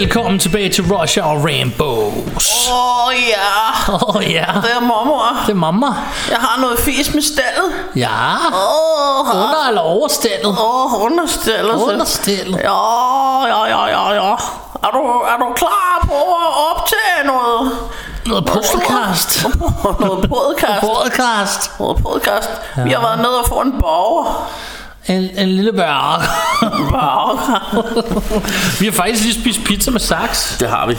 [0.00, 2.68] Velkommen tilbage til Rush Hour Rainbows.
[2.72, 5.36] Åh oh, ja, Åh oh, ja, det er mormor.
[5.46, 5.86] det er mamma.
[6.30, 7.72] Jeg har noget fis med stallet.
[7.96, 10.46] Ja, Åh, oh, under eller overstillet?
[10.46, 11.74] Åh, oh, understillet.
[11.74, 12.60] Understillet.
[12.64, 14.32] Ja, ja, ja, ja, ja.
[14.84, 17.72] Er du, er du klar på at optage noget?
[18.26, 19.46] Noget podcast.
[20.00, 20.80] noget podcast.
[20.80, 21.78] Podcast.
[21.80, 22.50] Noget podcast.
[22.76, 22.82] Ja.
[22.82, 24.50] Vi har været nede og få en borger.
[25.10, 26.22] En, en lille burger.
[28.80, 30.56] Vi har faktisk lige spist pizza med saks.
[30.60, 30.94] Det har vi.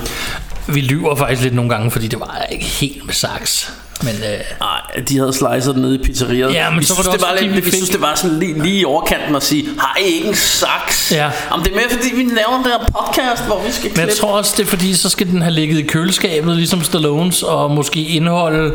[0.68, 3.72] Vi lyver faktisk lidt nogle gange, fordi det var ikke helt med saks.
[4.04, 6.54] Men øh, Nej, de havde slicet den nede i pizzeriet.
[6.54, 8.16] Ja, men vi så var synes, det også, var lidt, vi fik- synes, det var
[8.16, 11.12] sådan lige, lige i overkanten at sige, har I ikke en saks?
[11.12, 11.32] Ja.
[11.52, 14.06] Jamen, det er mere, fordi vi laver den der podcast, hvor vi skal Men jeg
[14.08, 14.22] klippe.
[14.22, 17.72] tror også, det er fordi, så skal den have ligget i køleskabet, ligesom Stallones, og
[17.72, 18.74] måske indeholde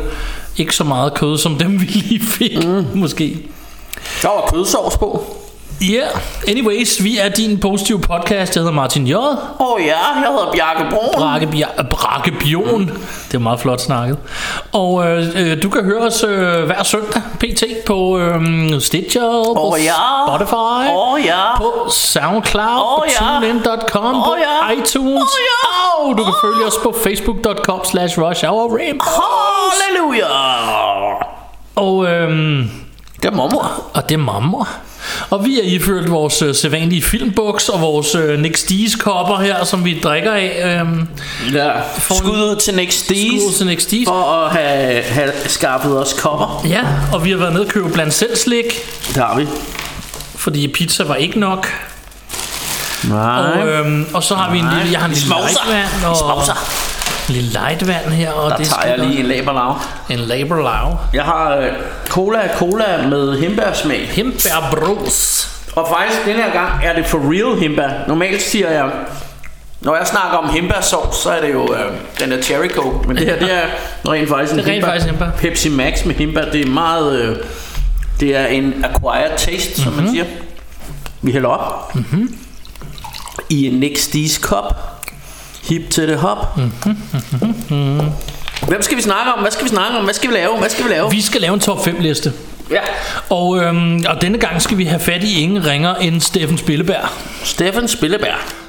[0.57, 2.63] ikke så meget kød, som dem vi lige fik.
[2.65, 2.85] Mm.
[2.95, 3.37] Måske.
[4.21, 5.25] Der var kødsovs på.
[5.81, 6.07] Ja, yeah.
[6.47, 8.55] anyways, vi er din positive podcast.
[8.55, 9.13] Jeg hedder Martin J.
[9.15, 11.13] Åh oh, ja, jeg hedder Bjarke Brun.
[11.15, 12.87] Brakke, Bia- Brakke Bion.
[13.27, 14.17] Det er meget flot snakket.
[14.73, 17.63] Og øh, øh, du kan høre os øh, hver søndag, pt.
[17.87, 18.41] på øh,
[18.81, 19.93] Stitcher, på Åh, ja.
[20.27, 21.57] Spotify, Åh ja.
[21.57, 23.39] på Soundcloud, Åh, på ja.
[23.39, 24.71] TuneIn.com, på ja.
[24.71, 25.21] iTunes.
[25.21, 26.03] Åh, ja.
[26.09, 29.07] Og du kan følge os på Facebook.com slash Rush Hour Rainbow.
[29.81, 30.25] Halleluja.
[31.75, 32.65] Og, øh,
[33.21, 33.83] Det er mormor.
[33.93, 34.57] og det er mamma.
[35.29, 39.63] Og vi har iført vores øh, sædvanlige filmbuks og vores øh, Nick Stees kopper her,
[39.63, 40.81] som vi drikker af.
[40.81, 40.87] Øh,
[41.53, 41.71] Ja.
[41.99, 44.07] Skud ud til Next Skud ud til Nick Stees.
[44.07, 46.65] For at have, have skaffet os kopper.
[46.69, 46.81] Ja,
[47.13, 48.65] og vi har været nede og købe blandt selv slik,
[49.07, 49.47] Det har vi.
[50.35, 51.67] fordi pizza var ikke nok.
[53.09, 53.39] Nej.
[53.39, 56.19] Og, øhm, og så har vi en lille, jeg har en lille og
[57.29, 59.75] lille lightvand her, og Der det tager jeg lige en laberlav.
[60.09, 60.97] en labor lav.
[61.13, 61.67] Jeg har øh,
[62.07, 64.09] cola cola med hembærsmag.
[64.09, 65.49] Hembærbrus.
[65.75, 67.89] Og faktisk, den her gang er det for real hembær.
[68.07, 68.89] Normalt siger jeg,
[69.81, 73.07] når jeg snakker om hembærsovs, så er det jo øh, den er cherry coke.
[73.07, 73.61] Men det her, det er
[74.11, 74.87] rent faktisk en Det er rent hembær.
[74.87, 75.29] faktisk hembær.
[75.37, 77.21] Pepsi Max med hembær, det er meget...
[77.21, 77.35] Øh,
[78.19, 80.01] det er en acquired taste, som Mhm.
[80.03, 80.25] man siger.
[81.21, 81.95] Vi hælder op.
[81.95, 82.37] Mm-hmm.
[83.49, 84.96] I en Nick Stees kop.
[85.69, 86.57] Hip til det hop.
[86.57, 88.01] Mm-hmm.
[88.67, 89.39] Hvem skal vi snakke om?
[89.39, 90.03] Hvad skal vi snakke om?
[90.03, 90.57] Hvad skal vi lave?
[90.57, 91.11] Hvad skal vi lave?
[91.11, 92.33] Vi skal lave en top 5 liste.
[92.71, 92.79] Ja.
[93.29, 97.09] Og, øhm, og denne gang skal vi have fat i ingen ringer end Steffen Spilleberg.
[97.43, 98.67] Steffen Spilleberg.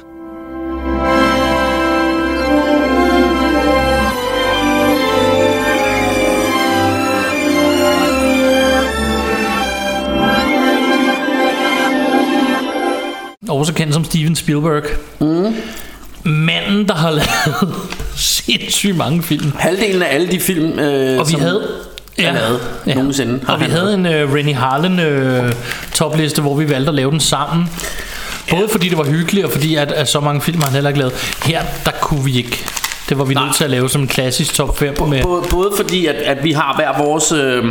[13.49, 14.83] Også kendt som Steven Spielberg.
[15.19, 15.55] Mm.
[16.23, 17.75] Manden, der har lavet
[18.15, 19.51] sindssygt mange film.
[19.59, 21.67] Halvdelen af alle de film, øh, Og vi som havde...
[22.17, 24.99] er lavet nogensinde, har Og vi havde en uh, Rennie Harlan
[25.45, 25.51] uh,
[25.93, 27.69] topliste, hvor vi valgte at lave den sammen.
[28.49, 30.89] Både fordi det var hyggeligt, og fordi at, at så mange film har han heller
[30.89, 31.13] ikke lavet.
[31.45, 32.65] Her, der kunne vi ikke.
[33.09, 33.45] Det var vi Nej.
[33.45, 35.23] nødt til at lave som en klassisk top 5 med...
[35.23, 37.31] Både, både fordi, at, at vi har hver vores...
[37.31, 37.65] Øh,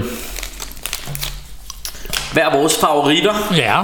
[2.39, 3.33] hver vores favoritter.
[3.57, 3.75] Ja,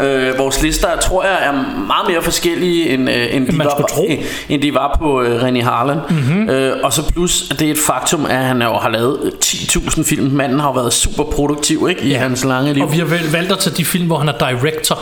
[0.00, 1.52] Øh, vores lister, tror jeg, er
[1.86, 4.02] meget mere forskellige, end, øh, end, de, man var, tro.
[4.08, 5.98] End, end de var på øh, René Harlan.
[6.10, 6.48] Mm-hmm.
[6.50, 10.04] Øh, og så plus, at det er et faktum, at han jo har lavet 10.000
[10.04, 10.30] film.
[10.30, 12.18] Manden har været super produktiv ikke, i Ja.
[12.18, 12.82] hans lange liv.
[12.82, 14.98] og vi har valgt at tage de film, hvor han er director.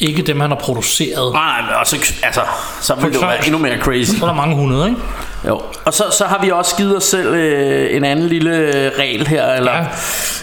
[0.00, 1.32] Ikke dem, han har produceret.
[1.32, 2.40] Nej, nej, men også, altså,
[2.80, 4.10] så vil det jo være endnu mere crazy.
[4.18, 5.00] Så er der mange hundrede, ikke?
[5.48, 5.62] Jo.
[5.84, 9.26] Og så, så har vi også givet os selv øh, en anden lille øh, regel
[9.26, 9.86] her, eller,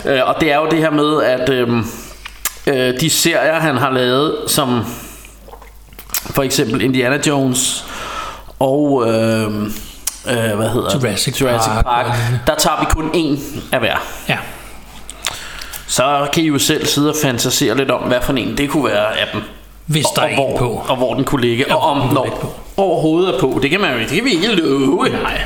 [0.06, 0.18] ja.
[0.18, 1.70] øh, og det er jo det her med, at øh,
[2.68, 4.86] øh, de serier, han har lavet, som
[6.12, 7.86] for eksempel Indiana Jones
[8.60, 9.64] og øh,
[10.28, 12.06] øh, hvad hedder Jurassic Jurassic Park Park,
[12.48, 13.40] der tager vi kun én
[13.72, 13.96] af hver.
[14.30, 14.38] Ja.
[15.88, 18.86] Så kan I jo selv sidde og fantasere lidt om, hvad for en det kunne
[18.86, 19.42] være af dem.
[19.86, 20.84] Hvis der og, er hvor, på.
[20.88, 23.60] og hvor den kunne ligge, Ja, og om når overhovedet er på.
[23.62, 25.10] Det kan man jo det kan vi ikke love.
[25.24, 25.42] Nej.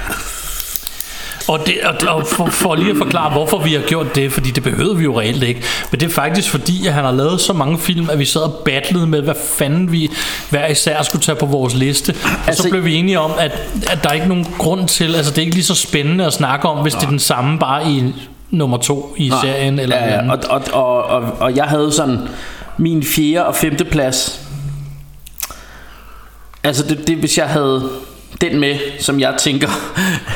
[1.48, 4.52] Og, det, og, og for, for lige at forklare, hvorfor vi har gjort det, fordi
[4.52, 5.62] det behøvede vi jo reelt ikke.
[5.92, 8.42] Men det er faktisk fordi, at han har lavet så mange film, at vi sad
[8.42, 10.12] og battlede med, hvad fanden vi
[10.50, 12.16] hver især skulle tage på vores liste.
[12.24, 13.52] Og altså, så blev vi enige om, at,
[13.92, 16.34] at der er ikke nogen grund til, altså det er ikke lige så spændende at
[16.34, 18.04] snakke om, hvis det er den samme bare i
[18.52, 19.42] nummer to i Nej.
[19.42, 19.80] serien.
[19.80, 22.20] Eller ja, ja, og, og, og, og, og jeg havde sådan
[22.78, 24.42] min fjerde og femte plads.
[26.64, 27.90] Altså det, det hvis jeg havde
[28.42, 29.68] den med, som jeg tænker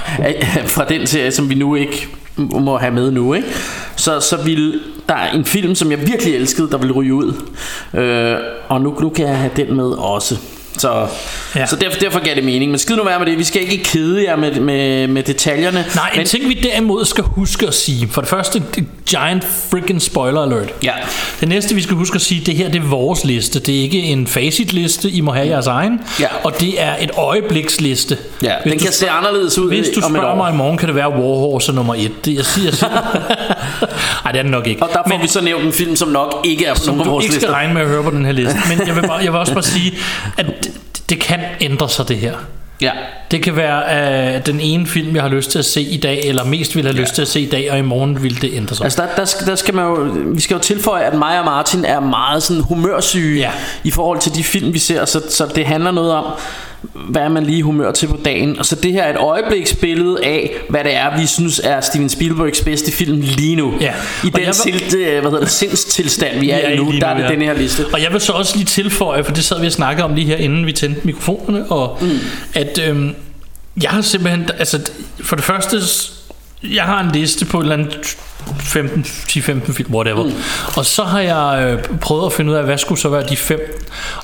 [0.76, 2.08] fra den serie, som vi nu ikke
[2.38, 3.48] må have med nu, ikke?
[3.96, 7.34] Så, så vil der er en film, som jeg virkelig elskede, der vil ryge ud.
[7.94, 8.36] Øh,
[8.68, 10.38] og nu, nu kan jeg have den med også.
[10.78, 11.08] Så,
[11.56, 11.66] Ja.
[11.66, 12.72] så derfor, derfor gav det mening.
[12.72, 13.38] Men skid nu være med det.
[13.38, 15.86] Vi skal ikke kede jer med, med, med detaljerne.
[15.96, 18.08] Nej, en men, ting vi derimod skal huske at sige.
[18.12, 20.70] For det første, det giant freaking spoiler alert.
[20.84, 20.92] Ja.
[21.40, 23.60] Det næste vi skal huske at sige, det her det er vores liste.
[23.60, 26.00] Det er ikke en facitliste, I må have jeres egen.
[26.20, 26.28] Ja.
[26.44, 28.18] Og det er et øjebliksliste.
[28.44, 30.78] Ja, Hvis den du kan se anderledes ud Hvis du et spørger mig i morgen,
[30.78, 32.26] kan det være Warhorse nummer et.
[32.26, 32.90] Det, jeg siger, jeg siger.
[34.26, 34.84] Ej, det er den nok ikke.
[34.84, 36.88] Og der får Men- vi så nævnt en film, som nok ikke er på som
[36.88, 37.54] nogen af du vores ikke skal lister.
[37.56, 38.56] regne med at høre på den her liste.
[38.70, 39.94] Men jeg vil, bare, jeg vil også bare sige,
[40.38, 40.46] at
[41.10, 42.34] det, kan ændre sig det her.
[42.82, 42.92] Ja.
[43.32, 46.24] Det kan være uh, den ene film, jeg har lyst til at se i dag,
[46.26, 47.02] eller mest vil have ja.
[47.02, 48.84] lyst til at se i dag, og i morgen vil det ændre sig.
[48.84, 51.46] Altså der, der, skal, der skal man jo, vi skal jo tilføje, at mig og
[51.46, 53.52] Martin er meget sådan humørsyge Ja.
[53.84, 56.26] i forhold til de film, vi ser, så, så det handler noget om,
[56.94, 58.60] hvad er man lige humør til på dagen.
[58.60, 62.10] Og så det her er et øjebliksbillede af, hvad det er, vi synes er Steven
[62.10, 63.74] Spielbergs bedste film lige nu.
[63.82, 63.94] Ja.
[64.24, 67.08] I Og den vil- til, hvad hedder det, sindstilstand, vi er Ja, i nu, der
[67.08, 67.30] er det ja.
[67.30, 67.86] den her liste.
[67.94, 70.28] Og jeg vil så også lige tilføje, for det sad vi og snakkede om lige
[70.28, 72.10] her, inden vi tændte mikrofonerne, og mm.
[72.54, 73.16] at øhm,
[73.82, 74.80] jeg har simpelthen, altså
[75.24, 75.78] for det første,
[76.64, 78.18] jeg har en liste på et eller andet
[78.60, 80.24] 15, 10-15 film, whatever.
[80.24, 80.34] Mm.
[80.78, 83.38] Og så har jeg øh, prøvet at finde ud af, hvad skulle så være de
[83.38, 83.60] fem.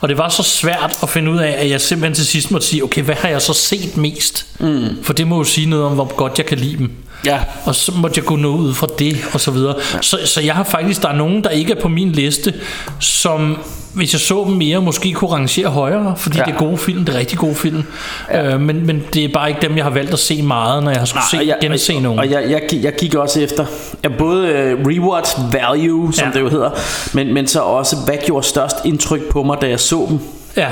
[0.01, 2.67] Og det var så svært at finde ud af, at jeg simpelthen til sidst måtte
[2.67, 4.45] sige, okay, hvad har jeg så set mest?
[4.59, 5.03] Mm.
[5.03, 6.91] For det må jo sige noget om, hvor godt jeg kan lide dem.
[7.25, 7.39] Ja.
[7.65, 9.75] Og så måtte jeg gå noget ud fra det og så videre.
[10.01, 12.53] Så, så jeg har faktisk, der er nogen, der ikke er på min liste,
[12.99, 13.57] som
[13.93, 16.43] hvis jeg så dem mere, måske kunne rangere højere, fordi ja.
[16.47, 16.51] Ja.
[16.51, 17.83] det er gode film, det er rigtig gode film.
[18.31, 18.53] Ja.
[18.53, 20.91] Øh, men, men det er bare ikke dem, jeg har valgt at se meget, når
[20.91, 22.19] jeg har skulle se, og jeg, gense nogen.
[22.19, 23.65] Og jeg, jeg, jeg gik også efter
[24.03, 24.43] ja, både
[24.81, 26.27] uh, rewatch value, som Ja.
[26.27, 26.33] ja.
[26.33, 26.69] det jo hedder,
[27.13, 30.19] men, men så også, hvad gjorde størst indtryk på mig, da jeg så dem.
[30.57, 30.71] ja.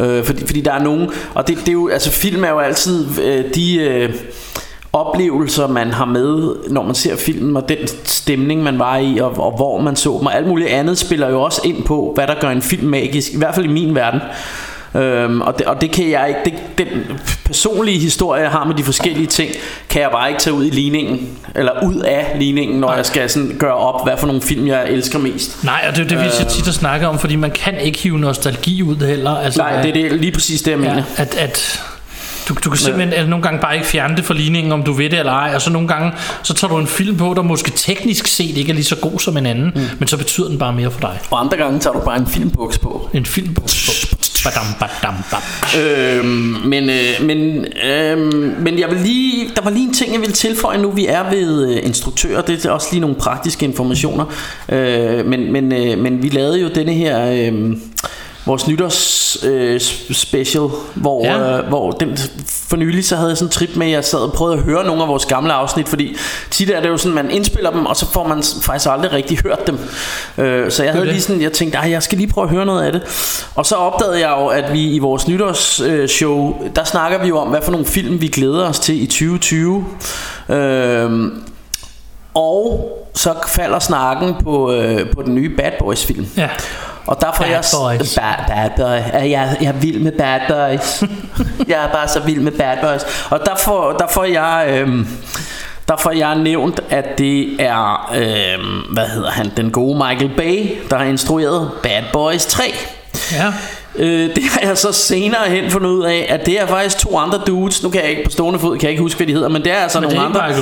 [0.00, 2.58] Øh, fordi, fordi der er nogen Og det, det er jo Altså film er jo
[2.58, 4.14] altid øh, De øh,
[4.96, 9.38] oplevelser man har med Når man ser filmen Og den stemning man var i og,
[9.38, 12.26] og hvor man så dem Og alt muligt andet spiller jo også ind på Hvad
[12.26, 14.20] der gør en film magisk I hvert fald i min verden
[14.94, 18.74] Øhm, og, det, og det kan jeg ikke det, Den personlige historie jeg har med
[18.74, 19.50] de forskellige ting
[19.88, 22.96] Kan jeg bare ikke tage ud i ligningen Eller ud af ligningen Når Nej.
[22.96, 26.04] jeg skal sådan gøre op Hvad for nogle film jeg elsker mest Nej, og det
[26.04, 29.06] er det, vi så tit har snakket om, fordi man kan ikke hive nostalgi ud
[29.06, 29.30] heller.
[29.30, 31.82] Altså, Nej det er det, lige præcis det jeg mener Ja, at, at
[32.48, 33.26] du, du kan simpelthen ja.
[33.26, 35.52] nogle gange bare ikke fjerne det fra ligningen, om du ved det eller ej.
[35.54, 36.12] Og så nogle gange,
[36.42, 39.18] så tager du en film på, der måske teknisk set ikke er lige så god
[39.18, 39.80] som en anden, mm.
[39.98, 41.20] men så betyder den bare mere for dig.
[41.30, 43.62] Og andre gange tager du bare en filmbuks på En film på.
[44.44, 45.42] Badam, badam, bam.
[45.80, 46.26] Øhm,
[46.64, 50.32] men, øh, men, øhm, men jeg vil lige, der var lige en ting, jeg vil
[50.32, 50.90] tilføje nu.
[50.90, 52.42] Vi er ved øh, instruktører.
[52.42, 54.24] Det er også lige nogle praktiske informationer.
[54.68, 57.30] Øh, men, men, øh, men vi lavede jo denne her...
[57.32, 57.76] Øh,
[58.46, 59.80] vores nytårs øh,
[60.12, 61.58] special, hvor, Ja.
[61.58, 64.18] øh, hvor den, for nylig så havde jeg sådan en trip med, at jeg sad
[64.18, 66.16] og prøvede at høre nogle af vores gamle afsnit, fordi
[66.50, 69.38] tit er det jo sådan, man indspiller dem, og så får man faktisk aldrig rigtig
[69.44, 69.78] hørt dem.
[70.38, 71.12] Øh, så jeg havde det.
[71.12, 73.02] lige sådan, jeg tænkte, "Ej, jeg skal lige prøve at høre noget af det.
[73.54, 77.28] Og så opdagede jeg jo, at vi i vores nytårsshow, øh, show, der snakker vi
[77.28, 79.84] jo om, hvad for nogle film vi glæder os til i 2020.
[80.48, 81.10] Øh,
[82.34, 86.26] og så falder snakken på, øh, på den nye Bad Boys film.
[86.36, 86.48] Ja.
[87.06, 88.14] Og der får Bad jeg Boys.
[88.14, 89.20] Bad, bad boy.
[89.30, 91.04] Jeg, jeg er vild med Bad Boys.
[91.70, 93.02] jeg er bare så vild med Bad Boys.
[93.30, 95.08] Og der får, der får jeg øhm,
[95.88, 100.78] der får jeg nævnt at det er øhm, hvad hedder han den gode Michael Bay
[100.90, 102.64] der har instrueret Bad Boys 3.
[103.32, 103.52] Ja.
[103.98, 107.16] Øh, det har jeg så senere hen fundet ud af At det er faktisk to
[107.18, 109.32] andre dudes Nu kan jeg ikke på stående fod Kan jeg ikke huske hvad de
[109.32, 110.56] hedder Men det er altså Men det nogle er andre.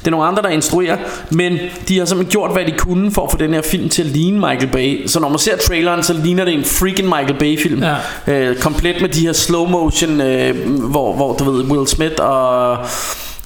[0.00, 0.96] Det er nogle andre der instruerer
[1.30, 1.58] Men
[1.88, 4.08] de har simpelthen gjort hvad de kunne For at få den her film til at
[4.08, 7.62] ligne Michael Bay Så når man ser traileren Så ligner det en freaking Michael Bay
[7.62, 7.94] film Ja.
[8.50, 12.76] øh, Komplet med de her slow motion øh, hvor, hvor du ved Will Smith og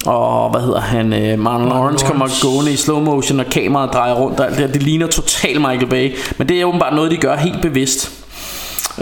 [0.05, 4.13] og hvad hedder han øh, Marlon Lawrence kommer gående i slow motion Og kameraet drejer
[4.13, 4.71] rundt og alt det, her.
[4.73, 8.11] det ligner totalt Michael Bay Men det er åbenbart noget de gør helt bevidst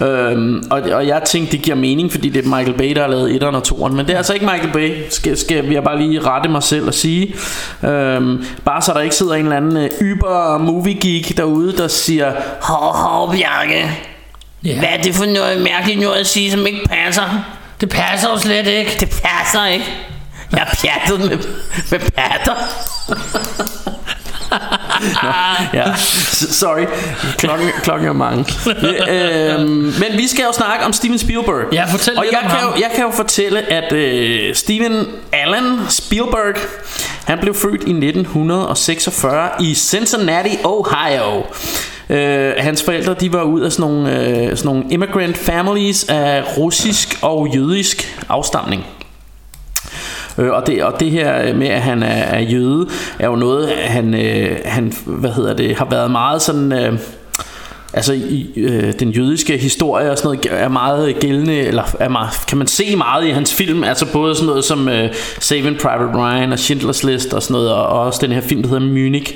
[0.02, 3.08] Øhm, og, og jeg tænkte det giver mening Fordi det er Michael Bay der har
[3.08, 5.04] lavet 1'eren og 2'eren Men det er altså ikke Michael Bay.
[5.10, 7.36] Skal, skal jeg bare lige rette mig selv og sige.
[7.84, 11.88] Øhm, Bare så der ikke sidder en eller anden øh, Yber movie geek derude Der
[11.88, 13.92] siger Hov hov Bjarke
[14.66, 14.80] ja.
[14.80, 17.46] Hvad er det for noget mærkeligt noget at sige Som ikke passer?
[17.82, 18.98] Det passer jo slet ikke.
[19.00, 19.86] Det passer ikke.
[20.52, 21.38] Jeg er pjattet med,
[21.92, 22.54] med patter
[25.24, 25.30] Nå,
[25.74, 25.84] ja.
[26.34, 26.86] Sorry.
[27.38, 28.46] Klokken, klokken er mange.
[29.10, 31.74] Øhm, Men vi skal jo snakke om Steven Spielberg.
[31.74, 32.70] Ja, fortæl Og lidt jeg om kan, ham.
[32.70, 36.56] jo, jeg kan jo fortælle at øh, Steven Allen Spielberg
[37.26, 41.44] Han blev født i 1946 I Cincinnati, Ohio.
[42.10, 46.44] Øh, hans forældre de var ud af sådan nogle, øh, sådan nogle immigrant families af
[46.58, 48.86] russisk og jødisk afstamning
[50.38, 52.88] Øh, og, det, og det her med, at han er, er jøde,
[53.20, 56.72] er jo noget, han, øh, han hvad hedder det, har været meget sådan...
[56.72, 57.00] Øh,
[57.94, 62.30] altså i, øh, den jødiske historie og sådan noget er meget gældende eller er meget,
[62.48, 65.10] kan man se meget i hans film altså både sådan noget som øh,
[65.40, 68.70] Saving Private Ryan og Schindlers List og sådan noget og også den her film der
[68.70, 69.36] hedder Munich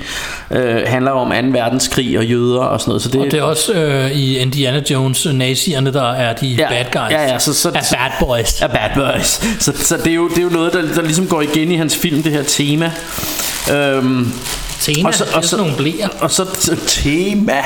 [0.50, 1.58] øh, handler om 2.
[1.58, 4.82] verdenskrig og jøder og sådan noget så det, Og det er også øh, i Indiana
[4.90, 7.10] Jones, nazierne, der er de Ja, bad guys.
[7.12, 8.60] ja, ja, så- så- er bad boys.
[8.62, 11.26] er bad boys så, så det, er jo, det er jo noget der, der ligesom
[11.26, 12.92] går igen i hans film det her tema
[13.72, 14.32] øhm,
[14.80, 16.08] Tema, Og så- og så- nogle blæer.
[16.20, 16.44] Og så
[16.86, 17.62] tema.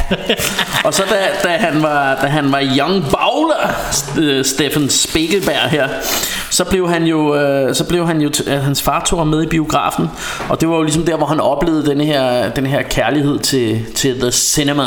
[0.85, 3.71] og så da, da, han var, da han var young bowler,
[4.19, 5.89] øh, Steffen Spiegelberg her,
[6.51, 9.27] så blev han jo, øh, så blev han jo t- øh, hans far tog ham
[9.27, 10.07] med i biografen,
[10.49, 13.85] og det var jo ligesom der, hvor han oplevede den her, den her kærlighed til,
[13.95, 14.85] til the cinema.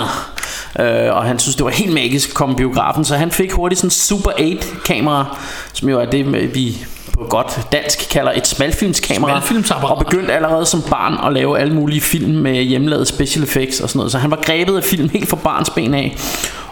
[0.79, 3.51] Øh, og han synes, det var helt magisk at komme i biografen, så han fik
[3.51, 5.37] hurtigt sådan en Super 8 kamera,
[5.73, 6.85] som jo er det, vi
[7.17, 9.31] på godt dansk kalder et smalfilmskamera.
[9.31, 9.97] Smalfilmsapparat.
[9.97, 13.89] Og begyndte allerede som barn at lave alle mulige film med hjemmelavede special effects og
[13.89, 14.11] sådan noget.
[14.11, 16.15] Så han var grebet af film helt fra barns ben af.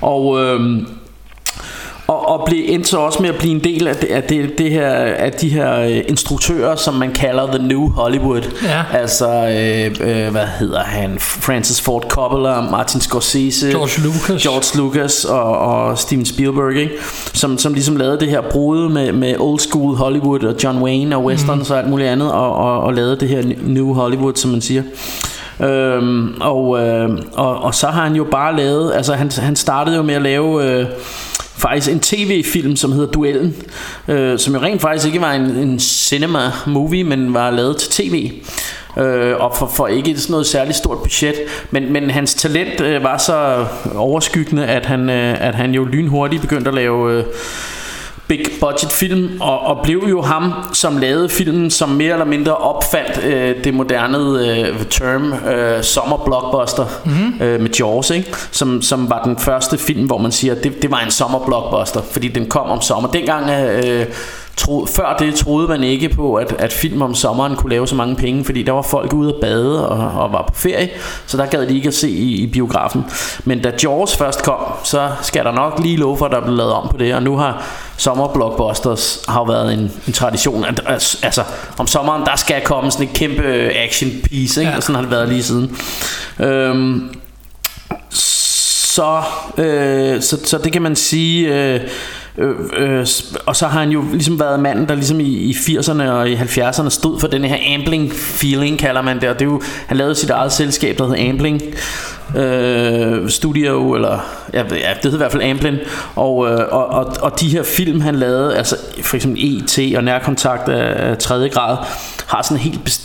[0.01, 0.39] Og...
[0.39, 0.88] Øhm,
[2.07, 4.57] og, og blev endte så også med at blive en del af, det, af, det,
[4.57, 8.41] det her, af de her øh, instruktører, som man kalder The New Hollywood.
[8.63, 8.83] Ja.
[8.93, 11.19] Altså, øh, øh, hvad hedder han?
[11.19, 14.43] Francis Ford Coppola, Martin Scorsese, George Lucas.
[14.43, 16.91] George Lucas og, og Steven Spielberg, ikke?
[17.33, 21.15] Som, som ligesom lavede det her brud med, med old school Hollywood og John Wayne
[21.15, 21.74] og westerns mm.
[21.74, 24.83] og alt muligt andet, og, og, og lavede det her New Hollywood, som man siger.
[25.60, 29.95] Øhm, og, øh, og, og så har han jo bare lavet, altså han, han startede
[29.95, 30.86] jo med at lave øh,
[31.57, 33.55] faktisk en tv-film, som hedder Duellen,
[34.07, 38.31] øh, som jo rent faktisk ikke var en, en cinema-movie, men var lavet til tv.
[38.98, 41.36] Øh, og for, for ikke sådan noget særligt stort budget
[41.72, 46.41] men, men hans talent øh, var så overskyggende at han, øh, at han jo lynhurtigt
[46.41, 47.24] begyndte at lave øh,
[48.27, 52.58] big budget film og, og blev jo ham som lavede filmen som mere eller mindre
[52.58, 57.42] opfandt øh, det moderne øh, term øh, summer blockbuster mm-hmm.
[57.42, 58.34] øh, med Jaws ikke?
[58.51, 62.01] Som, som var den første film hvor man siger det, det var en sommer blockbuster
[62.12, 64.06] fordi den kom om sommer dengang øh,
[64.57, 67.95] tro, før det troede man ikke på at, at film om sommeren kunne lave så
[67.95, 70.89] mange penge fordi der var folk ude at bade og, og var på ferie
[71.25, 73.05] så der gad de ikke at se i, i biografen
[73.45, 76.55] men da Jaws først kom så skal der nok lige love for at der blev
[76.55, 77.65] lavet om på det og nu har
[77.98, 81.43] sommerblockbusters har været en, en tradition at, altså
[81.77, 83.43] om sommeren der skal komme sådan en kæmpe
[83.75, 84.72] action piece ikke?
[84.72, 84.77] Ja.
[84.77, 85.77] og sådan har det været lige siden
[86.39, 87.15] øhm,
[88.93, 89.22] så,
[89.57, 91.79] øh, så, så det kan man sige øh,
[92.38, 93.08] øh, øh,
[93.46, 96.36] og så har han jo ligesom været manden der ligesom i, i 80'erne og i
[96.36, 99.98] 70'erne stod for den her ambling feeling kalder man det og det er jo, han
[99.98, 101.62] lavede sit eget selskab der hed Ambling
[102.38, 104.20] øh, Studio eller
[104.54, 105.78] ja, ja, det hed i hvert fald Amblin
[106.16, 109.80] og, øh, og, og, og de her film han lavede altså for eksempel E.T.
[109.98, 111.78] og Nærkontakt af, af tredje grad
[112.28, 113.02] har sådan en helt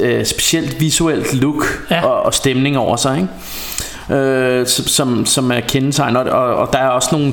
[0.00, 2.04] øh, specielt visuelt look Ja.
[2.06, 3.28] og, og stemning over sig ikke?
[4.22, 7.32] Øh, som, som, som er kendetegnet og, og, og der er også nogle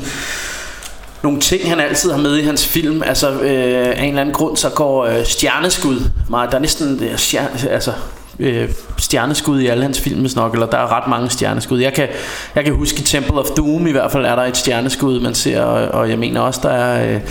[1.23, 4.35] nogle ting han altid har med i hans film altså øh, af en eller anden
[4.35, 7.91] grund så går øh, stjerneskud meget der er næsten øh, stjerne, altså
[8.39, 12.07] øh, stjerneskud i alle hans film nok eller der er ret mange stjerneskud jeg kan,
[12.55, 15.35] jeg kan huske i Temple of Doom i hvert fald er der et stjerneskud man
[15.35, 17.21] ser og, og jeg mener også der er øh,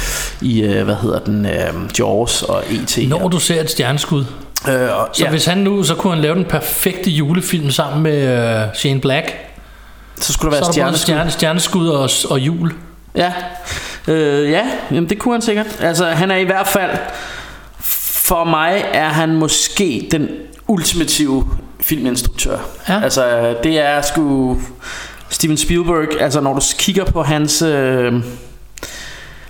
[0.40, 3.08] i øh, hvad hedder den øh, Jaws og E.T.
[3.08, 4.24] Når du ser et stjerneskud.
[4.68, 5.30] øh, og, Så ja.
[5.30, 9.34] hvis han nu, så kunne han lave den perfekte julefilm sammen med uh, Shane Black.
[10.20, 12.72] så skulle der Så være både stjerneskud stjerne, stjerneskud og, og jul.
[13.18, 13.32] Ja,
[14.08, 15.80] øh, ja jamen det kunne han sikkert.
[15.80, 16.90] Altså han er i hvert fald,
[17.78, 20.28] for mig er han måske den
[20.66, 21.48] ultimative
[21.80, 22.58] filminstruktør.
[22.88, 23.00] Ja.
[23.02, 24.56] Altså det er sgu
[25.28, 28.12] Steven Spielberg, altså når du kigger på hans, øh,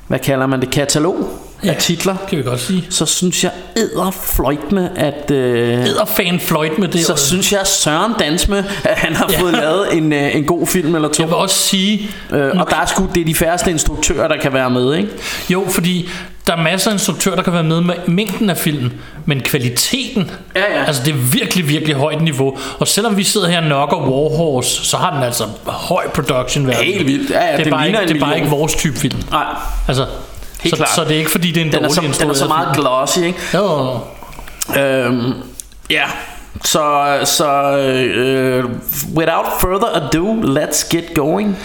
[0.07, 1.29] hvad kalder man det, katalog
[1.65, 1.69] ja.
[1.71, 2.87] af titler, Kan vi godt sige.
[2.91, 5.31] så synes jeg æder fløjt med, at...
[5.31, 7.07] Øh, Æder fan fløjt med det.
[7.07, 9.41] så synes jeg Søren Dansme, at han har Ja.
[9.41, 11.23] fået lavet en, øh, en god film eller to.
[11.23, 14.37] jeg vil også sige, Øh, og der er sgu, det er de færreste instruktører, der
[14.37, 15.09] kan være med, ikke?
[15.51, 16.09] jo, fordi
[16.47, 18.91] der er masser af instruktører, der kan være med med mængden af film,
[19.27, 20.85] men kvaliteten, Ja, ja.
[20.85, 22.59] altså det er virkelig, virkelig højt niveau.
[22.79, 26.85] Og selvom vi sidder her og nokker Warhorse, så har den altså høj production value.
[26.85, 27.31] Helt vildt.
[27.31, 29.23] Ja, ja, det er den bare, ikke, det er bare ikke vores type film.
[29.31, 29.45] Nej,
[29.89, 30.07] Altså,
[30.61, 30.89] Helt så, klart.
[30.95, 32.37] så det er ikke fordi, det er en den er, dårlig så, den er instrueret
[32.37, 33.39] så meget glossy, ikke?
[33.55, 33.99] Jo,
[34.79, 35.33] Øhm,
[35.91, 36.05] ja,
[36.65, 38.65] så, så øh,
[39.17, 41.59] without further ado, let's get going.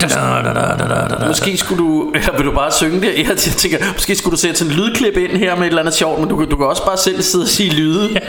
[0.00, 1.26] Da, da, da.
[1.28, 3.28] Måske skulle du, eller vil du bare synge det?
[3.28, 5.94] Jeg tænker, måske skulle du sætte sådan en lydklip ind her med et eller andet
[5.94, 8.08] sjovt, men du, kan- du kan også bare selv sidde og sige lyde.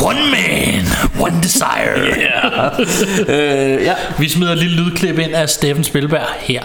[0.00, 0.84] One man,
[1.20, 2.16] one desire.
[2.16, 2.78] yeah.
[3.28, 3.94] øh, ja.
[4.18, 6.62] Vi smider et lille lydklip ind af Steffen Spilberg her.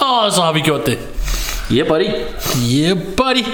[0.00, 0.98] Og så har vi gjort det.
[1.72, 2.04] Yeah, buddy.
[2.72, 3.44] Yeah, buddy.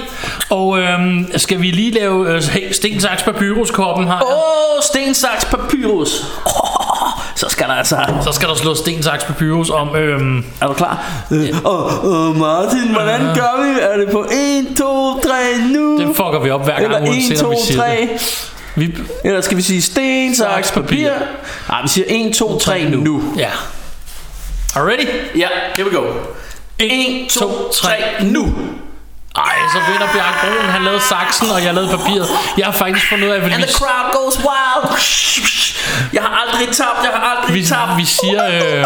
[0.50, 4.23] Og øhm, skal vi lige lave øh, sten, saks, papyruskoppen her?
[4.23, 6.25] Åh, oh, sten, saks, papyrus.
[6.47, 7.09] Oh,
[7.40, 7.97] så skal der altså...
[8.25, 9.97] Så skal der slå sten, saks, papyrus om...
[9.97, 11.25] Øhm, Er du klar?
[11.31, 13.81] Øh, oh, oh, Martin, hvordan gør vi?
[13.81, 15.33] Er det på 1, 2, 3
[15.73, 15.99] nu?
[15.99, 18.09] det fucker vi op hver gang, Eller 1, uanset 2, om vi siger 3.
[18.12, 18.50] det.
[18.76, 21.11] Vi, Eller skal vi sige sten, saks, papir?
[21.69, 23.23] Nej, vi siger 1, 2, 3 nu.
[23.38, 23.50] Ja.
[24.76, 25.07] Are ready?
[25.37, 26.02] Ja, here we go.
[26.78, 27.90] 1, 2, 3
[28.23, 28.55] nu.
[29.47, 30.68] Ej, så vinder Bjarke Broen.
[30.71, 32.28] Han lavede saksen, og jeg lavede papiret.
[32.59, 34.88] Jeg har faktisk fundet ud af, at And vi, the crowd goes wild.
[36.12, 37.97] Jeg har aldrig tabt, jeg har aldrig vi, tabt.
[37.97, 38.45] vi siger...
[38.47, 38.85] Øh,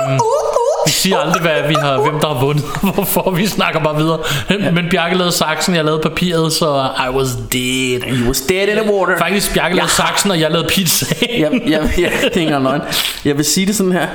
[0.87, 2.65] vi siger aldrig, hvad vi har, hvem der har vundet.
[2.95, 4.19] Hvorfor vi snakker bare videre.
[4.73, 8.01] Men Bjarke lavede saksen, jeg lavede papiret, så I was dead.
[8.09, 9.19] You was dead in the water.
[9.19, 11.07] Faktisk Bjarke lavede Jeg har- saksen, og jeg lavede pizza.
[11.39, 12.81] jeg, jeg, jeg, det er ikke.
[13.25, 14.07] Jeg vil sige det sådan her.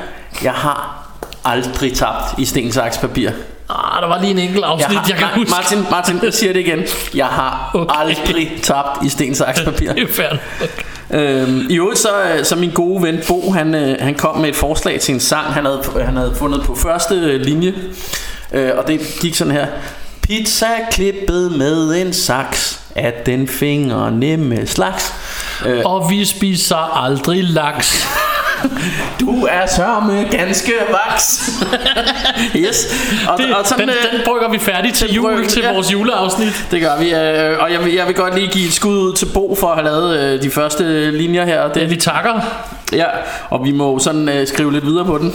[0.44, 1.04] Jeg har
[1.46, 3.30] aldrig tabt i sten, saks, papir.
[3.70, 5.50] Ah, der var lige en enkelt afsnit, jeg, har, jeg kan huske.
[5.52, 6.80] Martin, Martin, jeg siger det igen.
[7.16, 7.96] Jeg har Okay.
[8.00, 9.94] aldrig tabt i sten, saks, papir.
[9.94, 10.38] Det er fair.
[11.12, 14.50] Øhm, I øvrigt så, øh, så min gode ven Bo, han, øh, han kom med
[14.50, 17.74] et forslag til en sang, han havde, han havde fundet på første øh, linje.
[18.54, 19.68] Øh, og det gik sådan her.
[20.22, 25.14] Pizza klippet med en saks af den fingernemme slags.
[25.66, 28.08] Øh, Og vi spiser aldrig laks.
[29.22, 31.50] du er sørme ganske vaks.
[32.66, 32.88] yes.
[33.28, 35.74] Og, Det, og sådan, den, øh, den brygger vi færdig til jul, brygger- til ja.
[35.74, 36.66] vores juleafsnit.
[36.72, 39.14] Det gør vi, øh, og jeg vil, jeg vil godt lige give et skud ud
[39.14, 41.64] til Bo for at have lavet øh, de første linjer her.
[41.64, 42.42] Det, Det, vi takker.
[42.94, 43.06] ja,
[43.50, 45.34] og vi må sådan øh, skrive lidt videre på den.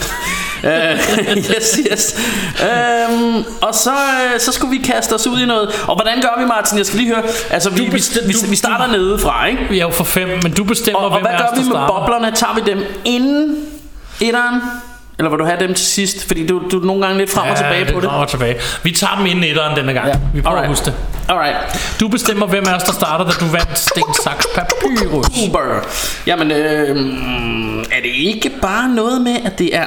[0.64, 0.98] Øh,
[1.56, 2.16] yes, yes.
[2.62, 5.68] Øhm, og så, øh, så skulle vi kaste os ud i noget.
[5.88, 6.78] Og hvordan gør vi, Martin?
[6.78, 7.24] Jeg skal lige høre.
[7.50, 9.62] Altså, vi, bestem- vi, du- vi starter nedefra, ikke?
[9.70, 11.70] Vi er jo for fem, men du bestemmer, Og, og hvem hvad gør vi med
[11.70, 11.86] starter.
[12.00, 12.32] boblerne?
[12.36, 13.56] Tager vi dem inden
[14.20, 14.60] etteren?
[15.18, 16.26] Eller vil du have dem til sidst?
[16.26, 18.08] Fordi du, du er nogle gange lidt frem og tilbage på det.
[18.10, 18.56] Frem og tilbage.
[18.82, 20.06] Vi tager dem inden etteren denne gang.
[20.08, 20.14] Ja.
[20.34, 20.64] Vi prøver Alright.
[20.64, 20.94] at huske det.
[21.28, 21.56] Alright.
[22.00, 25.26] Du bestemmer, hvem af os, der starter, da du vandt sten, saks, papyrus.
[25.48, 25.60] Uber.
[26.26, 26.96] Jamen, øh,
[27.92, 29.84] er det ikke bare noget med, at det er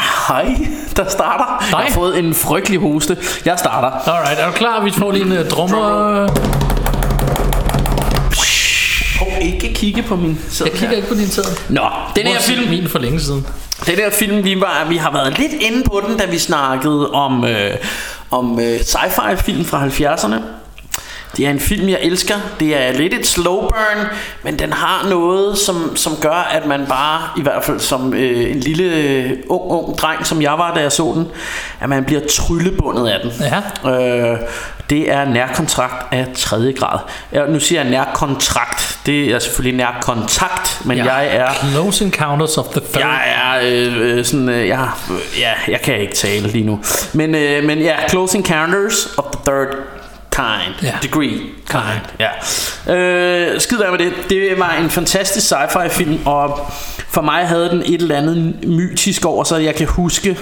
[0.00, 0.56] hej,
[0.96, 1.64] der starter?
[1.70, 3.16] Jeg har fået en frygtelig hoste.
[3.44, 4.10] Jeg starter.
[4.10, 4.84] Alright, er du klar?
[4.84, 6.28] Vi får lige en uh, drummer.
[9.18, 11.44] Prøv ikke kigge på min sæd Jeg kigger ikke på din tid.
[11.68, 11.82] Nå,
[12.16, 13.46] den her film, Min for længe siden.
[13.86, 17.10] den her film vi, var, vi har været lidt inde på den, da vi snakkede
[17.10, 17.70] om, øh,
[18.30, 20.34] om øh, sci-fi film fra 70'erne.
[21.38, 22.34] Det er en film, jeg elsker.
[22.60, 24.06] Det er lidt et slow burn,
[24.42, 28.50] men den har noget, som, som gør, at man bare, i hvert fald som øh,
[28.50, 31.26] en lille øh, ung, ung dreng, som jeg var, da jeg så den,
[31.80, 33.32] at man bliver tryllebundet af den.
[33.84, 33.90] Ja.
[33.90, 34.38] Øh,
[34.90, 36.98] det er nærkontrakt af tredje grad.
[37.32, 38.98] Ja, nu siger jeg nærkontrakt.
[39.06, 41.14] Det er selvfølgelig nærkontakt, men ja.
[41.14, 43.04] jeg er Close Encounters of the Third.
[43.04, 44.88] jeg er øh, øh, sådan, øh, jeg,
[45.38, 46.80] ja, jeg kan ikke tale lige nu.
[47.12, 49.97] Men, øh, men ja, Close Encounters of the Third
[50.38, 50.74] Kind.
[50.82, 50.94] Ja.
[51.02, 51.38] Degree.
[51.70, 52.20] Kind.
[52.86, 52.94] Ja.
[52.94, 54.12] Øh, skid med det.
[54.30, 56.66] Det var en fantastisk sci-fi film, og
[57.08, 59.64] for mig havde den et eller andet mytisk over sig.
[59.64, 60.38] Jeg kan huske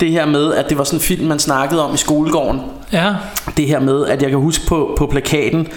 [0.00, 2.60] det her med, at det var sådan en film, man snakkede om i skolegården
[2.92, 3.12] Ja.
[3.56, 5.68] det her med, at jeg kan huske på, på plakaten,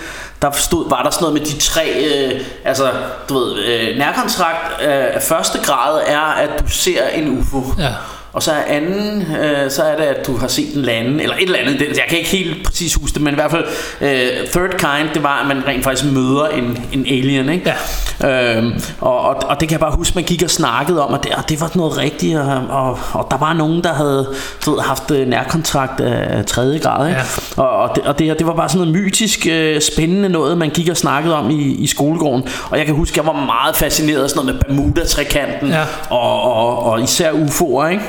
[0.42, 2.92] der stod, var der sådan noget med de tre, øh, altså,
[3.30, 7.64] du ved, øh, nærkontrakt øh, af første grad er, at du ser en UFO.
[7.80, 7.90] Ja.
[8.36, 11.36] Og så er anden, øh, så er det, at du har set en lande, eller
[11.36, 13.65] et eller andet, det, jeg kan ikke helt præcis huske det, men i hvert fald,
[14.02, 17.74] øh, third kind, det var, at man rent faktisk møder en, en alien, ikke?
[18.21, 18.58] Ja.
[18.58, 21.24] Øhm, og, og, og det kan jeg bare huske, man gik og snakkede om, at
[21.24, 24.28] det, og det var noget rigtigt, og, og, og der var nogen, der havde
[24.65, 27.19] du ved, haft øh, nærkontrakt af, af tredje grad, ikke?
[27.58, 27.63] Ja.
[27.63, 30.69] Og, og, det, og det, det var bare sådan noget mytisk, øh, spændende noget, man
[30.69, 32.43] gik og snakkede om i, i skolegården.
[32.69, 35.84] Og jeg kan huske, jeg var meget fascineret af sådan noget med Bermuda-trekanten, Ja.
[36.10, 38.04] og, og, og især UFO'er, ikke?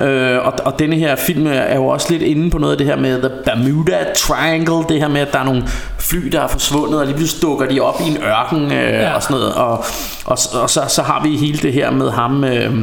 [0.00, 0.04] Ja.
[0.06, 2.86] Øh, og, og denne her film er jo også lidt inde på noget af det
[2.86, 5.64] her med The Bermuda Triangle, det her med, at der er nogle
[5.98, 9.12] fly, der er forsvundet, og lige pludselig dukker de op i en ørken øh, Ja.
[9.14, 9.54] og sådan noget.
[9.54, 9.78] Og,
[10.24, 12.44] og, og så, så har vi hele det her med ham...
[12.44, 12.74] Øh,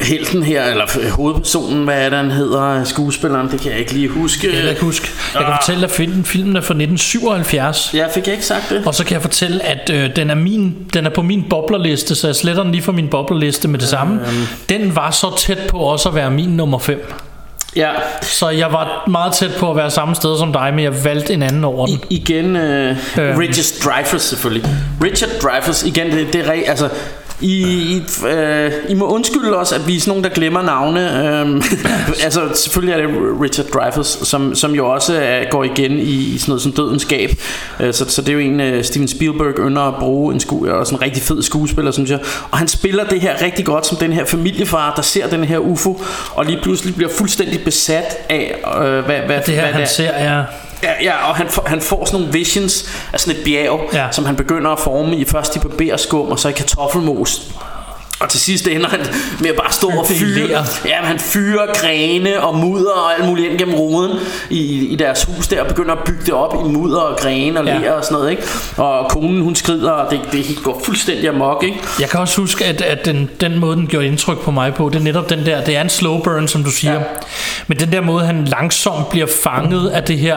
[0.00, 4.08] helten her, eller hovedpersonen, hvad er det, han hedder, skuespilleren, det kan jeg ikke lige
[4.08, 4.46] huske.
[4.52, 5.08] Jeg kan ikke huske.
[5.34, 7.90] Jeg kan fortælle, at filmen, filmen er fra 1977.
[7.94, 8.82] Ja, fik jeg ikke sagt det?
[8.86, 12.14] Og så kan jeg fortælle, at øh, den, er min, den er på min boblerliste,
[12.14, 14.20] så jeg sletter den lige fra min boblerliste med det samme.
[14.68, 17.12] Den var så tæt på også at være min nummer 5.
[17.76, 17.88] Ja,
[18.22, 21.32] Så jeg var meget tæt på at være samme sted som dig, men jeg valgte
[21.34, 22.00] en anden over den.
[22.10, 23.38] I, igen, øh, Øhm.
[23.38, 24.70] Richard Dreyfuss selvfølgelig.
[25.02, 26.88] Richard Dreyfuss, igen, det, det er altså,
[27.40, 31.28] I, I, øh, I må undskylde os, at vi er sådan nogen, der glemmer navne.
[31.40, 31.62] Øhm,
[32.24, 36.38] altså, selvfølgelig er det Richard Dreyfuss, som, som jo også er, går igen i, i
[36.38, 37.30] sådan noget som Dødens Gab.
[37.80, 40.68] Øh, så, så det er jo en, uh, Steven Spielberg ynder at bruge en sku,
[40.68, 42.18] og sådan en rigtig fed skuespiller, synes jeg.
[42.50, 45.58] Og han spiller det her rigtig godt som den her familiefar, der ser den her
[45.58, 46.02] UFO,
[46.34, 49.86] og lige pludselig bliver fuldstændig besat af, øh, hvad, hvad, Det her, hvad han er.
[49.86, 50.44] ser, er...
[50.84, 54.04] Ja, ja og han, får, han får sådan nogle visions af sådan et bjerg, Ja.
[54.04, 54.12] ja.
[54.12, 57.42] som han begynder at forme i først i barberskum og så i kartoffelmos.
[58.20, 59.00] Og til sidst ender han
[59.40, 60.64] med at bare stå og fyre.
[60.86, 64.18] Ja, han fyrer grene og mudder og alt muligt ind gennem roden
[64.50, 67.60] i, i deres hus der Og begynder at bygge det op i mudder og grene
[67.60, 67.78] og Ja.
[67.78, 68.42] ler og sådan noget ikke?
[68.76, 71.76] Og konen hun skrider og det, det går fuldstændig amok ikke?
[72.00, 74.88] Jeg kan også huske, at, at den, den måde, den gjorde indtryk på mig på,
[74.88, 76.92] det er netop den der, det er en slow burn, som du siger.
[76.94, 77.00] Ja.
[77.66, 80.36] Men den der måde, han langsomt bliver fanget af det her,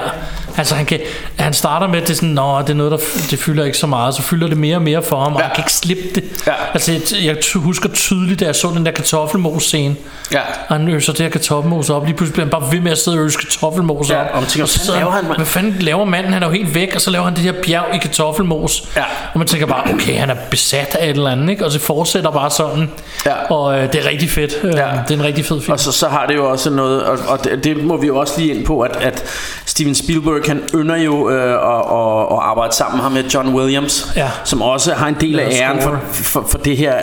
[0.58, 1.00] altså han, kan,
[1.40, 2.98] han starter med, at det er sådan, Nå, det er noget, der
[3.32, 5.46] det fylder ikke så meget, så fylder det mere og mere for ham, og Ja.
[5.46, 6.24] han kan ikke slippe det.
[6.48, 6.54] Ja.
[6.74, 9.96] Altså, jeg, jeg husker tydeligt, da jeg så den der kartoffelmos-scene,
[10.32, 10.40] Ja.
[10.70, 12.98] og han øser det her kartoffelmos op, lige pludselig bliver han bare ved med at
[12.98, 14.28] sidde og øse kartoffelmos Ja, op.
[14.34, 15.36] og man tænker, så hvad sidder laver han, mand?
[15.38, 16.34] Hvad fanden laver manden?
[16.34, 18.84] Han er jo helt væk, og så laver han det her bjerg i kartoffelmos.
[18.96, 19.04] Ja.
[19.34, 21.66] Og man tænker bare, okay, han er besat af et eller andet, ikke?
[21.66, 22.90] Og så fortsætter bare sådan.
[23.26, 23.34] Ja.
[23.50, 24.54] Og øh, det er rigtig fedt.
[24.64, 24.88] Øh, Ja.
[25.08, 25.72] Det er en rigtig fed film.
[25.74, 28.18] Og så, så har det jo også noget, og, og det, det må vi jo
[28.18, 29.24] også lige ind på, at, at
[29.66, 33.56] Steven Spielberg, han ynder jo øh, at, at, at arbejde sammen med ham med John
[33.56, 34.30] Williams, Ja.
[34.44, 36.94] som også har en del af æren for, for, for det her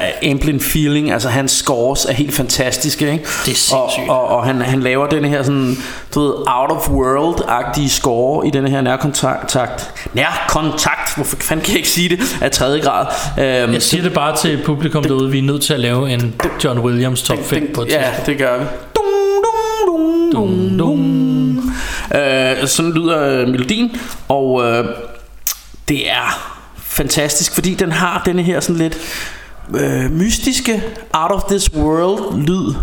[0.55, 3.25] Amblin feeling, altså hans scores er helt fantastiske, ikke?
[3.25, 4.09] Det er sindssygt.
[4.09, 5.77] Og, og, og han, han laver den her sådan,
[6.15, 9.91] du ved, out of world-agtige score i den her nærkontakt.
[10.13, 13.07] Nærkontakt, hvorfor fanden kan jeg ikke sige det, af tredje grad.
[13.39, 16.35] Øhm, Jeg siger det bare til publikum derude, vi er nødt til at lave en
[16.65, 18.65] John Williams top 5 på et Ja, det gør vi.
[18.97, 19.05] Dum,
[19.45, 21.73] dum, dum, Dum, dum.
[22.21, 23.97] Øh, sådan lyder øh, melodien
[24.29, 24.85] Og øh,
[25.89, 28.99] det er fantastisk Fordi den har denne her sådan lidt
[29.75, 32.75] øh, Mystiske Out of this world lyd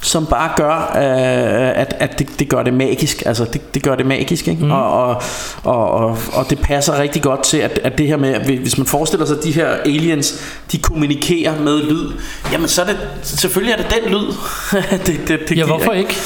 [0.00, 3.94] Som bare gør øh, At, at det, det gør det magisk Altså det, det gør
[3.94, 4.64] det magisk ikke?
[4.64, 4.70] Mm.
[4.70, 5.22] Og, og,
[5.64, 8.78] og, og, og det passer rigtig godt til at, at det her med at Hvis
[8.78, 12.12] man forestiller sig at de her aliens De kommunikerer med lyd
[12.52, 14.26] Jamen så er det Selvfølgelig er det den lyd
[15.06, 16.16] det, det, det Ja, giver, hvorfor ikke?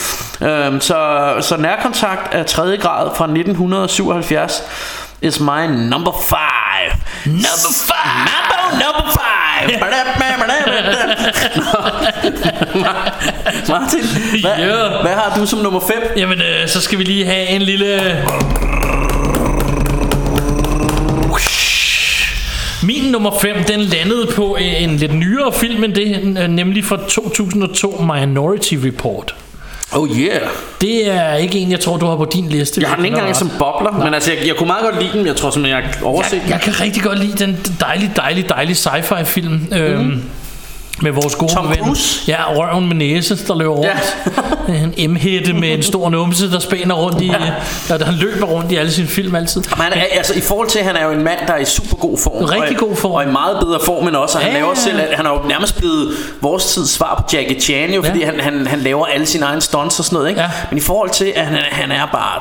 [0.43, 4.63] Øhm, så, så nærkontakt af tredje grad fra 1977
[5.23, 6.25] is my number
[6.71, 6.91] five.
[7.27, 8.21] Number five.
[8.31, 9.31] Number, number five.
[13.69, 14.05] Martin,
[14.41, 15.01] hvad, Ja.
[15.03, 16.13] hvad har du som nummer 5?
[16.17, 18.17] Jamen, øh, så skal vi lige have en lille...
[22.83, 27.91] Min nummer 5, den landede på en lidt nyere film end det, nemlig fra 2002,
[28.15, 29.35] Minority Report.
[29.93, 30.41] Oh yeah.
[30.81, 32.81] Det er ikke en, jeg tror, du har på din liste.
[32.81, 35.19] Jeg har den ikke engang som bobler, men altså, jeg, jeg kunne meget godt lide
[35.19, 35.27] den.
[35.27, 38.49] Jeg tror simpelthen, jeg har overset jeg, jeg kan rigtig godt lide den dejlige, dejlige,
[38.49, 39.53] dejlige sci-fi film.
[39.71, 39.77] Mm.
[39.77, 40.23] Øhm,
[41.03, 41.97] med vores gode Tom ven.
[42.29, 44.17] Ja, røven med næse, der løber rundt.
[44.69, 44.75] Ja.
[44.97, 47.27] en M-hætte med en stor numse, der spænder rundt i...
[47.27, 47.99] Ja.
[47.99, 49.61] Der, han løber rundt i alle sine film altid.
[49.77, 51.59] Men han er, altså, i forhold til, at han er jo en mand, der er
[51.59, 52.45] i super god form.
[52.45, 53.13] Rigtig god form.
[53.13, 54.39] Og i meget bedre form end også.
[54.39, 56.09] Og han Ja, laver selv, han er jo nærmest blevet
[56.41, 58.25] vores tids svar på Jackie Chan, jo, fordi Ja.
[58.27, 60.29] han, han, han laver alle sine egne stunts og sådan noget.
[60.29, 60.41] Ikke?
[60.41, 60.51] Ja.
[60.71, 62.41] Men i forhold til, at han, er- han er bare,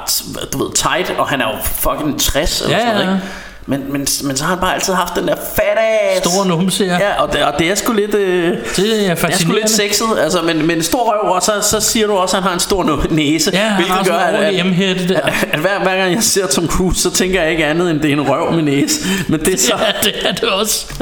[0.53, 3.13] du ved, tight, og han er jo fucking 60 eller Ja, sådan noget.
[3.15, 3.25] Ikke?
[3.69, 6.27] Men, men, men så har han bare altid haft den der fat ass.
[6.29, 6.97] Store numse, ja.
[6.99, 8.13] Ja, og det, og det er sgu lidt...
[8.13, 11.41] Øh, Det er det er sgu lidt sexet, altså, men, men en stor røv, og
[11.41, 13.51] så, så siger du også, at han har en stor næse.
[13.53, 15.19] Ja, han har sådan en ordentlig M-hætte der.
[15.21, 17.99] at, at hver, hver gang jeg ser Tom Cruise, så tænker jeg ikke andet, end
[17.99, 18.99] det er en røv med næse.
[19.27, 19.73] Men det er så...
[19.79, 20.93] Ja, det er det også.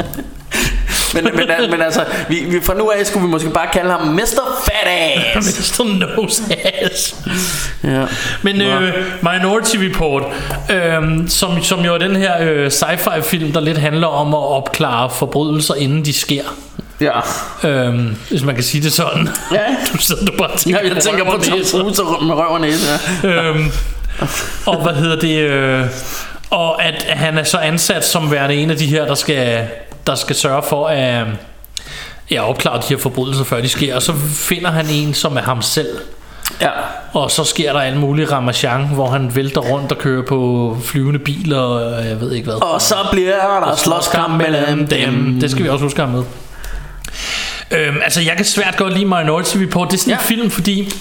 [1.23, 4.01] Men, men, men altså, vi, vi, fra nu af skulle vi måske bare kalde ham
[4.07, 4.63] Mr.
[4.65, 5.79] Fat Ass.
[5.79, 5.83] Mr.
[5.83, 6.43] Nose
[6.83, 7.15] Ass.
[7.83, 8.05] Ja.
[8.41, 10.23] Men øh, Minority Report,
[10.71, 14.43] øh, som, som jo er den her øh, sci-fi film, der lidt handler om at
[14.43, 16.43] opklare forbrydelser, inden de sker.
[17.01, 17.19] Ja.
[17.63, 17.95] Øh,
[18.29, 19.29] hvis man kan sige det sådan.
[19.51, 19.63] Ja.
[19.93, 21.41] Du sidder du bare og tænker, ja jeg tænker på Tom.
[21.41, 22.99] Cruise med røv og næse.
[23.23, 23.29] Ja.
[23.29, 23.71] øhm,
[24.65, 25.85] og hvad hedder det øh,
[26.49, 29.67] og at han er så ansat som værende en af de her der skal
[30.07, 31.33] der skal sørge for at øh,
[32.31, 35.41] ja, opklare de her forbrydelser før de sker og så finder han en som er
[35.41, 35.97] ham selv
[36.61, 36.69] ja.
[37.13, 41.19] og så sker der alt muligt ramachan hvor han vælter rundt og kører på flyvende
[41.19, 45.37] biler og jeg ved ikke hvad Og så bliver der slåskamp mellem dem.
[45.41, 46.23] det skal vi også huske have med
[47.71, 50.11] øhm, altså jeg kan svært godt lide Minority Report det er sådan.
[50.11, 50.17] Ja.
[50.17, 50.93] en film fordi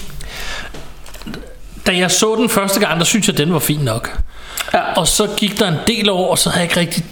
[1.87, 4.19] da jeg så den første gang der synes jeg den var fin nok
[4.73, 4.93] Ja.
[4.95, 7.05] og så gik der en del år, og så havde jeg ikke rigtig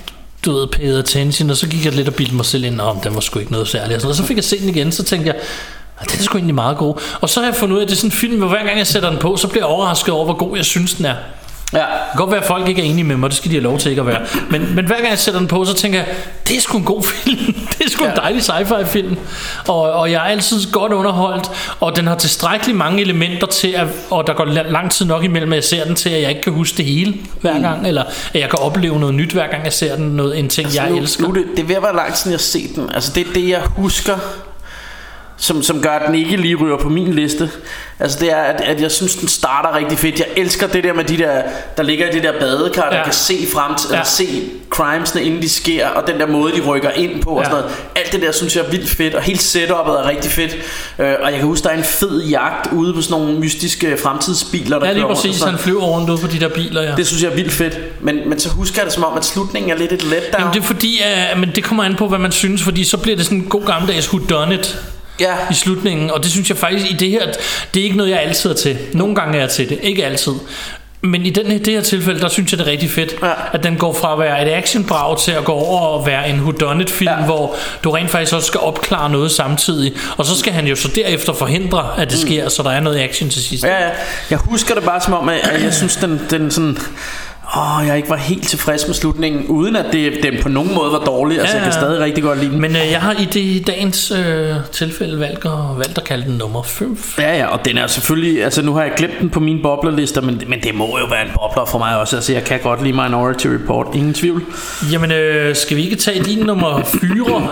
[0.45, 2.99] du ved, paid attention, og så gik jeg lidt og bildte mig selv ind, om
[2.99, 3.95] den var sgu ikke noget særligt.
[3.95, 5.35] Og, sådan, og så fik jeg set den igen, så tænkte jeg,
[5.99, 7.01] "Ah, den er sgu egentlig meget god.
[7.21, 8.63] Og så har jeg fundet ud af, at det er sådan en film, hvor hver
[8.65, 11.05] gang jeg sætter den på, så bliver jeg overrasket over, hvor god jeg synes, den
[11.05, 11.15] er.
[11.75, 11.79] Ja.
[11.79, 13.63] Det kan godt være, at folk ikke er enige med mig, det skal de have
[13.63, 14.21] lov til ikke at være.
[14.49, 16.07] Men, men hver gang jeg sætter den på, så tænker jeg,
[16.47, 17.53] det er sgu en god film.
[17.77, 18.09] Det er sgu ja.
[18.11, 19.17] en dejlig sci-fi film.
[19.67, 23.87] Og, og jeg er altid godt underholdt, og den har tilstrækkeligt mange elementer til, at,
[24.11, 26.29] og der går la- lang tid nok imellem, at jeg ser den til, at jeg
[26.29, 29.47] ikke kan huske det hele hver gang, eller at jeg kan opleve noget nyt hver
[29.47, 31.27] gang jeg ser den, noget, en ting, jeg Altså, nu, elsker.
[31.27, 32.89] Nu, det, det er ved at være lang tid, siden jeg har set den.
[32.93, 34.17] Altså, det er det, jeg husker,
[35.37, 37.49] som, som gør, at den ikke lige ryger på min liste.
[37.99, 40.19] Altså, det er, at, at jeg synes, den starter rigtig fedt.
[40.19, 41.41] Jeg elsker det der med de der,
[41.77, 43.03] der ligger i det der badekar, der Ja.
[43.03, 44.03] kan se frem til, Ja.
[44.03, 44.27] se
[44.69, 47.43] crimesene, inden de sker, og den der måde, de rykker ind på, og Ja.
[47.49, 47.75] sådan noget.
[47.95, 50.55] Alt det der, synes jeg er vildt fedt, og hele setupet er rigtig fedt.
[50.99, 53.97] Øh, og jeg kan huske, der er en fed jagt ude på sådan nogle mystiske
[54.03, 55.35] fremtidsbiler, der Ja, lige og præcis.
[55.35, 56.95] sådan Han flyver rundt ud på de der biler, ja.
[56.97, 57.77] Det synes jeg er vildt fedt.
[58.03, 60.39] Men, men så husker jeg det som om, at slutningen er lidt et letdown.
[60.39, 60.99] Jamen det er fordi,
[61.33, 63.45] uh, men det kommer an på, hvad man synes, fordi så bliver det sådan en
[63.45, 64.77] god gammeldags whodunit
[65.19, 65.33] ja.
[65.51, 67.25] i slutningen, og det synes jeg faktisk i det her,
[67.73, 68.77] det er ikke noget, jeg altid er til.
[68.93, 70.33] Nogle gange er jeg til det, ikke altid.
[71.01, 73.31] Men i den, her- det her tilfælde, der synes jeg, det er rigtig fedt, Ja.
[73.53, 76.39] at den går fra at være et actionbrag til at gå over og være en
[76.39, 77.25] whodunit film, Ja.
[77.25, 79.93] hvor du rent faktisk også skal opklare noget samtidig.
[80.17, 82.99] Og så skal han jo så derefter forhindre, at det sker, så der er noget
[82.99, 83.63] action til sidst.
[83.63, 83.89] Ja, ja.
[84.29, 86.77] Jeg husker det bare som om, at jeg synes, den, den sådan...
[87.57, 90.91] Åh, jeg ikke var helt tilfreds med slutningen, uden at det, den på nogen måde
[90.91, 91.39] var dårlig.
[91.39, 92.61] Altså, Ja, jeg kan stadig rigtig godt lide den.
[92.61, 96.37] Men øh, jeg har i det dagens øh, tilfælde valgt at, valgt at kalde den
[96.37, 96.97] nummer 5.
[97.17, 98.43] Ja, ja, og den er selvfølgelig...
[98.43, 101.21] Altså, nu har jeg glemt den på mine boblerlister, men, men det må jo være
[101.25, 102.15] en bobler for mig også.
[102.15, 103.87] Altså, jeg kan godt lide Minority Report.
[103.95, 104.43] Ingen tvivl.
[104.91, 107.01] Jamen, øh, skal vi ikke tage din nummer 4?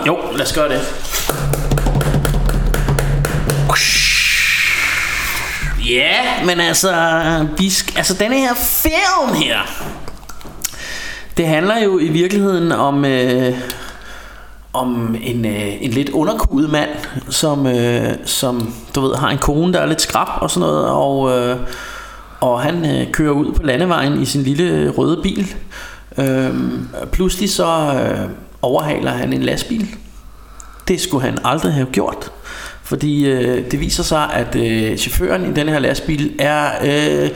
[0.06, 1.73] Jo, lad os gøre det.
[5.88, 6.90] Ja, men altså,
[7.58, 9.58] vi sk- altså denne her film her,
[11.36, 13.58] det handler jo i virkeligheden om, øh,
[14.72, 16.88] om en, øh, en lidt underkudet mand,
[17.30, 20.86] som, øh, som du ved, har en kone, der er lidt skrab og sådan noget,
[20.86, 21.56] og, øh,
[22.40, 25.54] og han øh, kører ud på landevejen i sin lille øh, røde bil.
[26.18, 26.54] Øh,
[27.12, 28.28] pludselig så øh,
[28.62, 29.88] overhaler han en lastbil.
[30.88, 32.30] Det skulle han aldrig have gjort.
[32.84, 37.30] Fordi øh, det viser sig, at øh, chaufføren i den her lastbil er øh,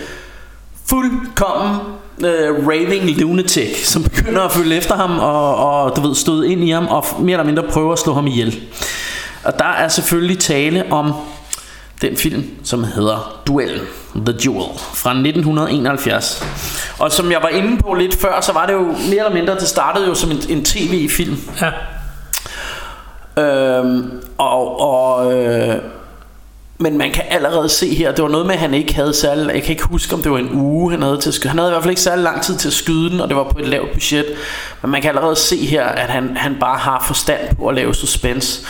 [0.86, 1.80] fuldkommen
[2.24, 6.64] øh, raving lunatic, som begynder at følge efter ham og, og du ved, støde ind
[6.64, 8.60] i ham og mere eller mindre prøver at slå ham ihjel.
[9.44, 11.12] Og der er selvfølgelig tale om
[12.02, 13.80] den film, som hedder Duellen,
[14.14, 16.44] The Duel, fra 1971.
[16.98, 19.54] Og som jeg var inde på lidt før, så var det jo mere eller mindre,
[19.54, 21.36] det startede jo som en, en tv-film.
[21.60, 21.70] Ja.
[23.38, 25.76] Øhm, og, og øh,
[26.80, 29.54] men man kan allerede se her, det var noget med, at han ikke havde særlig,
[29.54, 31.48] jeg kan ikke huske, om det var en uge, han havde til at skyde.
[31.48, 33.36] Han havde i hvert fald ikke særlig lang tid til at skyde den, og det
[33.36, 34.26] var på et lavt budget.
[34.82, 37.94] Men man kan allerede se her, at han, han bare har forstand på at lave
[37.94, 38.66] suspense.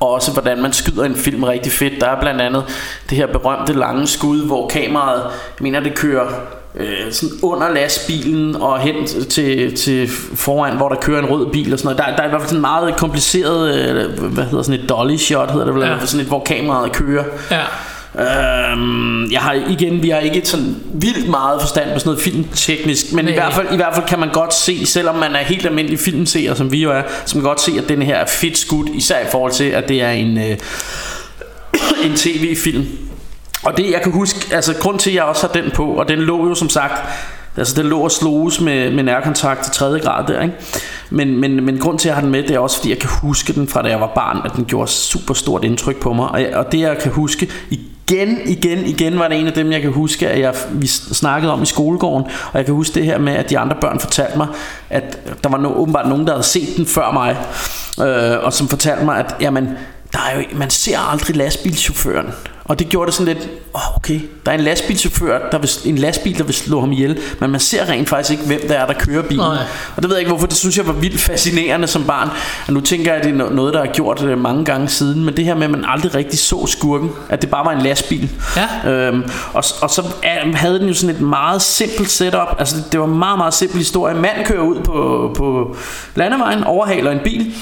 [0.00, 2.00] Og også hvordan man skyder en film rigtig fedt.
[2.00, 2.64] Der er blandt andet
[3.10, 6.28] det her berømte lange skud, hvor kameraet, jeg mener det kører
[6.76, 8.94] øh, sådan under lastbilen og hen
[9.30, 12.06] til, til foran, hvor der kører en rød bil og sådan noget.
[12.10, 14.88] Der, der er i hvert fald sådan en meget kompliceret, øh, hvad hedder sådan et
[14.88, 16.06] dolly shot, hedder det vel, Ja.
[16.06, 17.24] sådan et, hvor kameraet kører.
[17.50, 17.62] Ja.
[18.18, 23.12] Øhm, jeg har igen, vi har ikke sådan vildt meget forstand på sådan noget filmteknisk,
[23.12, 23.34] men i Nej.
[23.40, 26.54] hvert, fald, i hvert fald kan man godt se, selvom man er helt almindelig filmseer,
[26.54, 28.88] som vi jo er, så man kan godt se, at den her er fedt skudt,
[28.94, 30.56] især i forhold til, at det er en, øh,
[32.06, 32.86] en tv-film.
[33.62, 36.08] Og det jeg kan huske, altså grund til at jeg også har den på, og
[36.08, 37.02] den lå jo som sagt,
[37.56, 40.54] altså den lå og sloges med, med nærkontakt til tredje grad der, ikke?
[41.10, 42.98] Men, men, men grund til at jeg har den med, det er også fordi jeg
[42.98, 46.12] kan huske den fra da jeg var barn, at den gjorde super stort indtryk på
[46.12, 46.28] mig.
[46.28, 49.72] Og, jeg, og det jeg kan huske, igen, igen, igen var det en af dem,
[49.72, 53.04] jeg kan huske, at jeg, vi snakkede om i skolegården, og jeg kan huske det
[53.04, 54.46] her med, at de andre børn fortalte mig,
[54.90, 57.36] at der var no, åbenbart nogen, der havde set den før mig,
[58.06, 59.68] øh, og som fortalte mig, at jamen,
[60.16, 62.26] der er jo, man ser aldrig lastbilchaufføren.
[62.64, 65.98] Og det gjorde det sådan lidt, oh, okay, der er en lastbilchauffør, der vil, en
[65.98, 68.86] lastbil, der vil slå ham ihjel, men man ser rent faktisk ikke, hvem der er,
[68.86, 69.44] der kører bilen.
[69.44, 69.58] Nej.
[69.96, 72.28] Og det ved jeg ikke, hvorfor, det synes jeg var vildt fascinerende som barn.
[72.66, 74.88] Og nu tænker jeg, at det er no- noget, der er gjort øh, mange gange
[74.88, 77.72] siden, men det her med, at man aldrig rigtig så skurken, at det bare var
[77.72, 78.30] en lastbil.
[78.56, 78.90] Ja.
[78.90, 80.02] Øhm, og, og så
[80.54, 83.78] havde den jo sådan et meget simpelt setup, altså det var en meget, meget simpel
[83.78, 84.14] historie.
[84.14, 85.76] Manden kører ud på, på
[86.14, 87.54] landevejen, overhaler en bil,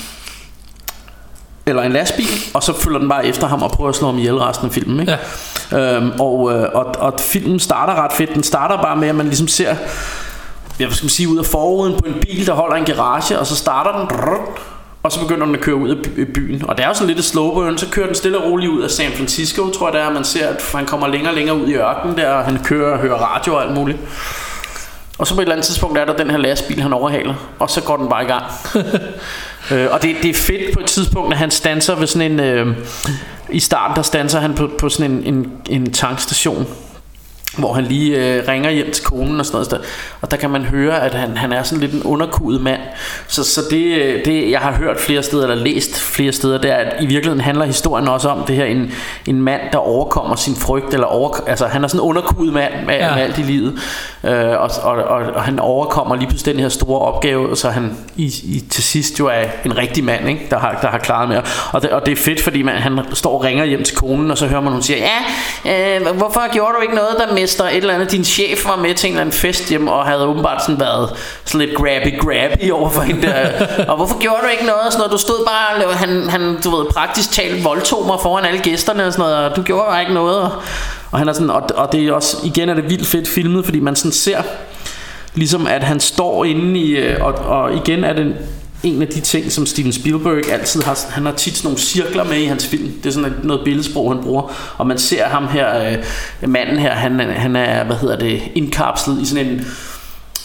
[1.67, 4.19] eller en lastbil, og så følger den bare efter ham og prøver at slå ham
[4.19, 5.01] ihjel resten af filmen.
[5.01, 5.19] Ikke?
[5.73, 5.97] Ja.
[5.97, 8.35] Øhm, og, øh, og, og filmen starter ret fedt.
[8.35, 9.75] Den starter bare med, at man ligesom ser,
[10.79, 13.57] jeg skal sige, ud af forruden på en bil, der holder en garage, og så
[13.57, 14.09] starter den,
[15.03, 16.65] og så begynder den at køre ud af by- byen.
[16.69, 18.73] Og det er jo sådan lidt et slow burn, så kører den stille og roligt
[18.73, 20.11] ud af San Francisco, tror jeg det er.
[20.13, 22.93] Man ser, at han kommer længere og længere ud i ørkenen der, og han kører
[22.93, 23.99] og hører radio og alt muligt.
[25.19, 27.71] Og så på et eller andet tidspunkt er der den her lastbil, han overhaler, og
[27.71, 28.45] så går den bare i gang.
[29.73, 32.41] øh, og det, det er fedt på et tidspunkt, at han stanser ved sådan en...
[32.41, 32.77] Øh,
[33.51, 36.67] I starten, der stanser han på, på sådan en, en, en tankstation.
[37.59, 39.67] Hvor han lige øh, ringer hjem til konen og sådan noget.
[39.67, 39.79] sted.
[40.21, 42.81] Og der kan man høre, at han, han er sådan lidt en underkudet mand.
[43.29, 46.71] Så, så det, øh, det, jeg har hørt flere steder, eller læst flere steder, det
[46.71, 48.93] er, at i virkeligheden handler historien også om det her, en,
[49.27, 52.73] en mand, der overkommer sin frygt, eller over, altså han er sådan en underkudet mand
[52.87, 53.15] med, Ja.
[53.15, 53.79] med alt i livet.
[54.25, 57.97] Øh, og, og, og, og, han overkommer lige pludselig den her store opgave, så han
[58.17, 60.47] i, i, til sidst jo er en rigtig mand, ikke?
[60.51, 61.41] Der, har, der har klaret med.
[61.73, 64.31] Og det, og det er fedt, fordi man, han står og ringer hjem til konen,
[64.31, 64.99] og så hører man, hun siger,
[65.65, 68.11] ja, øh, hvorfor gjorde du ikke noget, der mister et eller andet?
[68.11, 71.11] Din chef var med til en eller anden fest hjem, og havde åbenbart sådan været
[71.45, 73.67] sådan lidt grabby-grabby over for hende der.
[73.91, 74.83] og hvorfor gjorde du ikke noget?
[74.91, 75.13] Sådan noget?
[75.13, 79.07] Du stod bare, og han, han, du ved, praktisk talt voldtog mig foran alle gæsterne
[79.07, 80.39] og sådan noget, og du gjorde bare ikke noget.
[80.39, 80.51] Og,
[81.11, 83.65] og, han er sådan, og, og det er også, igen er det vildt fedt filmet,
[83.65, 84.43] fordi man sådan ser,
[85.35, 88.37] ligesom at han står inde i, øh, og, og igen er det
[88.85, 92.25] en af de ting, som Steven Spielberg altid har, han har tit sådan nogle cirkler
[92.25, 92.91] med i hans film.
[93.03, 94.53] Det er sådan et- noget billedsprog, han bruger.
[94.79, 98.41] Og man ser ham her, øh, manden her, han, er- han er, hvad hedder det,
[98.55, 99.67] indkapslet i sådan en,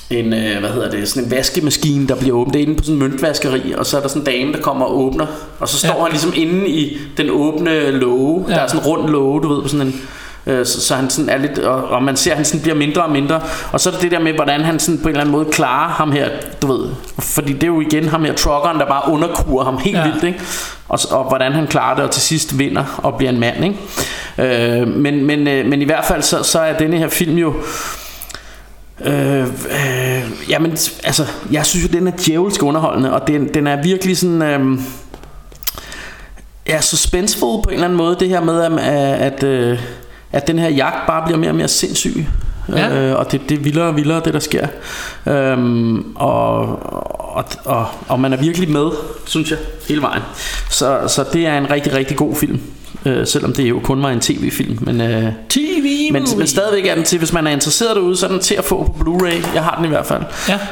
[0.09, 2.53] en, øh, hvad hedder det, sådan en vaskemaskine, der bliver åbnet.
[2.53, 4.59] Det er inde på sådan en møntvaskeri, og så er der sådan en dame, der
[4.59, 5.25] kommer og åbner.
[5.59, 6.01] Og så står Ja.
[6.03, 8.45] han ligesom inde i den åbne låge.
[8.49, 8.53] Ja.
[8.53, 10.01] Der er sådan en rund låge, du ved, på sådan en...
[10.49, 12.75] øh, Så, så han sådan er lidt og, og man ser at han sådan bliver
[12.75, 15.09] mindre og mindre Og så er det det der med hvordan han sådan på en
[15.09, 16.29] eller anden måde klarer ham her
[16.61, 19.97] Du ved Fordi det er jo igen ham her truckeren der bare underkurer ham helt
[19.97, 20.03] ja.
[20.03, 20.39] Vildt ikke?
[20.89, 24.81] Og, og hvordan han klarer det og til sidst vinder og bliver en mand ikke?
[24.81, 27.53] Øh, men, men, øh, men i hvert fald så, så er denne her film jo
[29.05, 30.71] Øh, øh, jamen,
[31.03, 34.41] altså, jeg synes jo, den er djævelsk underholdende, og den, den er virkelig sådan...
[34.41, 34.79] Øh,
[36.67, 38.73] ja, suspenseful på en eller anden måde, det her med, at,
[39.33, 39.79] at, øh,
[40.31, 42.25] at den her jagt bare bliver mere og mere sindssyg.
[42.69, 43.09] Ja.
[43.09, 44.67] Øh, og det, det er vildere og vildere, det der sker.
[45.27, 46.59] Øhm, og,
[47.35, 48.89] og, og, og man er virkelig med,
[49.25, 50.21] synes jeg, hele vejen.
[50.69, 52.61] Så, så det er en rigtig, rigtig god film.
[53.05, 54.77] Øh, selvom det jo kun var en tv-film.
[54.81, 58.25] Men, øh, TV men, men stadigvæk er den til, hvis man er interesseret derude, så
[58.25, 59.53] er den til at få på Blu-ray.
[59.55, 60.21] Jeg har den i hvert fald.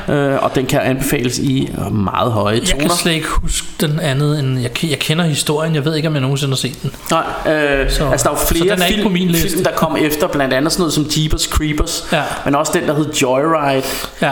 [0.07, 0.13] Ja.
[0.13, 2.81] Øh, og den kan anbefales i øh, meget høje Jeg toner.
[2.81, 6.13] kan slet ikke huske den andet end jeg, jeg kender historien Jeg ved ikke om
[6.13, 8.81] jeg nogensinde har set den Nej, øh, Så- altså der er jo så flere den
[8.83, 9.49] er film, på min liste.
[9.49, 12.21] film, der kom efter, blandt andet sådan noget som Jeepers Creepers, Ja.
[12.45, 13.83] men også den, der hed Joyride,
[14.21, 14.31] Ja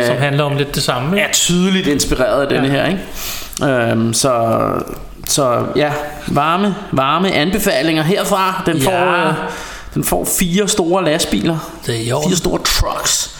[0.00, 1.34] Øh, Som handler om lidt det samme er ikke?
[1.34, 2.72] tydeligt inspireret af denne Ja.
[2.72, 3.90] her, ikke?
[3.90, 4.30] Øhm, så,
[5.28, 5.92] så ja,
[6.28, 8.62] varme, varme anbefalinger herfra.
[8.66, 8.84] Den, Ja.
[8.86, 9.34] får, øh,
[9.94, 13.30] den får fire store lastbiler, Det er fire store trucks.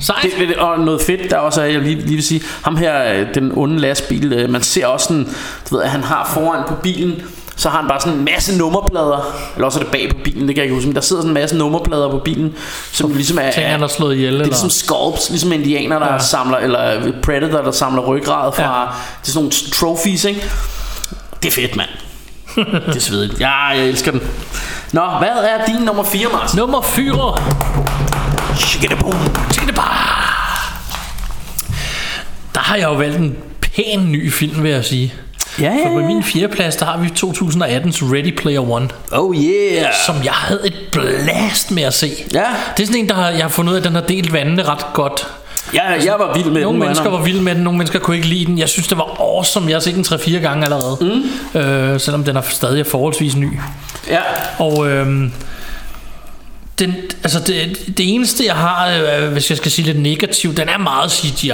[0.00, 3.12] Sejt Det, og noget fedt der også er, jeg lige, lige vil sige, ham her,
[3.12, 5.24] øh, den onde lastbil, øh, man ser også sådan,
[5.70, 7.22] du ved, at han har foran på bilen,
[7.62, 10.48] så har han bare sådan en masse nummerplader, eller også er det bag på bilen,
[10.48, 12.54] det kan jeg ikke huske, men der sidder sådan en masse nummerplader på bilen,
[12.92, 16.12] som ligesom er, Tænker han er slået ihjel det er ligesom sculpts, ligesom indianer, der
[16.12, 16.18] ja.
[16.18, 18.86] Samler, eller predator, der samler ryggrad fra, ja.
[19.22, 20.42] Det er sådan nogle trophies, ikke?
[21.42, 21.88] Det er fedt, mand.
[22.86, 23.40] det er svedigt.
[23.40, 24.20] Ja, jeg elsker den.
[24.92, 26.58] Nå, hvad er din nummer 4, Martin?
[26.58, 27.36] Nummer 4
[28.56, 29.14] Shikadabum.
[29.52, 30.22] Tænk det bare
[32.54, 35.14] Der har jeg jo valgt en pæn ny film vil jeg sige
[35.60, 39.36] Ja, For på ja, min fjerde plads der har vi 2018's Ready Player One Oh
[39.36, 39.86] yeah.
[40.06, 42.44] Som jeg havde et blast med at se Ja.
[42.76, 44.32] Det er sådan en der har, jeg har fundet ud af at den har delt
[44.32, 45.26] vandene ret godt
[45.74, 46.82] Ja, jeg var vild med Nogle den.
[46.82, 48.58] jeg mennesker var vilde med den, nogle mennesker kunne ikke lide den.
[48.58, 49.66] Jeg synes, det var awesome.
[49.68, 50.96] Jeg har set den 3-4 gange allerede.
[51.54, 51.60] Mm.
[51.60, 53.58] Øh, selvom den er stadig forholdsvis ny.
[54.08, 54.18] Ja.
[54.58, 55.32] Og øhm,
[56.78, 60.68] den, altså det, det eneste, jeg har, øh, hvis jeg skal sige lidt negativt, den
[60.68, 61.50] er meget CGI.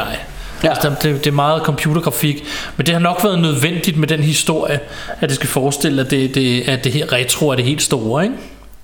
[0.64, 0.68] Ja.
[0.68, 2.44] Altså, det, det er meget computergrafik,
[2.76, 4.80] men det har nok været nødvendigt med den historie,
[5.20, 8.22] at det skal forestille, at det, det, at det her retro er det helt store,
[8.24, 8.34] ikke?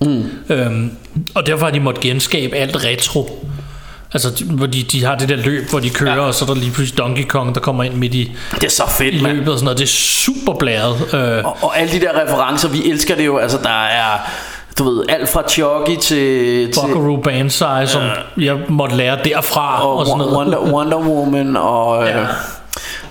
[0.00, 0.24] Mm.
[0.48, 0.90] Øhm,
[1.34, 3.46] og derfor har de måttet genskabe alt retro.
[4.12, 6.20] Altså, hvor de, de har det der løb, hvor de kører, Ja.
[6.20, 8.70] og så er der lige pludselig Donkey Kong, der kommer ind midt i, Det er
[8.70, 9.36] så i fedt, mand.
[9.36, 9.78] løbet og sådan noget.
[9.78, 11.14] Det er super blæret.
[11.14, 13.36] Øh, Og, og alle de der referencer, vi elsker det jo.
[13.38, 14.18] Altså, der er,
[14.78, 16.72] du ved, alt fra Chucky til...
[16.74, 18.02] Buckaroo Banzai, som
[18.36, 19.86] jeg måtte lære derfra.
[19.86, 20.36] Og, og sådan noget.
[20.36, 22.04] Wonder, Wonder Woman og...
[22.04, 22.20] Ja.
[22.20, 22.26] Ja.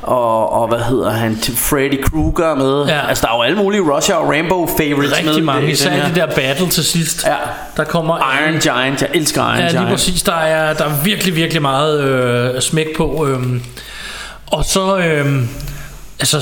[0.02, 3.08] Og, og hvad hedder han Freddy Krueger med Ja.
[3.08, 6.16] Altså der er jo alle mulige Russia og Rainbow favorites med Rigtig mange, især det
[6.16, 7.26] der battle til sidst.
[7.28, 7.36] Ja.
[7.78, 10.24] Der kommer Iron Giant, jeg elsker Iron Ja, lige Giant præcis.
[10.24, 13.28] Der er, der er virkelig, virkelig meget øh, smæk på.
[13.28, 13.40] Øh.
[14.52, 14.98] Og så...
[14.98, 15.44] Øh,
[16.20, 16.38] altså,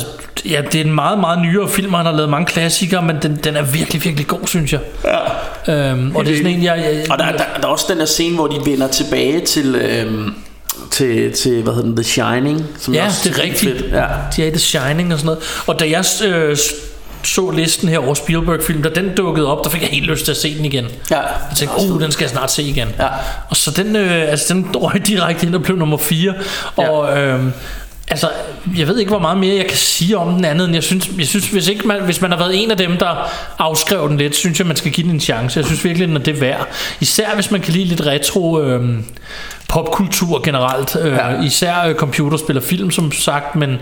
[0.50, 3.18] ja, det er en meget, meget nyere film, og han har lavet mange klassikere, men
[3.22, 4.80] den, den er virkelig, virkelig god, synes jeg.
[5.06, 5.92] ja.
[5.92, 6.78] Øhm, og det er sådan en, jeg...
[6.78, 9.76] jeg Og der, der, der er også den der scene, hvor de vender tilbage til...
[9.76, 10.34] Øhm,
[10.92, 13.80] til, til, hvad hedder den, The Shining som ja, også det er rigtigt.
[13.80, 13.94] fedt.
[13.94, 14.06] Ja.
[14.36, 15.64] De er The Shining og sådan noget.
[15.68, 16.58] Og da jeg øh,
[17.24, 20.32] så listen her over Spielberg-film, da den dukkede op, der fik jeg helt lyst til
[20.32, 20.86] at se den igen.
[21.12, 21.20] Ja.
[21.20, 22.88] Jeg tænkte, uh, den skal jeg snart se igen.
[23.00, 23.08] Ja.
[23.50, 26.34] Og så den, øh, altså, den røg direkte ind og blev nummer 4.
[26.76, 27.40] Og øh,
[28.12, 28.30] altså,
[28.78, 31.10] jeg ved ikke, hvor meget mere jeg kan sige om den andet, end jeg synes,
[31.18, 34.18] jeg synes hvis, ikke man, hvis man har været en af dem, der afskrev den
[34.18, 35.58] lidt, synes jeg, man skal give den en chance.
[35.60, 36.68] Jeg synes virkelig, den er det værd.
[37.00, 38.90] Især hvis man kan lide lidt retro øh,
[39.68, 40.96] popkultur generelt.
[41.02, 41.42] Øh, Ja.
[41.42, 43.78] Især øh, computerspil og film, som sagt, men,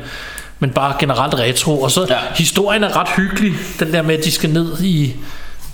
[0.59, 1.81] men bare generelt retro.
[1.81, 2.15] Og så Ja.
[2.35, 5.13] historien er ret hyggelig, den der med, at de skal ned i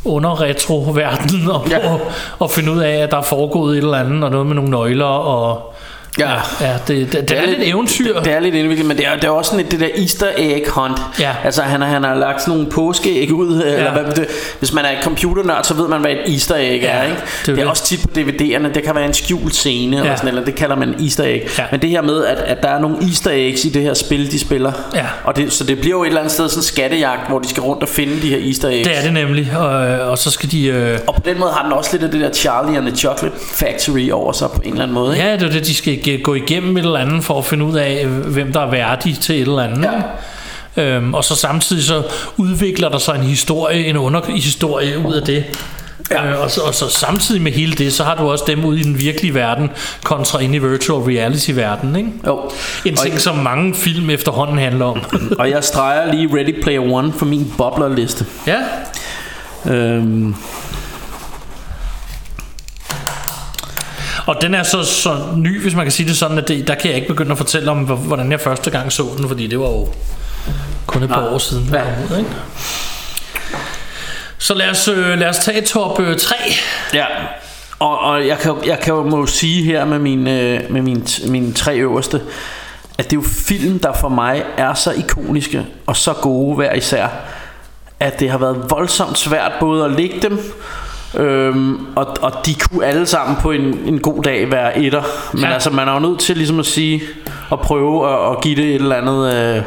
[0.05, 1.87] under retro-verdenen og, Ja.
[1.91, 1.97] ja.
[2.39, 4.69] og finde ud af, at der er foregået et eller andet, og noget med nogle
[4.69, 5.73] nøgler, og
[6.20, 6.32] Ja.
[6.61, 8.20] ja, det, det, det, det er lidt eventyr.
[8.20, 10.28] Det er lidt indviklet, men det er, det er også sådan et, det der easter
[10.38, 10.99] egg hunt.
[11.20, 11.32] Ja.
[11.43, 13.76] Altså han, har- han har lagt sådan nogle påskeæg ud, ja.
[13.78, 14.28] eller hvad, det,
[14.59, 17.03] hvis man er et computernørd, så ved man, hvad et easter egg Ja, er.
[17.03, 17.16] Ikke?
[17.16, 17.66] det Det, er det er det.
[17.70, 20.03] også tit på DVD'erne, det kan være en skjult scene, ja.
[20.03, 21.49] eller sådan, eller det kalder man easter egg.
[21.57, 21.63] Ja.
[21.72, 24.32] Men det her med, at, at der er nogle easter eggs i det her spil,
[24.32, 24.72] de spiller.
[24.95, 25.05] Ja.
[25.24, 27.47] Og det, så det bliver jo et eller andet sted sådan en skattejagt, hvor de
[27.49, 28.88] skal rundt og finde de her easter eggs.
[28.88, 29.68] Det er det nemlig, og,
[30.09, 30.66] og så skal de...
[30.68, 32.95] Øh, Og på den måde har den også lidt af det der Charlie and the
[32.97, 35.16] Chocolate Factory over sig på en eller anden måde.
[35.18, 35.28] Ikke?
[35.28, 37.65] ja, det er det, de skal ge- gå igennem et eller andet for at finde
[37.65, 39.89] ud af, hvem der er værdig til et eller andet.
[40.77, 40.83] Ja.
[40.83, 42.03] Øhm, og så samtidig så
[42.37, 45.43] udvikler der sig en historie, en underhistorie ud af det.
[46.11, 46.25] Ja.
[46.31, 48.79] Øh, og, så, og så samtidig med hele det, så har du også dem ude
[48.79, 49.69] i den virkelige verden,
[50.03, 52.09] kontra ind i virtual reality verden, ikke?
[52.27, 52.51] Jo.
[52.85, 54.99] En ting, og, som mange film efterhånden handler om.
[55.39, 58.25] og jeg streger lige Ready Player One for min boblerliste.
[58.47, 58.57] ja,
[59.71, 60.35] Øhm,
[64.26, 66.76] og den er så, så ny, hvis man kan sige det sådan, at det, der
[66.76, 69.47] kan jeg ikke begynde at fortælle om, hvor- hvordan jeg første gang så den, fordi
[69.47, 69.88] det var jo
[70.88, 71.30] kun et par Nej.
[71.30, 71.69] år siden.
[71.73, 71.82] Ja.
[71.82, 72.30] Ud, ikke?
[74.38, 76.36] Så lad os, øh, lad os tage top øh, 3.
[76.93, 77.05] ja.
[77.80, 81.01] Og, og jeg, kan, jeg kan jo må sige her med mine, øh, med mine,
[81.28, 82.21] mine tre øverste,
[82.97, 86.73] at det er jo film, der for mig er så ikoniske og så gode hver
[86.73, 87.07] især,
[87.99, 90.53] at det har været voldsomt svært både at lægge dem,
[91.18, 95.03] Øhm, og, og de kunne alle sammen på en, en god dag være etter
[95.34, 95.53] Men ja.
[95.53, 97.01] Altså man er jo nødt til ligesom at sige
[97.51, 99.63] At prøve at, at give det et eller andet øh,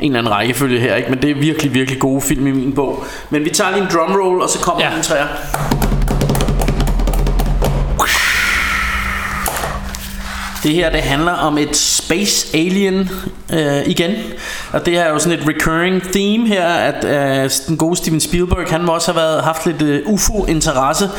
[0.00, 1.10] En eller anden rækkefølge her ikke?
[1.10, 3.88] Men det er virkelig virkelig gode film i min bog Men vi tager lige en
[3.92, 4.84] drumroll Og så kommer.
[4.84, 4.90] Ja.
[4.94, 5.26] den træer
[10.66, 13.10] Det her det handler om et space alien
[13.52, 14.12] øh, igen
[14.72, 17.04] Og det her er jo sådan et recurring theme her At
[17.44, 21.10] øh, den gode Steven Spielberg Han må også have været, haft lidt øh, UFO-interesse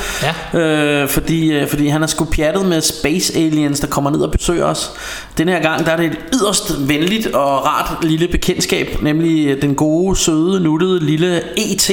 [0.53, 0.59] Ja.
[0.59, 4.31] øh, fordi, øh, fordi han er sgu pjattet med space aliens Der kommer ned og
[4.31, 4.91] besøger os
[5.37, 9.61] Den her gang der er det et yderst venligt og rart lille bekendtskab Nemlig øh,
[9.61, 11.91] den gode, søde, nuttede lille E.T.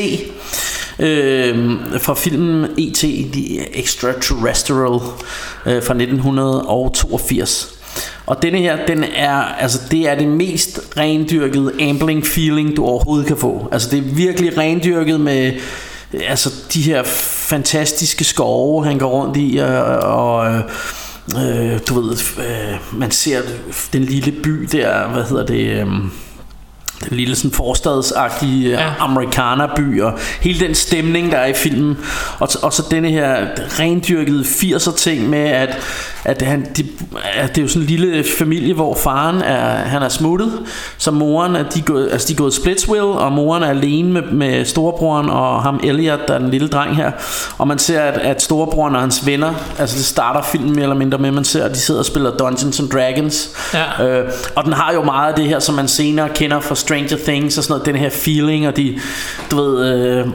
[0.98, 1.56] Øh,
[1.98, 3.00] fra filmen E.T.
[3.32, 5.00] The Extraterrestrial
[5.66, 7.74] øh, fra 1982
[8.26, 13.26] og denne her, den er, altså det er det mest rendyrkede ambling feeling du overhovedet
[13.26, 13.68] kan få.
[13.72, 15.52] Altså det er virkelig rendyrket med
[16.12, 17.02] altså de her
[17.48, 20.60] fantastiske skove han går rundt i og, og øh,
[21.36, 23.40] øh du ved, øh, man ser
[23.92, 25.86] den lille by der, hvad hedder det, øh,
[27.08, 28.82] den lille sådan forstadsagtige ja.
[28.82, 28.92] Ja.
[28.98, 31.98] amerikanerby og hele den stemning der er i filmen
[32.38, 33.46] og, og så denne her
[33.80, 35.78] rendyrkede 80'er ting med at,
[36.24, 36.86] at, han, de,
[37.34, 40.52] at det er jo sådan en lille familie hvor faren er, han er smuttet
[40.98, 44.22] så moren er, de gået, altså de er gået splitswill og moren er alene med,
[44.22, 47.10] med storebroren og ham Elliot der er den lille dreng her
[47.58, 50.96] og man ser at, at storebroren og hans venner altså det starter filmen mere eller
[50.96, 54.04] mindre med man ser at de sidder og spiller Dungeons and Dragons Ja.
[54.04, 57.24] Øh, og den har jo meget af det her, som man senere kender fra Stranger
[57.24, 59.00] Things og sådan noget, den her feeling, og de,
[59.50, 60.28] du ved, øh,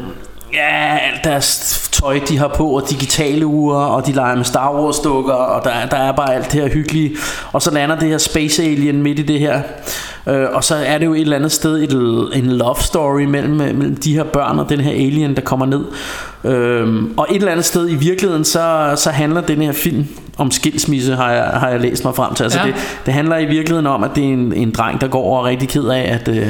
[0.53, 4.73] ja, alt deres tøj, de har på, og digitale ure, og de leger med Star
[4.73, 7.15] Wars dukker, og der, er- der er bare alt det her hyggelige.
[7.53, 9.61] Og så lander det her Space Alien midt i det her.
[10.27, 11.91] Øh, og så er det jo et eller andet sted et,
[12.37, 15.85] en love story mellem, mellem de her børn og den her alien, der kommer ned.
[16.43, 20.51] Øhm, og et eller andet sted i virkeligheden, så, så handler den her film om
[20.51, 22.43] skilsmisse, har jeg, har jeg læst mig frem til.
[22.43, 22.65] Altså Ja.
[22.65, 22.75] det,
[23.05, 25.49] det handler i virkeligheden om, at det er en, en dreng, der går og er
[25.49, 26.47] rigtig ked af, at, øh,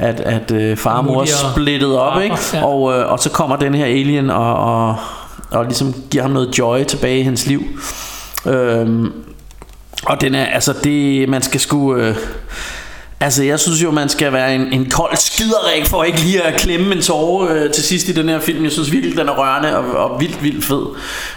[0.00, 2.36] at, at øh, far og mor er splittet op, far, ikke?
[2.52, 2.64] ja.
[2.64, 4.96] Og, øh, og så kommer den her alien og, og,
[5.50, 7.62] og ligesom giver ham noget joy tilbage i hans liv.
[8.46, 9.12] Øhm,
[10.06, 11.96] og den er, altså det, man skal sgu...
[11.96, 12.16] Øh,
[13.22, 16.60] Altså jeg synes jo man skal være en, en kold skiderik For ikke lige at
[16.60, 19.32] klemme en tåre øh, Til sidst i den her film Jeg synes virkelig den er
[19.32, 20.86] rørende og, og vildt vildt fed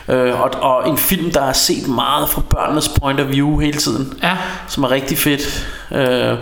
[0.07, 3.77] øh, og, og en film der er set meget Fra børnenes point of view hele
[3.77, 4.37] tiden Ja.
[4.67, 6.37] Som er rigtig fedt øh,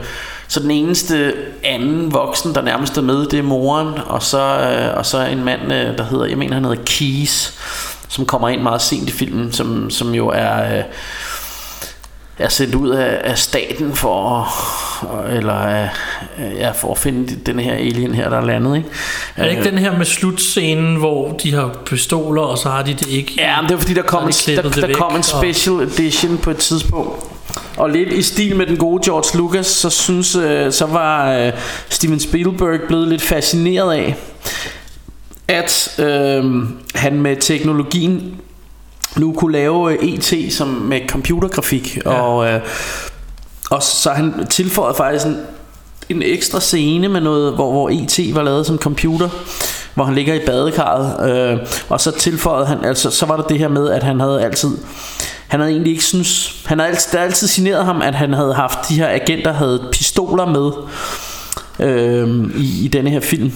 [0.52, 1.34] så den eneste
[1.64, 5.44] anden voksen Der nærmest er med Det er moren Og så, øh, og så en
[5.44, 7.54] mand øh, der hedder Jeg mener han hedder Keys
[8.08, 10.84] Som kommer ind meget sent i filmen Som, som jo er øh,
[12.44, 14.40] er sendt ud af, af staten for
[15.28, 15.88] at, eller
[16.60, 18.76] ja, for at finde den her alien her, der er landet.
[18.78, 18.90] Ikke?
[19.36, 22.94] Er det ikke den her med slutscenen, hvor de har pistoler, og så har de
[22.94, 23.34] det ikke?
[23.38, 25.26] Ja, men det var fordi, der kom, en, de der, der væk, kom en og-
[25.26, 27.24] special edition på et tidspunkt,
[27.78, 31.52] og lidt i stil med den gode George Lucas, så synes øh, så var øh,
[31.90, 34.16] Steven Spielberg blevet lidt fascineret af,
[35.48, 36.46] at øh,
[36.96, 38.36] han med teknologien
[39.18, 42.12] nu kunne lave øh, ET som med computergrafik ja.
[42.12, 42.62] og øh,
[43.72, 45.38] og så han tilføjede faktisk en,
[46.10, 49.30] en ekstra scene med noget hvor, hvor ET var lavet som computer
[49.94, 51.60] hvor han ligger i badekarret øh,
[51.90, 54.78] og så tilføjede han altså så var der det her med at han havde altid
[55.48, 58.90] han havde egentlig ikke synes han havde altid, altid signeret ham at han havde haft
[58.90, 60.72] de her agenter havde pistoler med
[61.88, 63.52] øh, i, i denne her film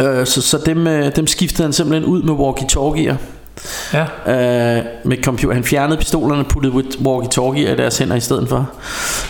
[0.00, 3.16] øh, så, så dem, øh, dem skiftede han simpelthen ud med walkie-talkier
[3.92, 4.02] Ja.
[4.78, 5.54] øh, med computer.
[5.54, 8.70] Han fjernede pistolerne, puttede walkie-talkie af deres hænder i stedet for.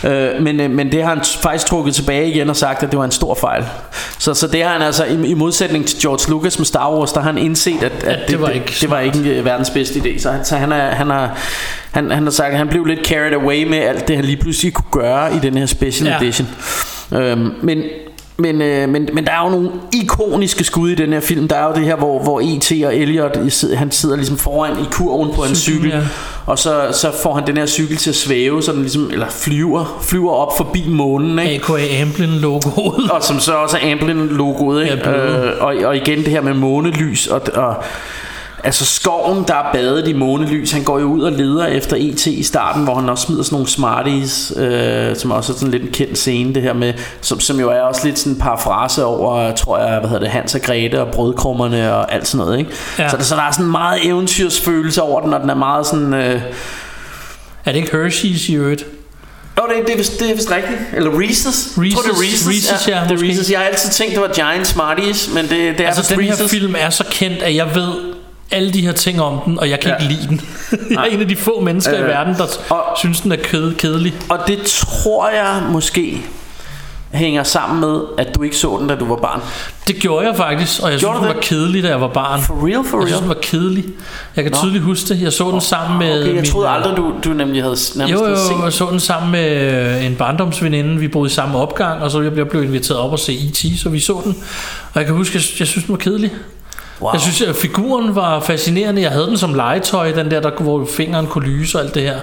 [0.03, 2.99] Øh, men, øh, men det har han faktisk trukket tilbage igen og sagt, at det
[2.99, 3.65] var en stor fejl.
[4.19, 7.11] Så, så det har han altså, i, i modsætning til George Lucas med Star Wars,
[7.13, 9.69] der har han indset, at, at det var ikke det, det var ikke øh, verdens
[9.69, 10.19] bedste idé.
[10.21, 11.37] Så, så han, er, han, har,
[11.91, 14.37] han, han har sagt, at han blev lidt carried away med alt det, han lige
[14.37, 16.17] pludselig kunne gøre i den her special Ja.
[16.17, 16.47] edition.
[17.13, 17.83] Øhm, men
[18.37, 21.55] men, øh, men, men der er jo nogle ikoniske skud i den her film Der
[21.55, 22.71] er jo det her hvor, hvor E.T.
[22.85, 23.37] og Elliot
[23.75, 26.01] Han sidder ligesom foran i kurven på en cykel ja.
[26.45, 29.29] Og så, så får han den her cykel til at svæve så den ligesom, Eller
[29.29, 31.73] flyver Flyver op forbi månen ikke?
[31.73, 33.11] AKA Amblin logoet.
[33.11, 35.09] Og som så også er Amblin logoet ikke?
[35.09, 37.75] Ja, øh, og, og igen det her med månelys og, og
[38.65, 42.27] Altså skoven der er badet i månelys Han går jo ud og leder efter E.T.
[42.27, 45.83] i starten Hvor han også smider sådan nogle smarties øh, Som også er sådan lidt
[45.83, 49.05] en kendt scene Det her med Som, som jo er også lidt sådan en parafrase
[49.05, 52.59] over Tror jeg hvad hedder det Hans og Grete og brødkrummerne Og alt sådan noget
[52.59, 52.71] ikke?
[52.99, 53.09] Ja.
[53.09, 56.13] så, der, så der er sådan meget eventyrsfølelse over den Og den er meget sådan
[56.13, 56.41] øh,
[57.65, 58.85] Er det ikke Hershey's i øvrigt?
[59.57, 60.79] Jo, det, det, er vist, det er vist rigtigt.
[60.93, 61.81] Eller Reese's.
[61.83, 62.73] Jeg tror, det er Reese's, Reese's.
[62.73, 63.33] Reese's, ja, det er.
[63.33, 63.51] Reese's.
[63.51, 66.33] Jeg har altid tænkt, det var Giant Smarties, men det, det er Altså den her
[66.33, 66.47] Reese's.
[66.47, 68.13] film er så kendt At jeg ved
[68.51, 70.03] alle de her ting om den Og jeg kan Ja.
[70.03, 70.41] ikke lide den
[70.91, 73.35] Jeg er en af de få mennesker i Øh, verden Der og- synes den er
[73.35, 76.21] ked- kedelig Og det tror jeg måske
[77.13, 79.41] hænger sammen med, at du ikke så den, da du var barn.
[79.87, 82.41] Det gjorde jeg faktisk Og jeg Gjorde synes den var kedelig Da jeg var barn
[82.41, 83.21] For real, for Jeg synes real?
[83.21, 83.85] den var kedelig
[84.35, 86.97] Jeg kan tydeligt huske det Jeg så den sammen med Okay, jeg min- troede aldrig,
[86.97, 90.99] du, du nemlig havde nærmest Jo, jo, set jeg så den sammen med en barndomsveninde.
[90.99, 93.65] Vi boede i samme opgang, og så jeg blev, blev inviteret op og se E.T.,
[93.79, 94.35] så vi så den.
[94.93, 96.31] Og jeg kan huske, jeg, jeg synes, den var kedelig.
[97.03, 97.11] Wow.
[97.13, 99.01] Jeg synes, at figuren var fascinerende.
[99.01, 102.01] Jeg havde den som legetøj, den der, der hvor fingeren kunne lyse og alt det
[102.03, 102.19] her.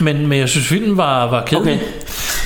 [0.00, 1.72] Men, men jeg synes, filmen var, var kedelig.
[1.74, 1.84] Okay.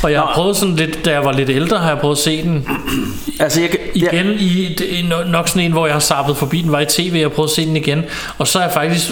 [0.02, 2.22] Og jeg har prøvet sådan lidt, da jeg var lidt ældre, har jeg prøvet at
[2.22, 2.66] se den
[3.40, 6.36] Altså, jeg, kan- igen jeg, i, det no- nok sådan en, hvor jeg har sappet
[6.36, 8.04] forbi den, var i tv, jeg har prøvet at se den igen.
[8.38, 9.10] Og så er jeg faktisk,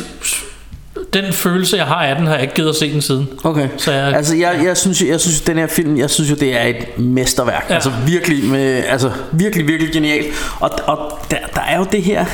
[1.15, 3.29] den følelse, jeg har af den, har jeg ikke givet at se den siden.
[3.45, 3.69] Okay.
[3.77, 6.57] Så jeg- Altså jeg, jeg synes jeg synes den her film, jeg synes jo det
[6.61, 7.67] er et mesterværk.
[7.71, 7.75] Ja.
[7.75, 10.27] Altså virkelig med altså virkelig virkelig genialt.
[10.61, 12.25] Og og der, der er jo det her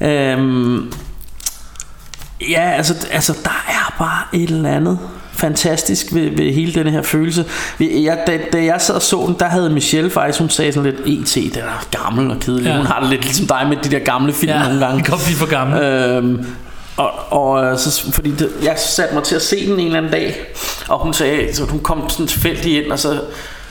[0.00, 0.92] øhm,
[2.40, 4.98] Ja, altså altså der er bare et eller andet
[5.32, 7.44] fantastisk ved, ved hele den her følelse.
[7.80, 10.90] Jeg, da, da jeg sad og så den, der havde Michelle faktisk, hun sagde sådan
[10.90, 11.54] lidt, E.T.
[11.54, 12.64] den er gammel og kedelig.
[12.64, 12.70] Ja.
[12.70, 12.76] Ja.
[12.76, 14.62] Hun har det lidt ligesom dig med de der gamle film ja.
[14.62, 15.02] nogle gange.
[15.02, 15.82] kan godt blive for gammel.
[15.82, 16.46] Øhm,
[16.96, 19.98] og, og øh, så, fordi det, jeg satte mig til at se den en eller
[19.98, 20.36] anden dag
[20.88, 23.20] Og hun sagde så Hun kom sådan tilfældig ind Og så,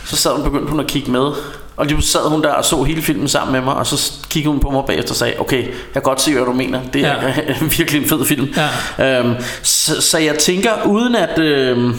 [0.06, 1.32] så sad hun begyndte hun at kigge med
[1.78, 4.52] Og lige sad hun der og så hele filmen sammen med mig Og så kiggede
[4.52, 7.02] hun på mig bagefter og sagde Okay, jeg kan godt se hvad du mener Det
[7.02, 7.34] er Ja.
[7.78, 8.54] virkelig en fed film
[8.98, 9.20] Ja.
[9.20, 11.96] øhm, så, så jeg tænker Uden at øhm,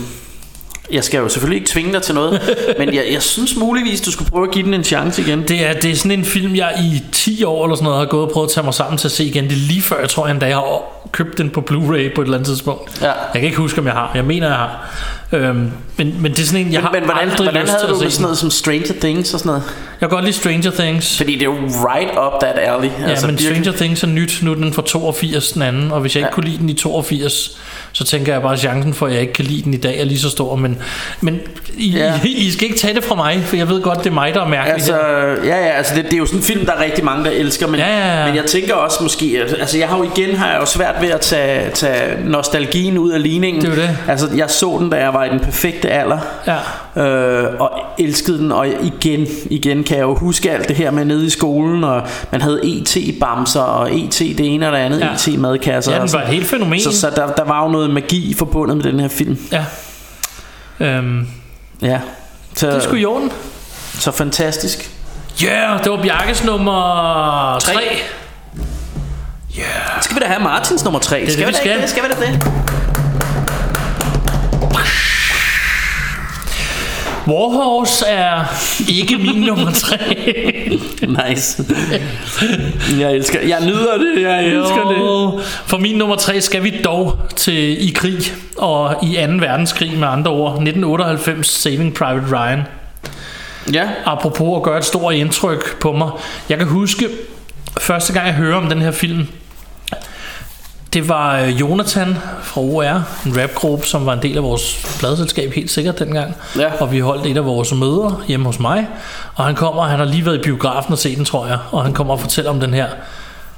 [0.92, 2.40] Jeg skal jo selvfølgelig ikke tvinge dig til noget
[2.78, 5.66] Men jeg, jeg synes muligvis Du skulle prøve at give den en chance igen Det
[5.66, 8.24] er, det er sådan en film, jeg i 10 år eller sådan noget har gået
[8.24, 9.44] og prøvet at tage mig sammen til at se igen.
[9.44, 12.20] Det er lige før, jeg tror, jeg en dag har købt den på Blu-ray på
[12.20, 13.00] et eller andet tidspunkt.
[13.02, 13.06] Ja.
[13.06, 14.10] Jeg kan ikke huske, om jeg har.
[14.14, 14.90] Jeg mener, jeg har.
[15.32, 17.86] Øhm, men, men det er sådan en, jeg har Men hvordan, aldrig hvordan lyst havde
[17.86, 19.62] til du med sådan noget som Stranger Things og sådan noget?
[20.00, 21.16] Jeg kan godt lide Stranger Things.
[21.16, 22.90] Fordi det er jo right up that alley.
[23.00, 23.56] Ja, altså, men virkelig.
[23.64, 24.38] Stranger Things er nyt.
[24.42, 25.92] Nu er den fra 82, den anden.
[25.92, 26.34] Og hvis jeg ikke Ja.
[26.34, 27.58] kunne lide den i 82,
[27.92, 30.00] så tænker jeg bare, at chancen for, at jeg ikke kan lide den i dag
[30.00, 30.56] er lige så stor.
[30.56, 30.78] Men,
[31.20, 31.40] men
[31.76, 32.20] I, Ja.
[32.24, 34.34] I, I skal ikke tage det fra mig, for jeg ved godt, det er mig,
[34.34, 34.96] der er mærkelig Altså,
[35.44, 37.30] ja, ja, altså det, det er jo sådan en film, der er rigtig mange, der
[37.30, 38.26] elsker, men, Ja, ja, ja.
[38.26, 41.08] men jeg tænker også måske, altså jeg har jo igen har jeg jo svært ved
[41.08, 43.62] at tage, tage nostalgien ud af ligningen.
[43.62, 43.98] Det er det.
[44.08, 46.18] Altså jeg så den, da jeg var i den perfekte alder,
[46.96, 47.02] Ja.
[47.02, 51.04] øh, og elskede den, og igen, igen kan jeg jo huske alt det her med
[51.04, 52.02] nede i skolen, og
[52.32, 55.12] man havde ET-bamser, og ET det ene og det andet, Ja.
[55.32, 55.92] ET-madkasser.
[55.92, 56.80] Ja, den var et helt fænomen.
[56.80, 59.38] Så, så der, der var jo noget magi forbundet med den her film.
[59.52, 59.64] Ja.
[60.80, 61.28] Øhm,
[61.82, 62.00] Ja.
[62.54, 63.30] Så, det er sgu i orden.
[63.98, 64.90] så fantastisk.
[65.42, 67.72] Ja, yeah, det var Bjarkes nummer 3.
[67.72, 67.80] Tre.
[70.02, 71.20] Skal vi da have Martins nummer 3?
[71.24, 71.80] det, skal vi vi skal.
[71.80, 71.90] det?
[71.90, 72.52] Skal vi da det?
[77.28, 78.44] Warhorse er
[78.88, 79.98] ikke min nummer tre.
[81.28, 81.64] Nice.
[83.00, 84.22] Jeg elsker Jeg nyder det.
[84.22, 84.98] Jeg elsker det.
[84.98, 89.32] Jo, For min nummer tre skal vi dog til i krig og i 2.
[89.32, 90.52] verdenskrig med andre ord.
[90.52, 92.62] 1998 Saving Private Ryan.
[93.72, 93.88] Ja.
[94.04, 96.10] Apropos at gøre et stort indtryk på mig.
[96.48, 97.08] Jeg kan huske
[97.80, 99.28] første gang jeg hører om den her film.
[100.96, 105.52] Det var øh, Jonathan fra OR, en rapgruppe, som var en del af vores pladselskab
[105.52, 106.36] helt sikkert dengang.
[106.58, 106.72] Ja.
[106.80, 108.88] Og vi holdt et af vores møder hjemme hos mig.
[109.34, 111.58] Og han kommer, han har lige været i biografen og set den, tror jeg.
[111.70, 112.86] Og han kommer og fortæller om den her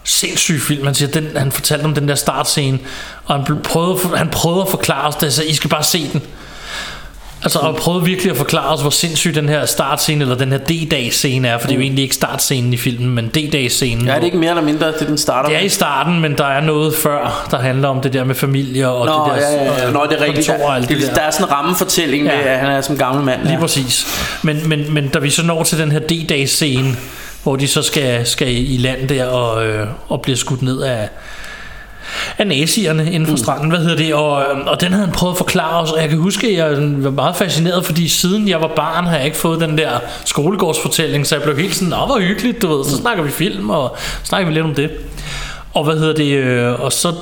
[0.04, 0.84] sindssyg film.
[0.84, 2.78] Han, siger, den, han fortalte om den der startscene,
[3.24, 5.32] og han prøvede, han prøvede at forklare os det.
[5.32, 6.22] Sagde, I skal bare se den.
[7.42, 10.58] Altså, og prøvede virkelig at forklare os, hvor sindssyg den her startscene, eller den her
[10.58, 14.06] D-dag-scene er, for det er jo egentlig ikke startscenen i filmen, men D-dag-scenen.
[14.06, 16.38] Ja, er det ikke mere eller mindre, det den starter Det er i starten, men
[16.38, 19.50] der er noget før, der handler om det der med familie og Nå, det der
[19.50, 19.90] ja, ja, ja.
[19.90, 20.46] Nå, det er rigtigt.
[20.48, 21.14] kontor Der, det det, der.
[21.14, 22.36] der er sådan en rammefortælling Ja.
[22.36, 23.42] med, at han er som gammel mand.
[23.42, 23.58] Lige Ja.
[23.60, 24.06] præcis.
[24.42, 26.96] Men, men, men da vi så når til den her D-dags scene,
[27.42, 31.08] hvor de så skal, skal i land der og, øh, og bliver skudt ned af,
[32.38, 33.38] af nazierne inden for mm.
[33.38, 36.00] stranden, hvad hedder det, og, øh, og den havde han prøvet at forklare os, og
[36.00, 36.70] jeg kan huske, at jeg
[37.04, 39.90] var meget fascineret, fordi siden jeg var barn, har jeg ikke fået den der
[40.24, 43.70] skolegårdsfortælling, så jeg blev helt sådan, åh, hvor hyggeligt, du ved, så snakker vi film,
[43.70, 44.90] og snakker vi lidt om det.
[45.74, 47.12] Og hvad hedder det, øh, og så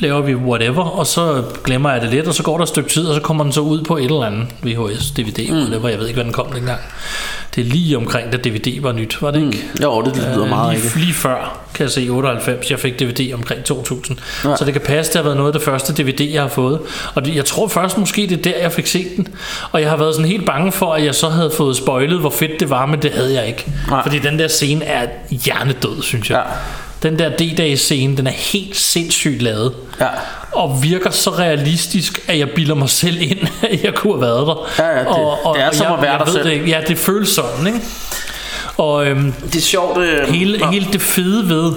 [0.00, 2.90] laver vi whatever, og så glemmer jeg det lidt, og så går der et stykke
[2.90, 5.56] tid, og så kommer den så ud på et eller andet VHS, DVD, mm.
[5.56, 6.80] whatever, jeg ved ikke, hvad den kom dengang.
[7.54, 9.64] Det er lige omkring, da DVD var nyt, var det ikke?
[9.82, 13.34] Jo, det lyder Øh, meget lige, lige før, kan jeg se, 98, jeg fik DVD
[13.34, 14.18] omkring 2000.
[14.44, 14.50] Ja.
[14.50, 14.56] Ja.
[14.56, 16.80] Så det kan passe, det har været noget af det første DVD, jeg har fået.
[17.14, 19.28] Og det, jeg tror først måske, det er der, jeg fik set den.
[19.72, 22.30] Og jeg har været sådan helt bange for, at jeg så havde fået spoilet, hvor
[22.30, 23.72] fedt det var, men det havde jeg ikke.
[23.88, 24.02] Nej.
[24.02, 26.42] Fordi den der scene er hjernedød, synes jeg.
[26.46, 26.54] Ja.
[27.02, 29.72] Den der D-dags scene, den er helt sindssygt lavet.
[30.00, 30.06] Ja.
[30.52, 33.38] Og virker så realistisk, at jeg bilder mig selv ind,
[33.70, 34.68] at jeg kunne have været der.
[34.78, 36.44] Ja, ja, det- og, og, det er som jeg, at være jeg der selv.
[36.44, 37.80] Det, ja, det føles sådan, ikke?
[38.76, 39.98] Og øhm, Det er sjovt.
[39.98, 40.70] Øh, hele, nå.
[40.70, 41.72] hele det fede ved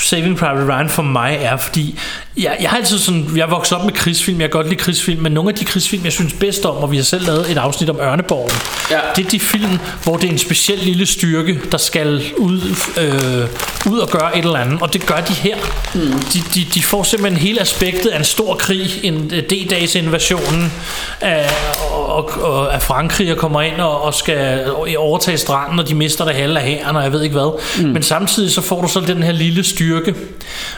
[0.00, 1.98] Saving Private Ryan for mig er, fordi
[2.36, 4.80] jeg, jeg har altid sådan, jeg er vokset op med krigsfilm, jeg kan godt lide
[4.80, 7.50] krigsfilm, men nogle af de krigsfilm, jeg synes bedst om, og vi har selv lavet
[7.50, 8.50] et afsnit om Ørneborgen,
[8.90, 8.98] Ja.
[9.16, 12.60] det er de film, hvor det er en speciel lille styrke, der skal ud,
[13.00, 15.56] øh, ud og gøre et eller andet, og det gør de her.
[15.94, 16.00] Mm.
[16.32, 20.72] De, de, de får simpelthen hele aspektet af en stor krig, en øh, D-dags invasionen
[21.20, 21.50] af,
[21.90, 24.66] og, og, og af Frankrig og kommer ind og, og skal
[24.98, 27.60] overtage stranden, og de mister det halve af hæren, og jeg ved ikke hvad.
[27.82, 27.88] Mm.
[27.88, 29.85] Men samtidig så får du så den her lille styrke,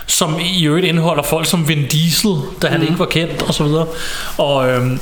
[0.07, 2.31] som i øvrigt indeholder folk som Vin Diesel,
[2.63, 2.87] da han mm.
[2.87, 3.87] ikke var kendt, og så videre.
[4.39, 5.01] Og, øhm,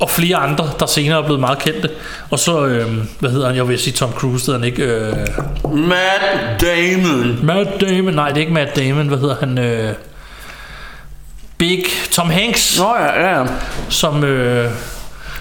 [0.00, 1.90] og flere andre, der senere er blevet meget kendte.
[2.30, 3.56] Og så, øhm, hvad hedder han?
[3.56, 4.82] Jeg vil sige Tom Cruise, hedder han ikke?
[4.82, 5.16] Øh,
[5.74, 7.38] Matt Damon.
[7.42, 9.58] Matt Damon, nej det er ikke Matt Damon, hvad hedder han?
[9.58, 9.92] Øh,
[11.58, 13.46] Big Tom Hanks, Nå ja, ja, ja.
[13.88, 14.24] som...
[14.24, 14.70] Øh,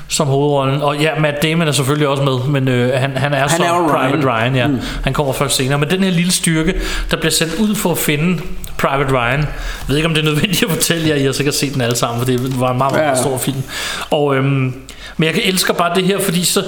[0.08, 0.82] som hovedrollen.
[0.82, 3.66] Og ja, Matt Damon er selvfølgelig også med, men øh, han, han er Han som
[3.66, 4.28] er Private Ryan.
[4.28, 4.68] Ryan, ja.
[4.68, 4.80] Mm.
[5.04, 5.80] Han kommer først senere.
[5.80, 6.74] Men den her lille styrke,
[7.12, 8.42] der bliver sendt ud for at finde
[8.78, 9.40] Private Ryan.
[9.40, 9.48] Jeg
[9.88, 11.16] ved ikke, om det er nødvendigt at fortælle jer.
[11.16, 13.38] I har sikkert set den alle sammen, for det var en meget, meget Ja, stor
[13.38, 13.64] film.
[14.10, 14.74] Og, øhm,
[15.18, 16.64] men jeg kan elsker bare det her, fordi så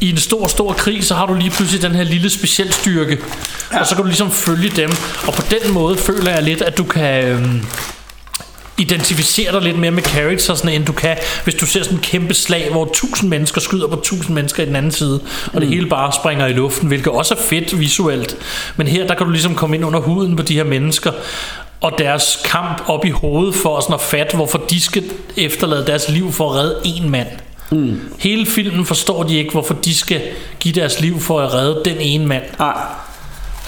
[0.00, 3.18] i en stor, stor krig, så har du lige pludselig den her lille speciel styrke.
[3.72, 3.80] Ja.
[3.80, 4.90] Og så kan du ligesom følge dem.
[5.26, 7.24] Og på den måde føler jeg lidt, at du kan...
[7.24, 7.62] Øhm,
[8.82, 12.34] identificere dig lidt mere med charactersne, end du kan, hvis du ser sådan en kæmpe
[12.34, 15.20] slag, hvor tusind mennesker skyder på tusind mennesker i den anden side,
[15.52, 18.36] og det hele bare springer i luften, hvilket også er fedt visuelt.
[18.76, 21.12] Men her, der kan du ligesom komme ind under huden på de her mennesker,
[21.80, 25.04] og deres kamp op i hovedet for sådan at fatte, hvorfor de skal
[25.36, 27.28] efterlade deres liv for at redde en mand.
[27.70, 28.00] Mm.
[28.18, 30.20] Hele filmen forstår de ikke, hvorfor de skal
[30.60, 32.42] give deres liv for at redde den ene mand.
[32.58, 32.76] Nej.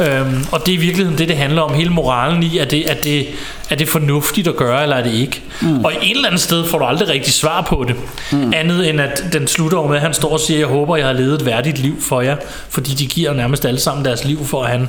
[0.01, 1.75] Øhm, og det er i virkeligheden det, det handler om.
[1.75, 3.27] Hele moralen i, er det, er det,
[3.71, 5.43] er det fornuftigt at gøre, eller er det ikke?
[5.63, 5.85] Mm.
[5.85, 7.97] Og i et eller andet sted får du aldrig rigtig svar på det.
[8.33, 8.53] Mm.
[8.57, 11.13] Andet end, at den slutter med, at han står og siger, jeg håber, jeg har
[11.13, 12.37] levet et værdigt liv for jer.
[12.69, 14.89] Fordi de giver nærmest alle sammen deres liv, for at han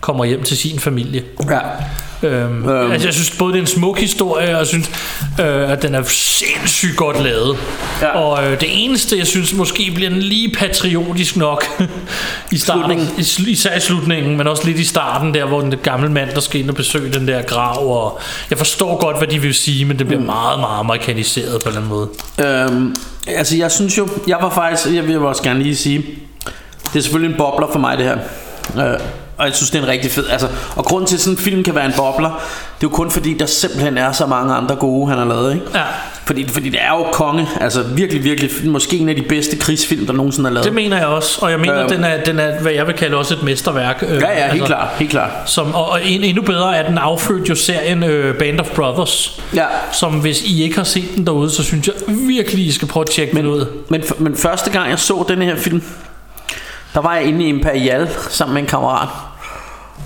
[0.00, 1.22] kommer hjem til sin familie.
[1.50, 1.58] Ja.
[2.22, 2.92] Øhm, øhm.
[2.92, 4.90] Altså, jeg synes både det er en smuk historie, og jeg synes,
[5.40, 7.56] øh, at den er sindssygt godt lavet.
[8.02, 8.08] Ja.
[8.08, 11.64] Og øh, det eneste, jeg synes måske bliver den lige patriotisk nok
[12.52, 16.08] i starten, i, især i slutningen, men også lidt i starten der, hvor den gamle
[16.08, 18.04] mand, der skal ind og besøge den der grav.
[18.04, 20.26] Og jeg forstår godt, hvad de vil sige, men det bliver mm.
[20.26, 22.08] meget, meget amerikaniseret på en eller anden måde.
[22.38, 22.96] Øhm,
[23.26, 26.04] altså jeg synes jo Jeg var faktisk Jeg vil også gerne lige sige
[26.92, 28.18] Det er selvfølgelig en bobler for mig det her
[28.92, 29.00] øh,
[29.38, 31.38] Og jeg synes det er en rigtig fed altså, Og grund til at sådan en
[31.44, 32.38] film kan være en bobler Det er
[32.82, 35.66] jo kun fordi der simpelthen er så mange andre gode Han har lavet ikke?
[35.74, 35.82] Ja.
[36.26, 37.48] Fordi, fordi det er jo konge.
[37.60, 40.64] Altså virkelig, virkelig, måske en af de bedste krigsfilm, der nogensinde er lavet.
[40.64, 41.88] Det mener jeg også, og jeg mener, Øhm.
[41.88, 44.04] den, er, den er, hvad jeg vil kalde også et mesterværk.
[44.08, 45.30] øh, Ja, ja, helt klart, helt klart.
[45.46, 49.40] Som, og, og en, endnu bedre er, den affødte jo serien øh, Band of Brothers.
[49.54, 49.64] Ja.
[49.92, 53.02] Som hvis I ikke har set den derude, så synes jeg virkelig, I skal prøve
[53.04, 53.66] at tjekke den ud.
[53.88, 55.82] Men, men første gang jeg så den her film,
[56.94, 59.08] der var jeg inde i Imperial sammen med en kammerat.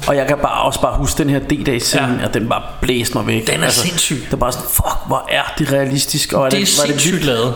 [0.07, 2.26] Og jeg kan bare også bare huske den her D-Day scene, Ja.
[2.26, 3.47] og den bare blæste mig væk.
[3.47, 4.22] Den er sindssyg.
[4.26, 6.33] Det er bare sådan, fuck, hvor er det realistisk.
[6.33, 7.26] Og Det er hvor sindssygt vildt.
[7.26, 7.55] lavet.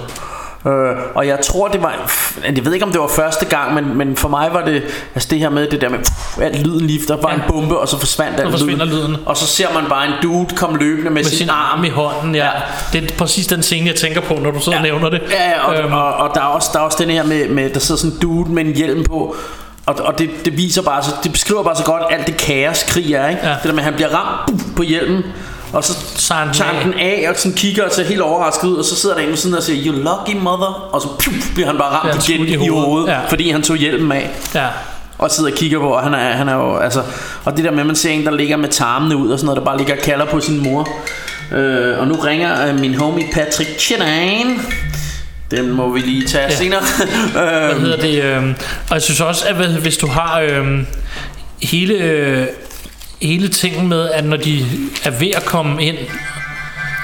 [0.66, 2.10] Øh, og jeg tror det var
[2.56, 4.82] Jeg ved ikke om det var første gang Men, men for mig var det
[5.14, 7.34] Altså det her med det der med pff, Alt lyden lige Der var Ja.
[7.34, 9.16] en bombe Og så forsvandt alt forsvinder lyden.
[9.26, 11.88] Og så ser man bare en dude komme løbende Med, Med sin, sin arm i
[11.88, 12.48] hånden, ja.
[12.92, 15.22] Det er præcis den scene, jeg tænker på, når du sidder og nævner det.
[15.30, 17.48] Ja, ja og, Øhm, og, og der, er også, der er også den her med,
[17.48, 19.36] med Der sidder sådan en dude med en hjelm på
[19.86, 22.82] og, og det, det viser bare så, Det beskriver bare så godt Alt det kaos
[22.82, 23.40] krig er ikke?
[23.44, 23.50] Ja.
[23.50, 25.22] Det der med at han bliver ramt på hjelmen
[25.72, 28.20] og så Tager han den tager han den af og sådan kigger og ser helt
[28.20, 31.00] overrasket ud Og så sidder der en ved siden og siger You lucky mother Og
[31.00, 33.08] så puff, bliver han bare ramt igen skudt i i hovedet, hovedet.
[33.08, 33.18] Ja.
[33.28, 34.66] Fordi han tog hjelmen af ja.
[35.18, 37.02] og sidder og kigger på, og han er, han er jo, altså,
[37.44, 39.46] og det der med, at man ser en, der ligger med tarmene ud og sådan
[39.46, 40.88] noget, der bare ligger og kalder på sin mor.
[41.52, 44.60] Øh, og nu ringer øh, min homie Patrick Chinan.
[45.50, 46.50] Den må vi lige tage Ja.
[46.50, 46.56] ja.
[46.56, 46.80] senere.
[47.32, 48.24] Hvad øh, hedder det?
[48.24, 48.48] Øh,
[48.90, 50.66] og jeg synes også, at hvis du har øh,
[51.62, 52.46] hele, øh,
[53.22, 54.64] hele tingen med, at når de
[55.04, 55.98] er ved at komme ind,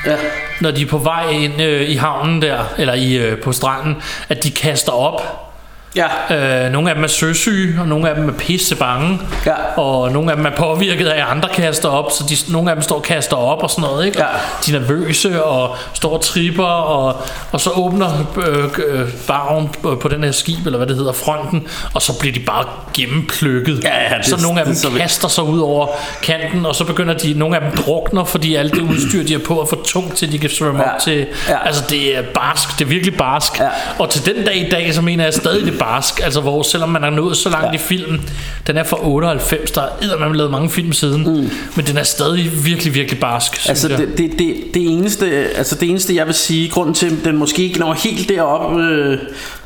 [0.07, 0.17] ja.
[0.61, 3.97] når de er på vej ind øh, i havnen der, eller i, øh, på stranden,
[4.29, 5.52] at de kaster op.
[5.97, 6.65] Ja.
[6.67, 9.21] Øh, nogle af dem er søsyge, og nogle af dem er pisse bange.
[9.47, 9.53] Ja.
[9.77, 12.77] Og nogle af dem er påvirket af, at andre kaster op, så de, nogle af
[12.77, 14.07] dem står og kaster op og sådan noget.
[14.07, 14.19] Ikke?
[14.21, 14.27] Ja.
[14.67, 17.17] De er nervøse og står og tripper, og,
[17.53, 18.09] og så åbner
[18.47, 18.65] øh,
[19.01, 19.69] øh, barven
[20.01, 22.65] på, den her skib, eller hvad det hedder, fronten, og så bliver de bare
[22.95, 23.81] gennemplukket.
[23.85, 25.03] Ja, ja, det- så nogle af det dem så vildt.
[25.03, 25.87] kaster sig ud over
[26.23, 29.41] kanten, og så begynder de, nogle af dem drukner, fordi alt det udstyr, de har
[29.41, 30.95] på, er for tungt til, de kan svømme Ja.
[30.95, 31.27] op til.
[31.49, 31.67] Ja.
[31.67, 32.79] Altså, det er barsk.
[32.79, 33.59] Det er virkelig barsk.
[33.61, 33.69] Ja.
[33.99, 36.21] Og til den dag i dag, så mener jeg stadig det barsk.
[36.25, 37.73] Altså, hvor selvom man er nået så langt Ja.
[37.73, 38.31] i filmen,
[38.67, 41.51] den er fra 98, der er man lavet mange film siden, mm.
[41.77, 45.27] men den er stadig virkelig, virkelig barsk, Altså det, det, det, det, eneste,
[45.57, 48.79] altså det eneste jeg vil sige Grunden til at den måske ikke når helt derop
[48.79, 49.19] øh,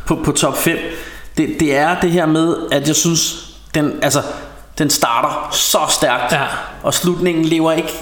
[0.06, 0.78] på, på top 5
[1.36, 4.22] det, det er det her med At jeg synes den, altså,
[4.78, 6.42] den starter så stærkt Ja.
[6.82, 7.92] Og slutningen lever ikke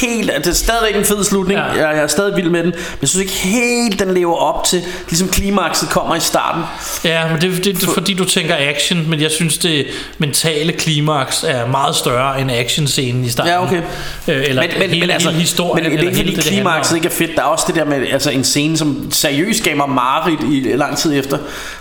[0.00, 1.64] helt Det er stadigvæk en fed slutning Ja.
[1.66, 4.64] jeg, jeg er stadig vild med den Men jeg synes ikke helt den lever op
[4.64, 6.62] til Ligesom klimakset kommer i starten
[7.04, 9.86] Ja, men det, det, det er fordi du tænker action, men jeg synes det
[10.18, 13.52] mentale klimaks er meget større end actionscenen i starten.
[13.52, 13.82] Ja, okay.
[14.28, 15.84] Øh, eller men, men, hele, men altså, hele historien.
[15.84, 18.06] men det er ikke fordi klimakset ikke er fedt Der er også det der med
[18.12, 21.38] altså, en scene som seriøst gav mig mareridt i lang tid efter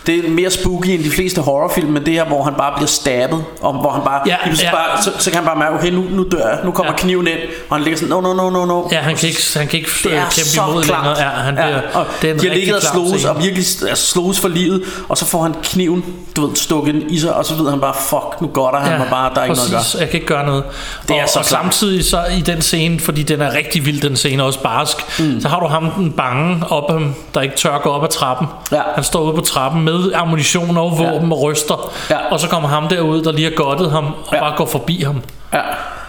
[0.07, 2.87] Det er mere spooky end de fleste horrorfilm Men det her hvor han bare bliver
[2.87, 4.71] stabbet Og hvor han bare, Ja, ja.
[4.71, 6.97] bare så, så kan han bare mærke Okay nu, nu dør jeg Nu kommer Ja.
[6.97, 7.37] kniven ind
[7.69, 9.79] Og han ligger sådan No no no no no Ja, han kan ikke, han kan
[9.79, 11.03] ikke det er kæmpe så imod klart.
[11.05, 11.21] længere.
[11.23, 13.31] Ja, han bliver, og det er en de har ligget og slås scene.
[13.31, 17.19] og virkelig altså, slås for livet Og så får han kniven du ved, stukket i
[17.19, 19.45] sig Og så ved han bare Fuck nu går der Han var bare Der er
[19.45, 19.99] ikke noget at gøre.
[20.01, 20.63] Jeg kan ikke gøre noget.
[21.07, 21.63] Det og, er så og klart.
[21.63, 25.41] samtidig så i den scene, fordi den er rigtig vild, den scene også barsk, mm.
[25.41, 26.91] så har du ham den bange op,
[27.33, 28.47] der ikke tør gå op ad trappen.
[28.71, 28.81] Ja.
[28.95, 31.91] Han står ude på trappen med ammunition og våben og ryster.
[32.09, 32.17] Ja.
[32.31, 34.39] Og så kommer ham derud, der lige har godtet ham, og Ja.
[34.39, 35.21] bare går forbi ham.
[35.53, 35.59] Ja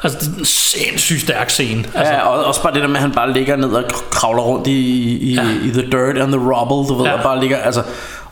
[0.04, 1.84] Altså, det er en sindssygt stærk scene.
[1.94, 4.42] Altså, Ja, og også bare det der med, at han bare ligger ned og kravler
[4.42, 5.42] rundt i, i, Ja.
[5.42, 5.48] ja.
[5.64, 7.10] i the dirt and the rubble, du ved, Ja.
[7.10, 7.16] ja.
[7.16, 7.82] og bare ligger, altså,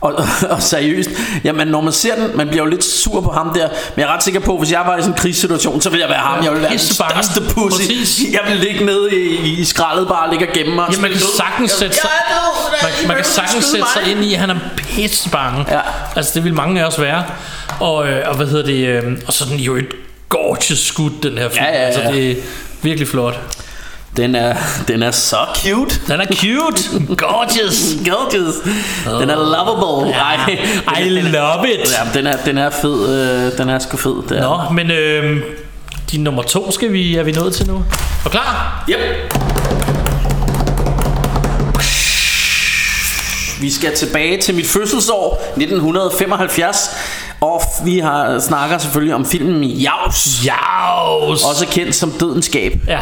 [0.01, 0.13] og,
[0.49, 1.09] og seriøst,
[1.43, 4.03] jamen når man ser den, man bliver jo lidt sur på ham der, men jeg
[4.03, 6.19] er ret sikker på, hvis jeg var i sådan en krigssituation, så ville jeg være
[6.19, 8.33] ham, jeg ville være den største pussy, Præcis.
[8.33, 10.85] jeg ville ligge nede i, i, skraldet bare og ligge og gemme mig.
[10.95, 12.09] Ja, man kan sagtens sætte sig,
[12.83, 15.65] man, man kan sagtens sætte sig ind i, at han er pisse bange.
[15.69, 15.79] Ja.
[16.15, 17.23] Altså, det vil mange af os være.
[17.79, 18.87] Og, øh, og hvad hedder det?
[18.87, 19.87] Øh, og så den jo et
[20.33, 21.65] gorgeous skud, den her film.
[21.65, 21.85] Ja, ja, ja.
[21.85, 22.35] Altså, det er
[22.81, 23.39] virkelig flot.
[24.17, 24.55] Den er,
[24.87, 25.99] den er så cute.
[26.07, 27.15] Den er cute.
[27.17, 27.95] Gorgeous.
[28.09, 28.55] Gorgeous.
[29.21, 30.13] Den er lovable.
[30.13, 31.91] Ej, I den love it.
[31.91, 33.09] Ja, den er, den er fed.
[33.09, 34.29] Øh, den er sgu fed.
[34.29, 34.41] Det er.
[34.41, 35.41] Nå, men øh,
[36.11, 37.85] din nummer to skal vi, er vi nået til nu.
[38.25, 38.83] Er klar?
[38.89, 38.99] Yep.
[43.61, 46.95] Vi skal tilbage til mit fødselsår 1975
[47.43, 51.43] Og vi har snakker selvfølgelig om filmen Jaws Jaus.
[51.43, 52.99] Også kendt som Dødenskab Ja.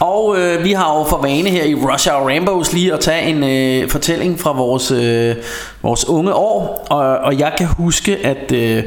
[0.00, 3.22] Og øh, vi har jo for vane her i Rush Hour Rambos lige at tage
[3.22, 5.36] en øh, fortælling fra vores, øh,
[5.82, 8.84] vores unge år og, og jeg kan huske at øh,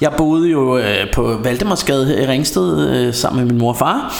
[0.00, 3.76] jeg boede jo øh, på Valdemarsgade her i Ringsted øh, sammen med min mor og
[3.76, 4.14] far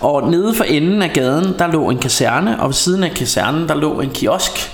[0.00, 3.68] Og nede for enden af gaden der lå en kaserne Og ved siden af kasernen
[3.68, 4.72] der lå en kiosk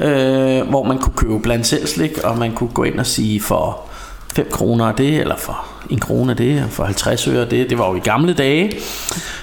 [0.00, 3.40] øh, Hvor man kunne købe blandt selv slik Og man kunne gå ind og sige
[3.40, 3.91] for
[4.32, 7.70] 5 kroner af det, eller for en krone af det, for 50 øre af det.
[7.70, 8.72] Det var jo i gamle dage.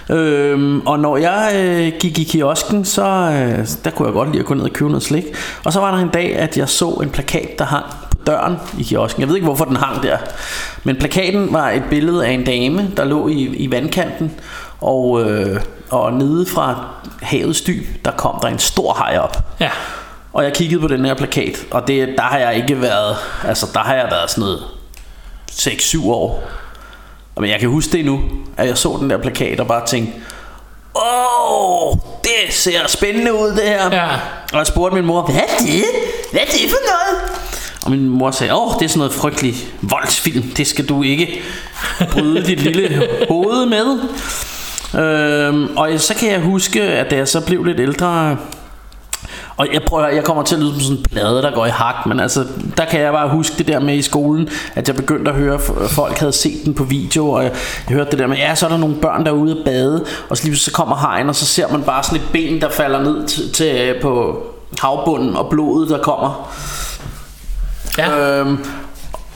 [0.10, 4.40] Øhm, og når jeg øh, gik i kiosken, så øh, der kunne jeg godt lide
[4.40, 5.26] at gå ned og købe noget slik.
[5.66, 8.56] Og så var der en dag, at jeg så en plakat, der hang på døren
[8.80, 9.22] i kiosken.
[9.22, 10.18] Jeg ved ikke, hvorfor den hang der.
[10.84, 14.32] Men plakaten var et billede af en dame, der lå i, i vandkanten.
[14.82, 16.86] Og, øh, og nede fra
[17.22, 19.38] havets dyb, der kom der en stor haj op.
[19.60, 19.70] Ja.
[20.34, 23.68] Og jeg kiggede på den her plakat, og det, der har jeg ikke været, altså
[23.74, 24.64] der har jeg været sådan noget
[25.52, 26.44] 6-7 år.
[27.40, 28.22] Men jeg kan huske det nu,
[28.58, 30.14] at jeg så den der plakat og bare tænkte,
[30.96, 33.96] Åh, det ser spændende ud det her.
[33.96, 34.08] Ja.
[34.52, 35.84] Og jeg spurgte min mor, hvad er det?
[36.32, 37.32] Hvad er det for noget?
[37.86, 40.42] Og min mor sagde, åh, det er sådan noget frygtelig voldsfilm.
[40.42, 41.42] Det skal du ikke
[42.12, 44.00] bryde dit lille hoved med.
[45.04, 48.38] Øhm, og så kan jeg huske, at da jeg så blev lidt ældre,
[49.60, 51.70] og jeg prøver, jeg kommer til at lyde som sådan en plade, der går i
[51.70, 52.46] hak, men altså,
[52.78, 55.54] der kan jeg bare huske det der med i skolen, at jeg begyndte at høre,
[55.54, 57.52] at folk havde set den på video, og jeg,
[57.90, 59.66] jeg hørte det der med, ja, så er der nogle børn, der er ude at
[59.66, 62.62] bade, og så lige så kommer hegn, og så ser man bare sådan et ben,
[62.62, 64.44] der falder ned til, til på
[64.80, 66.54] havbunden, og blodet, der kommer.
[67.98, 68.40] Ja.
[68.40, 68.66] Øhm,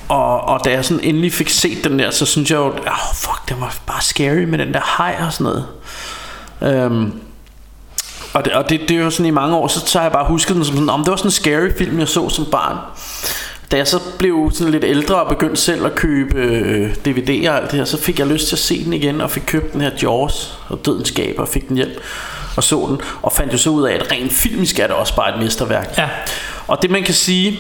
[0.10, 3.16] og, og da jeg sådan endelig fik set den der, så synes jeg jo, oh,
[3.16, 5.66] fuck, det var bare scary med den der hej og sådan noget.
[6.62, 7.14] Øhm,
[8.34, 10.12] og det, og det, det er jo sådan i mange år, så, så har jeg
[10.12, 12.46] bare husket den som sådan, om det var sådan en scary film, jeg så som
[12.46, 12.78] barn.
[13.72, 17.58] Da jeg så blev sådan lidt ældre og begyndte selv at købe øh, DVD'er og
[17.58, 19.74] alt det her, så fik jeg lyst til at se den igen, og fik købt
[19.74, 22.00] den her Jaws og Dødens Skaber, og fik den hjem
[22.56, 25.16] og så den, og fandt jo så ud af, at rent filmisk er det også
[25.16, 25.98] bare et mesterværk.
[25.98, 26.10] Ja.
[26.68, 27.60] Og det man kan sige,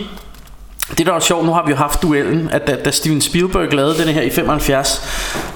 [0.97, 3.73] det der er sjovt, nu har vi jo haft duellen, at da, da Steven Spielberg
[3.73, 5.01] lavede den her i 75,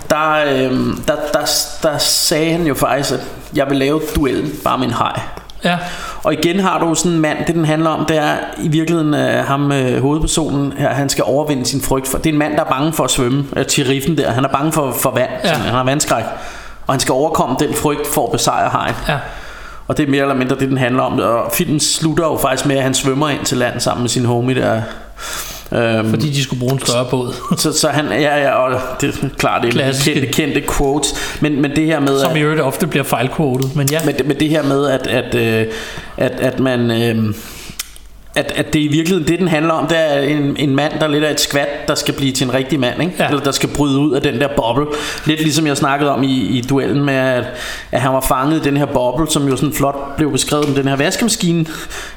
[0.10, 1.46] der, øhm, der, der,
[1.84, 3.20] der sagde han jo faktisk, at
[3.56, 5.20] jeg vil lave duellen bare med en hej.
[5.64, 5.78] Ja.
[6.24, 9.14] Og igen har du sådan en mand, det den handler om, det er i virkeligheden
[9.14, 12.18] uh, ham uh, hovedpersonen her, han skal overvinde sin frygt for.
[12.18, 14.50] Det er en mand, der er bange for at svømme, uh, Tiriffen der, han er
[14.50, 15.54] bange for, for vand, ja.
[15.54, 16.24] han har vandskræk.
[16.88, 18.96] Og han skal overkomme den frygt for at besejre hajen.
[19.08, 19.18] Ja.
[19.88, 21.20] Og det er mere eller mindre det, den handler om.
[21.20, 24.26] Og filmen slutter jo faktisk med, at han svømmer ind til land sammen med sin
[24.26, 24.82] homie der.
[25.72, 27.34] Øhm, Fordi de skulle bruge en større båd.
[27.58, 31.14] så, så han, ja, ja, og det er klart, det er kendte, kendte quotes.
[31.42, 32.20] Men, men det her med...
[32.20, 33.76] Som i øvrigt ofte bliver fejlquotet.
[33.76, 34.00] Men ja.
[34.06, 35.74] med, med det her med, at, at, øh,
[36.18, 36.92] at, at man...
[36.92, 37.34] Øh,
[38.38, 41.06] at, at det i virkeligheden, det den handler om, det er en, en mand, der
[41.06, 43.14] er lidt af et skvat, der skal blive til en rigtig mand, ikke?
[43.20, 43.28] Ja.
[43.28, 44.86] Eller der skal bryde ud af den der boble.
[45.26, 47.44] Lidt ligesom jeg snakkede om i, i duellen med, at,
[47.92, 50.76] at han var fanget i den her boble, som jo sådan flot blev beskrevet med
[50.76, 51.66] den her vaskemaskine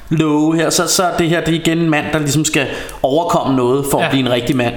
[0.09, 0.69] låge her.
[0.69, 2.67] Så, så er det her, det er igen en mand, der ligesom skal
[3.03, 4.05] overkomme noget for ja.
[4.05, 4.73] At blive en rigtig mand.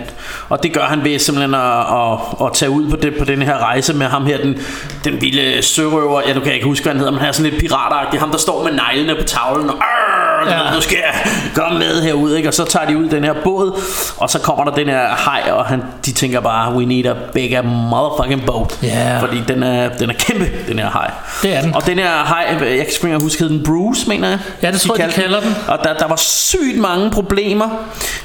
[0.49, 3.43] Og det gør han ved simpelthen at, at, at tage ud på, det, på den
[3.43, 4.59] her rejse med ham her, den,
[5.05, 7.51] den vilde sørøver, ja, du kan ikke huske, hvad han hedder, men han er sådan
[7.51, 8.21] lidt piratagtig.
[8.21, 10.14] Ham, der står med neglene på tavlen og "Arr,
[10.49, 10.75] Ja.
[10.75, 12.49] nu skal jeg komme med herud, ikke?
[12.49, 13.81] Og så tager de ud den her båd,
[14.17, 17.15] og så kommer der den her hej, og han, de tænker bare, we need a
[17.33, 18.79] bigger motherfucking boat.
[18.83, 19.19] Ja.
[19.21, 21.11] Fordi den er, den er kæmpe, den her hej.
[21.43, 21.75] Det er den.
[21.75, 24.39] Og den her hej, jeg kan ikke engang huske, hed den Bruce, mener jeg?
[24.63, 25.57] Ja, det tror jeg, de kalder den.
[25.69, 27.69] Og der, der var sygt mange problemer,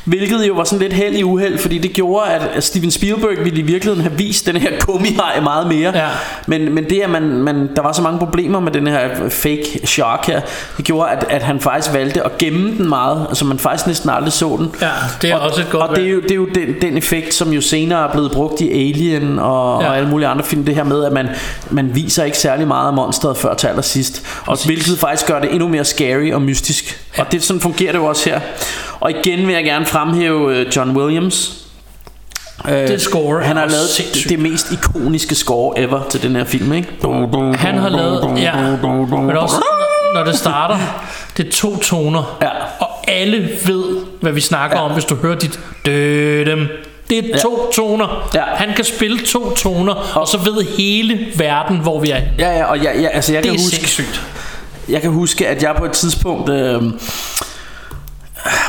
[0.10, 3.60] hvilket jo var sådan lidt held i uheld, fordi det gjorde, at Steven Spielberg ville
[3.60, 5.98] i virkeligheden have vist den her gummihej meget mere.
[5.98, 6.08] Ja.
[6.48, 9.80] Men, men det, at man, man, der var så mange problemer med den her fake
[9.86, 10.42] shark her,
[10.78, 14.10] det gjorde, at, at han faktisk valgte at gemme den meget, altså man faktisk næsten
[14.10, 14.76] aldrig så den.
[14.82, 14.90] Ja,
[15.22, 16.98] det er og, også et godt Og det er jo, det er jo den, den
[16.98, 19.86] effekt, som jo senere er blevet brugt i Alien og, ja.
[19.86, 19.90] Ja.
[19.90, 21.28] og alle mulige andre film, det her med, at man,
[21.70, 24.26] man viser ikke særlig meget af monsteret før til allersidst.
[24.46, 27.06] Og hvilket faktisk gør det endnu mere scary og mystisk.
[27.18, 27.22] Ja.
[27.22, 28.40] Og det, sådan fungerer det jo også her.
[29.00, 31.54] Og igen vil jeg gerne fremhæve øh, John Williams.
[32.70, 34.30] Øh, Det score Han har lavet sindssygt.
[34.30, 36.88] det mest ikoniske score ever til den her film, ikke?
[37.58, 38.42] Han har lavet...
[38.42, 38.54] Ja.
[39.12, 39.56] Men også,
[40.14, 40.78] når det starter,
[41.38, 42.38] det er to toner.
[42.42, 42.50] Ja.
[42.80, 43.84] Og alle ved,
[44.22, 44.84] hvad vi snakker ja.
[44.86, 46.68] om, hvis du hører dit dødem.
[47.10, 48.30] Det er to toner.
[48.34, 48.44] Ja.
[48.46, 52.20] Han kan spille to toner, og så ved hele verden, hvor vi er.
[52.40, 54.22] Ja, ja, og jeg, jeg, altså jeg Det kan er huske, sindssygt.
[54.90, 56.50] Jeg kan huske, at jeg på et tidspunkt...
[56.50, 56.82] Øh,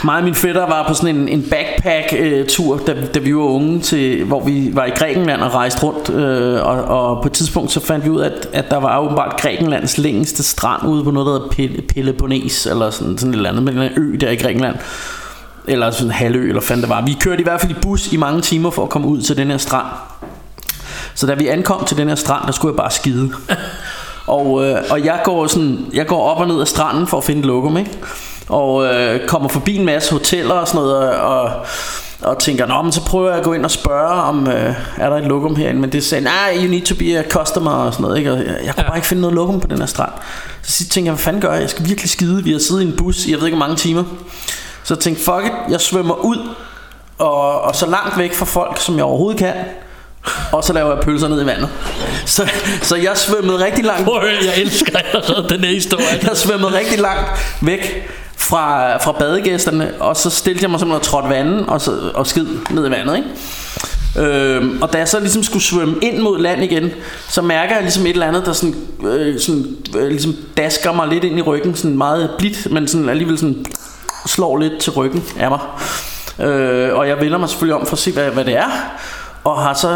[0.05, 3.81] mig og min fætter var på sådan en, en backpack-tur, da, da vi var unge,
[3.81, 6.11] til, hvor vi var i Grækenland og rejste rundt.
[6.11, 8.99] Øh, og, og på et tidspunkt så fandt vi ud af, at, at der var
[8.99, 13.37] åbenbart Grækenlands længste strand ude på noget, der hedder Pel- Peloponnes, eller sådan, sådan et
[13.37, 14.77] eller andet, med en ø der i Grækenland.
[15.67, 17.03] Eller sådan en halvø, eller fanden det var.
[17.05, 19.37] Vi kørte i hvert fald i bus i mange timer for at komme ud til
[19.37, 19.87] den her strand.
[21.15, 23.31] Så da vi ankom til den her strand, der skulle jeg bare skide.
[24.27, 27.25] Og, øh, og jeg går sådan, jeg går op og ned ad stranden for at
[27.25, 27.91] finde lokum, ikke?
[28.51, 31.51] Og øh, kommer forbi en masse hoteller og sådan noget, og,
[32.23, 35.11] og, tænker, Nå, men så prøver jeg at gå ind og spørge, om øh, er
[35.11, 37.93] der et lokum herinde, men det sagde, nej, you need to be a customer og
[37.93, 38.33] sådan noget, ikke?
[38.33, 38.89] Og jeg, jeg kunne Ja.
[38.89, 40.13] bare ikke finde noget lokum på den her strand.
[40.63, 41.61] Så sidst tænker jeg, hvad fanden gør jeg?
[41.61, 42.45] Jeg skal virkelig skide.
[42.45, 44.05] Vi har siddet i en bus i, jeg ved ikke, hvor mange timer.
[44.85, 46.49] Så jeg tænkte, fuck it, jeg svømmer ud
[47.19, 49.55] og, og så langt væk fra folk, som jeg overhovedet kan.
[50.53, 51.69] Og så laver jeg pølser ned i vandet.
[52.27, 52.49] Så,
[52.83, 56.05] så jeg svømmede rigtig langt Prøv at jeg elsker allerede den her historie.
[56.23, 61.07] jeg svømmede rigtig langt væk fra, fra badegæsterne, og så stillede jeg mig simpelthen og
[61.07, 63.29] trådte vandet og, så, og skid ned i vandet, ikke?
[64.19, 66.91] Øhm, og da jeg så ligesom skulle svømme ind mod land igen,
[67.29, 71.09] så mærker jeg ligesom et eller andet, der sådan, øh, sådan øh, ligesom dasker mig
[71.09, 73.65] lidt ind i ryggen, sådan meget blidt, men sådan alligevel sådan
[74.27, 75.61] slår lidt til ryggen af mig.
[76.49, 78.71] Øh, og jeg vender mig selvfølgelig om for at se, hvad, hvad det er.
[79.45, 79.89] Og har så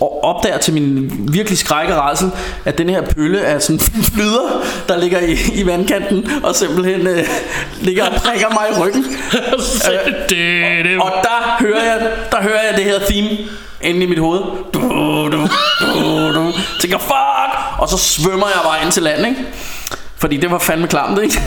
[0.00, 2.30] og opdager til min virkelig skrække rædsel,
[2.64, 7.24] at den her pølle er sådan flyder, der ligger i, i vandkanten, og simpelthen øh,
[7.80, 9.04] ligger og prikker mig i ryggen.
[10.28, 13.38] det, det, Og der hører jeg, der hører jeg det her theme
[13.80, 14.40] inde i mit hoved.
[14.74, 15.48] Du, du,
[15.80, 16.52] du, du.
[16.80, 17.78] Tænker, fuck!
[17.78, 19.44] Og så svømmer jeg bare ind til land, ikke?
[20.16, 21.42] Fordi det var fandme klamt, ikke?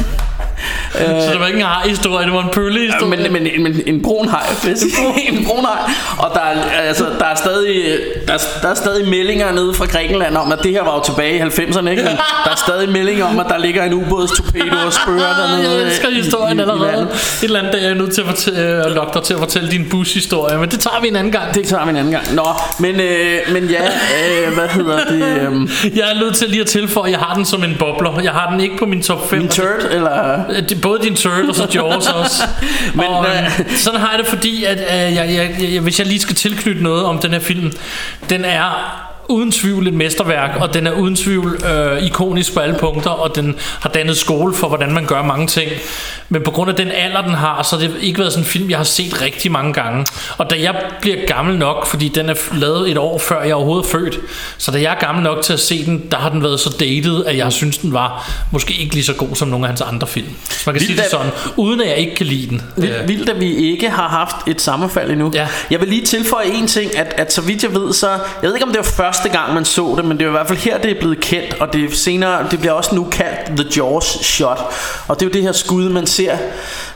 [0.98, 3.10] Så det var ikke en historie, det var en pøllehistorie.
[3.10, 4.44] Men, men, men en brun haj,
[5.28, 5.92] en brun haj.
[6.18, 7.84] Og der er, altså, der, er stadig,
[8.28, 11.04] der, er, der er stadig meldinger nede fra Grækenland om, at det her var jo
[11.04, 12.04] tilbage i 90'erne, ikke?
[12.04, 12.12] Men
[12.46, 15.70] der er stadig meldinger om, at der ligger en ubådstorpedo og spørger dernede.
[15.72, 16.88] Jeg elsker i- historien i- i allerede.
[16.92, 17.08] vandet.
[17.14, 19.40] Et eller andet dag er jeg nødt til at fortælle, øh, lokke dig til at
[19.40, 21.54] fortælle din bushistorie, men det tager vi en anden gang.
[21.54, 22.34] Det tager vi en anden gang.
[22.36, 22.46] Nå,
[22.80, 25.22] men, øh, men ja, øh, hvad hedder det?
[25.22, 28.20] Øh, Jeg er nødt til lige at tilføje, at jeg har den som en bobler.
[28.24, 29.40] Jeg har den ikke på min top 5.
[29.40, 30.40] min turd, eller...
[30.86, 32.44] Både din turd og så Jaws også.
[32.96, 36.08] Men, og, øh, sådan har jeg det, fordi at, øh, jeg, jeg, jeg, hvis jeg
[36.08, 37.72] lige skal tilknytte noget om den her film,
[38.30, 42.76] den er uden tvivl et mesterværk, og den er uden tvivl øh, ikonisk på alle
[42.80, 45.72] punkter, og den har dannet skole for, hvordan man gør mange ting.
[46.30, 48.50] Men på grund af den alder, den har, så har det ikke været sådan en
[48.50, 50.06] film, jeg har set rigtig mange gange.
[50.38, 53.86] Og da jeg bliver gammel nok, fordi den er lavet et år før jeg overhovedet
[53.86, 54.20] er født,
[54.58, 56.70] så da jeg er gammel nok til at se den, der har den været så
[56.80, 59.82] dated, at jeg synes, den var måske ikke lige så god som nogle af hans
[59.82, 60.28] andre film.
[60.50, 62.62] Så man kan sige det Vildt, sådan, uden at jeg ikke kan lide den.
[62.76, 65.32] Vildt, vildt, at vi ikke har haft et sammenfald endnu.
[65.34, 65.48] Ja.
[65.72, 68.10] Jeg vil lige tilføje en ting, at, at så vidt jeg ved, så...
[68.10, 68.84] Jeg ved ikke, om det var
[69.16, 71.20] første gang, man så det, men det er i hvert fald her, det er blevet
[71.20, 74.60] kendt, og det, er senere, det bliver også nu kaldt The Jaws Shot.
[75.08, 76.38] Og det er jo det her skud, man ser,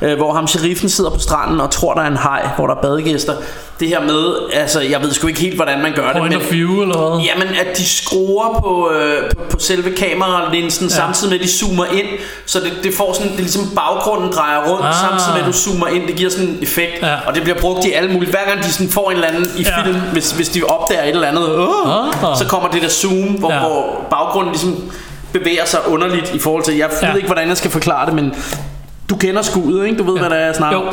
[0.02, 2.76] øh, hvor ham sheriffen sidder på stranden og tror, der er en haj, hvor der
[2.76, 3.34] er badegæster.
[3.80, 6.52] Det her med, altså, jeg ved sgu ikke helt, hvordan man gør det, Point of
[6.52, 7.26] view, eller hvad?
[7.26, 10.96] Jamen, at de skruer på, øh, på, på selve kameralinsen, ja.
[10.96, 12.08] samtidig med, at de zoomer ind,
[12.46, 14.94] så det, det får sådan, det er ligesom baggrunden drejer rundt, ah.
[14.94, 17.16] samtidig med, at du zoomer ind, det giver sådan en effekt, Ja.
[17.28, 19.48] og det bliver brugt i alle mulige, hver gang de sådan får en eller anden
[19.58, 19.84] i Ja.
[19.84, 22.09] film, hvis, hvis de opdager et eller andet, øh, Ah.
[22.38, 23.60] Så kommer det der zoom, hvor, Ja.
[23.60, 24.92] hvor baggrunden ligesom
[25.34, 27.16] bevæger sig underligt i forhold til, jeg ved Ja.
[27.16, 28.34] ikke, hvordan jeg skal forklare det, men
[29.10, 29.98] du kender skuddet, ikke?
[29.98, 30.20] Du ved, ja.
[30.20, 30.86] hvad der er, jeg snakker Jo.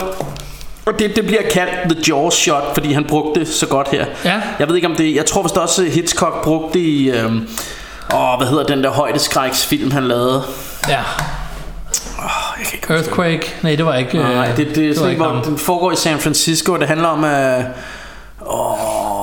[0.87, 4.05] Og det, det bliver kaldt The Jaws Shot, fordi han brugte det så godt her.
[4.25, 4.41] Ja.
[4.59, 5.15] Jeg ved ikke om det...
[5.17, 7.11] Jeg tror vist også Hitchcock brugte det i...
[7.11, 7.49] Øhm,
[8.15, 10.43] åh, hvad hedder den der højdeskræksfilm, han lavede?
[10.89, 10.99] Ja.
[12.59, 13.55] Jeg kan ikke Earthquake.
[13.63, 14.19] Nej, det var ikke...
[14.19, 16.79] Nej, øh, det, det er var sådan, ikke hvor den foregår i San Francisco, og
[16.81, 17.25] det handler om...
[17.25, 17.61] Øh,
[18.51, 19.16] Åh,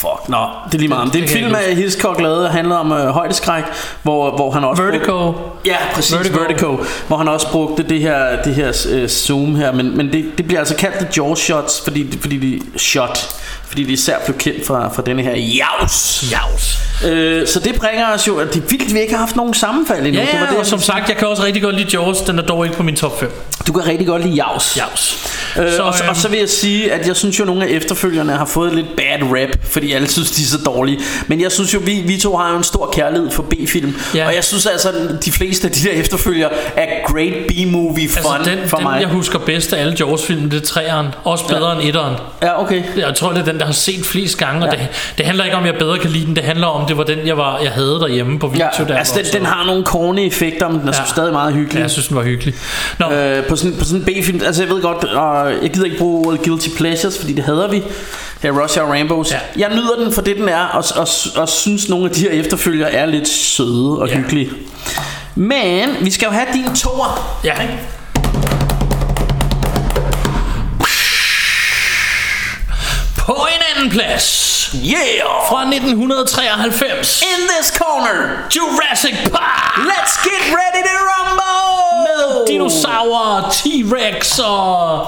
[0.00, 0.28] fuck.
[0.28, 1.04] Nå, det er lige meget.
[1.04, 3.64] Det, det er en film, af Hitchcock lavede, der handler om øh, højdeskræk,
[4.02, 4.82] hvor, hvor han også...
[4.82, 5.32] Vertigo.
[5.32, 6.16] Brugte, ja, præcis.
[6.16, 6.38] Vertigo.
[6.40, 6.76] Vertigo.
[7.06, 9.72] Hvor han også brugte det her, det her øh, zoom her.
[9.72, 12.78] Men, men det, det bliver altså kaldt The Jaws Shots, fordi, fordi de...
[12.78, 13.34] Shot.
[13.68, 16.24] Fordi de især blev kendt fra, fra denne her jaus.
[16.32, 16.78] Jaus.
[17.06, 19.54] Øh, så det bringer os jo, at det er vildt, vi ikke har haft nogen
[19.54, 20.20] sammenfald endnu.
[20.20, 22.20] Ja, det var det, og som sagt, jeg kan også rigtig godt lide Jaws.
[22.20, 23.30] Den er dog ikke på min top 5.
[23.30, 23.66] sige.
[23.66, 24.76] Du kan rigtig godt lide jaus.
[24.76, 25.18] Jaus.
[25.58, 27.46] Øh, Så, og, så, øhm, og så vil jeg sige, at jeg synes jo, at
[27.46, 30.98] nogle af efterfølgerne har fået lidt bad rap, fordi alle synes, de er så dårlige.
[31.26, 33.94] Men jeg synes jo, vi, vi to har jo en stor kærlighed for B-film.
[34.14, 34.26] Ja.
[34.26, 38.32] Og jeg synes altså, at de fleste af de der efterfølgere er great B-movie fun
[38.36, 39.00] Altså, den, for den mig.
[39.00, 41.06] jeg husker bedst af alle Jaws-film, det er træeren.
[41.24, 41.78] Også bedre ja.
[41.78, 42.14] end etteren.
[42.42, 42.82] Ja, okay.
[42.96, 44.78] Jeg tror, det er den, der har set flest gange, og Ja.
[44.80, 44.88] det,
[45.18, 46.36] det handler ikke om, jeg bedre kan lide den.
[46.36, 48.66] Det handler om, det var den, jeg, var, jeg havde derhjemme på video.
[48.78, 51.02] Ja, der altså den, den har nogle corny effekter, men den er Ja.
[51.02, 51.08] ja.
[51.08, 51.74] stadig meget hyggelig.
[51.76, 52.54] Ja, jeg synes, den var hyggelig.
[52.98, 55.84] Nå, Øh, på sådan, på sådan en B-film, altså jeg ved godt, og jeg gider
[55.84, 57.82] ikke bruge ordet guilty pleasures, fordi det hader vi.
[58.42, 59.32] Her Russia og Rambos.
[59.32, 59.38] Ja.
[59.56, 62.30] Jeg nyder den for det, den er, og, og, og synes nogle af de her
[62.30, 64.16] efterfølgere er lidt søde og Ja.
[64.16, 64.50] hyggelige.
[65.34, 67.38] Men vi skal jo have din toer.
[67.44, 67.54] ja.
[67.54, 67.62] På
[73.78, 75.24] anden plads Yeah!
[75.50, 77.22] fra 1993.
[77.22, 78.18] In this corner,
[78.56, 79.78] Jurassic Park.
[79.92, 82.04] let's get ready to rumble!
[82.08, 85.00] Med dinosaurer, T-Rex og...
[85.00, 85.06] Og,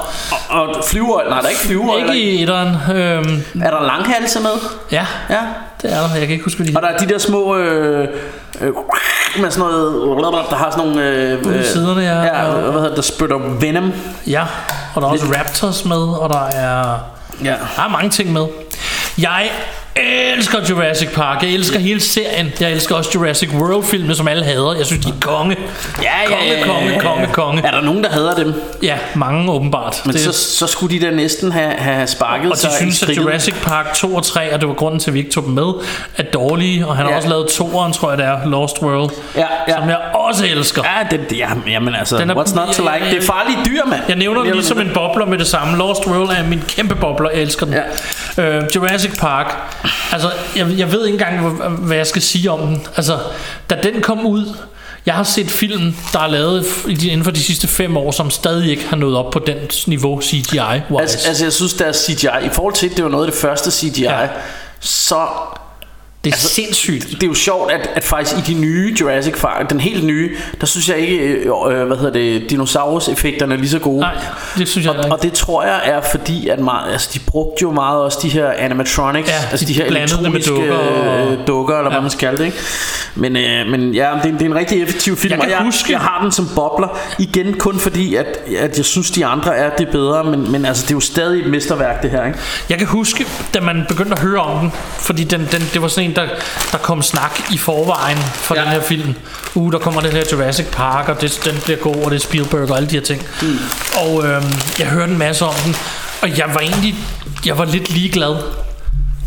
[0.50, 1.96] og flyver, nej der er ikke flyver.
[1.96, 2.68] Ikke i etteren.
[2.96, 4.50] Øhm, Er der langhalse med?
[4.92, 5.40] ja, Ja.
[5.82, 6.08] det er der.
[6.12, 7.56] Jeg kan ikke huske, hvad de Og der er de der små...
[7.56, 8.08] Øh,
[8.60, 8.72] øh,
[9.40, 10.46] med sådan noget...
[10.50, 11.02] Der har sådan nogle...
[11.08, 12.20] Øh, Ude i siderne, ja.
[12.22, 13.92] Ja, hvad hedder det, der spytter venom.
[14.26, 14.42] Ja,
[14.94, 16.94] og der er også Raptors med, og der er...
[17.44, 17.56] Ja.
[17.76, 18.46] Der er mange ting med.
[19.18, 19.50] Jeg
[19.96, 21.42] elsker Jurassic Park.
[21.42, 22.52] Jeg elsker hele serien.
[22.60, 24.74] Jeg elsker også Jurassic World-filmene, som alle hader.
[24.74, 25.56] Jeg synes, de er konge.
[26.02, 27.62] Ja, Konge, konge, konge, konge.
[27.66, 28.54] Er der nogen, der hader dem?
[28.82, 30.02] Ja, mange åbenbart.
[30.04, 33.02] Men Det- så, så skulle de da næsten have, have sparket og sig de synes,
[33.02, 33.16] at.
[33.16, 35.52] Jurassic Park 2 og 3, og det var grunden til, at vi ikke tog dem
[35.52, 35.72] med,
[36.16, 36.86] er dårlige.
[36.86, 37.16] Og han har Ja.
[37.16, 39.74] også lavet toeren, tror jeg det er, Lost World, Ja, ja.
[39.74, 40.82] som jeg også elsker.
[40.84, 43.06] Ja, det, ja, jamen altså, Den er- what's not to ja, like?
[43.06, 44.00] ja, Det er farlige dyr, mand.
[44.08, 45.78] Jeg nævner den lige som en bobler med det samme.
[45.78, 47.30] Lost World er min kæmpe bobler.
[47.30, 47.74] Jeg elsker den.
[47.74, 47.80] Ja.
[48.40, 49.54] Øh, Jurassic Park.
[50.12, 52.86] Altså, jeg, jeg ved ikke engang, hvad, hvad jeg skal sige om den.
[52.96, 53.18] Altså,
[53.70, 54.54] da den kom ud...
[55.06, 58.70] Jeg har set film, der er lavet inden for de sidste fem år, som stadig
[58.70, 61.00] ikke har nået op på den niveau CGI-wise.
[61.00, 62.46] Altså, altså, jeg synes, der er CGI.
[62.46, 64.28] I forhold til, at det var noget af det første CGI, ja.
[64.80, 65.26] så
[66.24, 67.06] det er altså, sindssygt.
[67.10, 70.36] det er jo sjovt, at, at faktisk i de nye Jurassic Park, den helt nye,
[70.60, 74.00] der synes jeg ikke, øh, øh, hvad hedder det, dinosaurus-effekterne er lige så gode.
[74.00, 74.14] Nej,
[74.58, 75.14] det synes jeg og, ikke.
[75.16, 78.28] og det tror jeg er fordi, at meget, altså, de brugte jo meget også de
[78.28, 81.94] her animatronics, Ja, altså de de her elektroniske dukker og- dukker, dukker eller ja.
[81.94, 82.44] hvad man skal det.
[82.44, 82.56] Ikke?
[83.14, 85.92] Men, øh, men ja, det, det er en rigtig effektiv film, Jeg og jeg, huske-
[85.92, 88.26] jeg har den som bobler, igen kun fordi, at,
[88.58, 91.40] at jeg synes, de andre er det bedre, men, men altså, det er jo stadig
[91.40, 92.26] et mesterværk, det her.
[92.26, 92.38] Ikke?
[92.70, 95.88] Jeg kan huske, da man begyndte at høre om den, fordi den, den, det var
[95.88, 96.26] sådan en, der,
[96.72, 98.60] der kom snak i forvejen for ja.
[98.60, 99.14] Den her film.
[99.54, 102.20] Uh, der kommer den her Jurassic Park, og det, den bliver god, og det er
[102.20, 103.22] Spielberg og alle de her ting.
[103.42, 103.58] Mm.
[103.94, 104.44] Og øhm,
[104.78, 105.76] jeg hørte en masse om den,
[106.22, 106.94] og jeg var egentlig,
[107.46, 108.36] jeg var lidt ligeglad.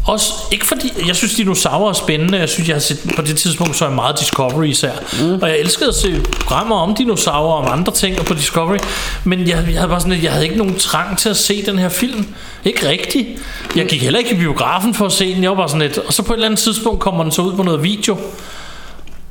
[0.05, 3.37] Også ikke fordi, jeg synes dinosaurer er spændende Jeg synes jeg har set, på det
[3.37, 4.91] tidspunkt så jeg meget Discovery især
[5.21, 5.41] mm.
[5.41, 8.77] Og jeg elskede at se programmer om dinosaurer Og om andre ting og på Discovery
[9.23, 11.79] Men jeg, jeg havde bare sådan, jeg havde ikke nogen trang til at se den
[11.79, 12.25] her film
[12.65, 13.27] Ikke rigtigt
[13.75, 15.97] Jeg gik heller ikke i biografen for at se den Jeg var bare sådan lidt
[15.97, 18.17] Og så på et eller andet tidspunkt kommer den så ud på noget video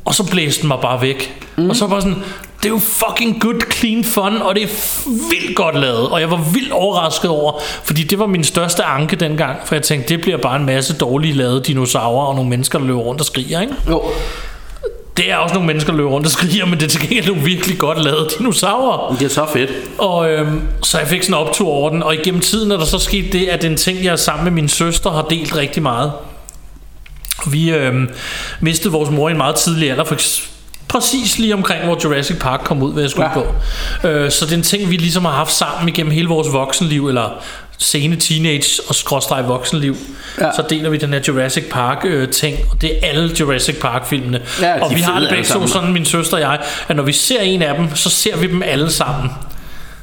[0.05, 1.47] og så blæste den mig bare væk.
[1.57, 1.71] Mm.
[1.71, 2.23] Og så var sådan,
[2.63, 4.69] det er jo fucking good, clean fun, og det er
[5.31, 6.09] vildt godt lavet.
[6.09, 9.83] Og jeg var vildt overrasket over, fordi det var min største anke dengang, for jeg
[9.83, 13.21] tænkte, det bliver bare en masse dårlige lavede dinosaurer, og nogle mennesker, der løber rundt
[13.21, 13.75] og skriger, ikke?
[13.89, 14.03] Jo.
[15.17, 17.27] Det er også nogle mennesker, der løber rundt og skriger, men det er til gengæld
[17.27, 19.17] nogle virkelig godt lavede dinosaurer.
[19.17, 19.71] Det er så fedt.
[19.99, 22.85] Og øhm, så jeg fik sådan en optur over den, og igennem tiden er der
[22.85, 25.57] så sket det, at det er en ting, jeg sammen med min søster har delt
[25.57, 26.13] rigtig meget.
[27.47, 28.09] Vi øhm,
[28.61, 30.15] mistede vores mor i en meget tidlig alder, for
[30.89, 33.35] præcis lige omkring, hvor Jurassic Park kom ud, hvad jeg skulle ja.
[34.03, 34.09] På.
[34.09, 37.09] Øh, så det er en ting, vi ligesom har haft sammen igennem hele vores voksenliv,
[37.09, 37.43] eller
[37.79, 39.97] sene teenage og skråstreg voksenliv.
[40.41, 40.51] Ja.
[40.57, 44.07] Så deler vi den her Jurassic Park øh, ting, og det er alle Jurassic Park
[44.07, 44.41] filmene.
[44.61, 46.59] Ja, og vi har det begge to sådan, min søster og jeg,
[46.89, 49.31] at når vi ser en af dem, så ser vi dem alle sammen.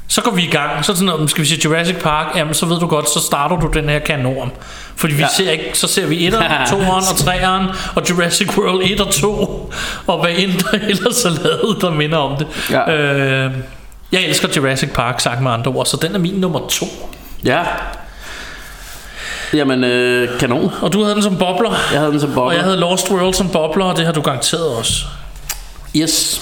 [0.08, 0.86] Så går vi i gang.
[0.86, 2.36] Så sådan, noget, skal vi se Jurassic Park?
[2.36, 4.52] Jamen, så ved du godt, så starter du den her kanon.
[5.00, 5.28] Fordi vi ja.
[5.38, 9.72] Ser ikke, så ser vi 1'eren, 2'eren og 3'eren, og Jurassic World 1 og 2,
[10.08, 12.48] og hvad end der ellers er lavet, der minder om det.
[12.72, 12.92] Ja.
[12.96, 13.52] Øh,
[14.12, 16.86] jeg elsker Jurassic Park, sagt med andre ord, så den er min nummer 2.
[17.46, 17.64] Ja.
[19.54, 20.72] Jamen, øh, kanon.
[20.82, 22.54] Og du havde den som bobler, Jeg havde den som og bobler.
[22.56, 24.94] jeg havde Lost World som bobler, og det har du garanteret også.
[25.96, 26.42] Yes.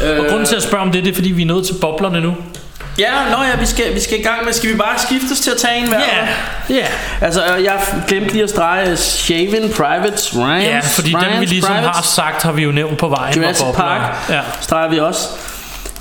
[0.00, 2.20] Og grunden til at spørge om det, det er, fordi vi er nået til boblerne
[2.20, 2.34] nu.
[2.98, 5.50] Ja, nå ja, vi skal, vi skal i gang med, skal vi bare skiftes til
[5.50, 5.98] at tage en hver?
[5.98, 6.84] Ja, ja.
[7.20, 10.62] Altså, øh, jeg glemte lige at strege Shaven Privates Ryan.
[10.62, 13.34] Ja, fordi dem vi ligesom har sagt, har vi jo nævnt på vejen.
[13.42, 13.66] Jurassic.
[13.76, 14.40] Park Ja.
[14.60, 15.28] streger vi også.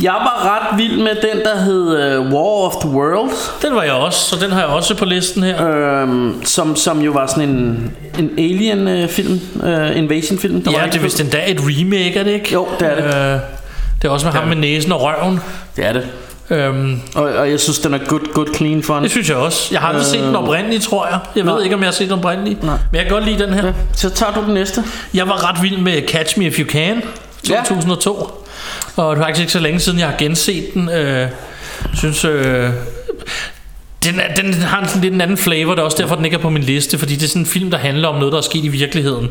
[0.01, 3.83] Jeg var ret vild med den, der hed uh, War of the Worlds, Den var
[3.83, 5.67] jeg også, så den har jeg også på listen her.
[6.01, 10.61] øhm, som, som jo var sådan en, en alien-film, uh, invasion-film.
[10.63, 12.53] der var Ja, rigtig det er vist endda et remake, er det ikke?
[12.53, 13.03] Jo, det er det.
[13.05, 13.39] Øh,
[14.01, 15.39] det er også med ham med næsen og røven.
[15.75, 16.07] Det er det.
[16.49, 19.03] Øhm, Og, og jeg synes, den er good, good clean fun.
[19.03, 19.67] det synes jeg også.
[19.71, 21.19] Jeg har aldrig set den oprindelige, tror jeg.
[21.35, 21.63] Jeg ved Nej.
[21.63, 22.57] ikke, om jeg har set den oprindelige.
[22.61, 22.77] Nej.
[22.91, 23.65] Men jeg kan godt lide den her.
[23.65, 24.83] Ja, Så tager du den næste.
[25.13, 27.01] Jeg var ret vild med Catch Me If You Can,
[27.49, 27.61] Ja.
[27.67, 28.13] 2002.
[28.95, 30.89] Og det er faktisk ikke så længe siden, jeg har genset den.
[30.89, 31.27] Øh,
[31.93, 32.25] synes...
[32.25, 32.69] Øh,
[34.03, 36.25] den, er, den har en sådan lidt en anden flavor, det er også derfor, den
[36.25, 38.31] ikke er på min liste, fordi det er sådan en film, der handler om noget,
[38.31, 39.29] der er sket i virkeligheden.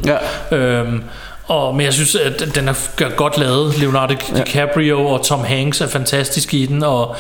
[0.51, 0.57] Ja.
[0.57, 1.03] Øhm,
[1.47, 3.79] og, men jeg synes, at den er godt lavet.
[3.79, 7.17] Leonardo DiCaprio og Tom Hanks er fantastiske i den, og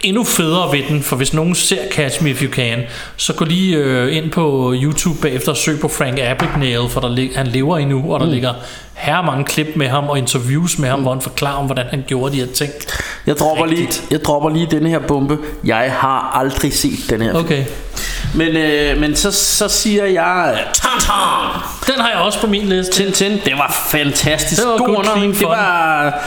[0.00, 2.82] endnu federe ved den, for hvis nogen ser Catch Me If You Can,
[3.16, 7.08] så gå lige øh, ind på YouTube bagefter og søg på Frank Abagnale, for der
[7.08, 8.32] lig, han lever endnu, og der mm.
[8.32, 8.54] ligger
[8.94, 11.02] her mange klip med ham og interviews med ham, mm.
[11.02, 12.72] hvor han forklarer om, hvordan han gjorde de her ting.
[13.26, 15.38] Jeg dropper, lige, jeg dropper lige denne her bombe.
[15.64, 17.34] Jeg har aldrig set den her.
[17.34, 17.64] Okay.
[18.34, 20.58] Men, øh, men så, så siger jeg...
[20.74, 21.60] Tantan!
[21.86, 22.92] Den har jeg også på min liste.
[22.92, 24.62] Tintin, det var fantastisk.
[24.62, 26.24] Det var God clean det var,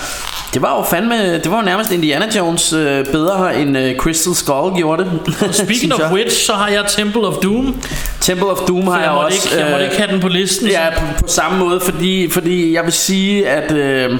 [0.54, 4.34] det var jo fandme, det var jo nærmest Indiana Jones øh, bedre end øh, Crystal
[4.36, 5.56] Skull gjorde det.
[5.56, 7.82] Speaking of which, så har jeg Temple of Doom.
[8.22, 9.50] Temple of Doom har Jeg, jeg, måtte, også.
[9.50, 10.68] ikke, jeg måtte øh, ikke have den på listen.
[10.68, 14.20] Ja, på, på samme måde, fordi, fordi jeg vil sige, at øh,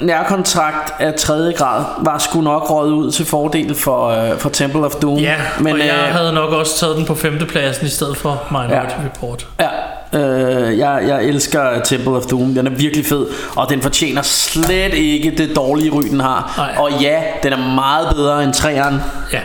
[0.00, 4.80] nærkontrakt af tredje grad var sgu nok røget ud til fordel for, øh, for Temple
[4.84, 5.18] of Doom.
[5.18, 8.16] Ja, men, men og jeg øh, havde nok også taget den på femtepladsen i stedet
[8.16, 9.04] for Minority Ja.
[9.04, 9.46] Report.
[9.60, 9.68] Ja,
[10.12, 12.54] øh, jeg, jeg elsker Temple of Doom.
[12.54, 13.26] Den er virkelig fed,
[13.56, 16.54] og den fortjener slet ikke det dårlige ry, den har.
[16.56, 16.74] Nej.
[16.78, 19.00] Og ja, den er meget bedre end træeren.
[19.32, 19.40] Ja.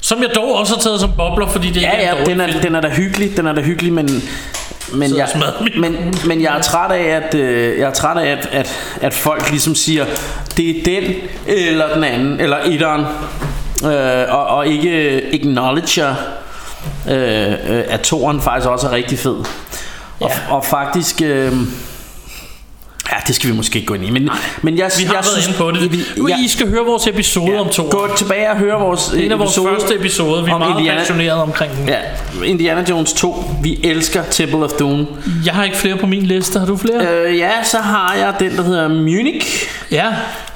[0.00, 2.40] Som jeg dog også har taget som bobler, fordi det ikke Ja, er ja, den
[2.40, 2.60] er, film.
[2.60, 4.08] den er da hyggelig, den er da hyggelig, men
[4.92, 5.28] men jeg,
[5.76, 9.14] men, men jeg er træt af at øh, jeg er træt af at, at, at
[9.14, 10.04] folk ligesom siger
[10.56, 11.14] det er den
[11.46, 13.04] eller den anden eller etteren
[13.84, 14.90] øh, og, og ikke
[15.32, 16.14] acknowledger
[17.10, 19.36] øh, øh, at toeren faktisk også er rigtig fed.
[20.20, 20.54] Og, Ja.
[20.54, 21.52] og faktisk øh,
[23.12, 24.28] Ja, det skal vi måske ikke gå ind i Men,
[24.62, 25.92] men jeg, Vi har jeg været inde på det.
[25.92, 25.98] Vi,
[26.28, 27.88] jeg, I skal høre vores episode om to.
[27.90, 30.44] Gå tilbage og høre vores En af vores episode første episoder.
[30.44, 31.88] Vi er meget Indiana- passionerede omkring den.
[31.88, 31.98] Ja,
[32.44, 33.44] Indiana Jones 2.
[33.62, 35.06] Vi elsker Temple of Doom.
[35.44, 36.58] Jeg har ikke flere på min liste.
[36.58, 37.06] Har du flere?
[37.08, 40.06] Øh, ja, så har jeg den, der hedder Munich, Ja.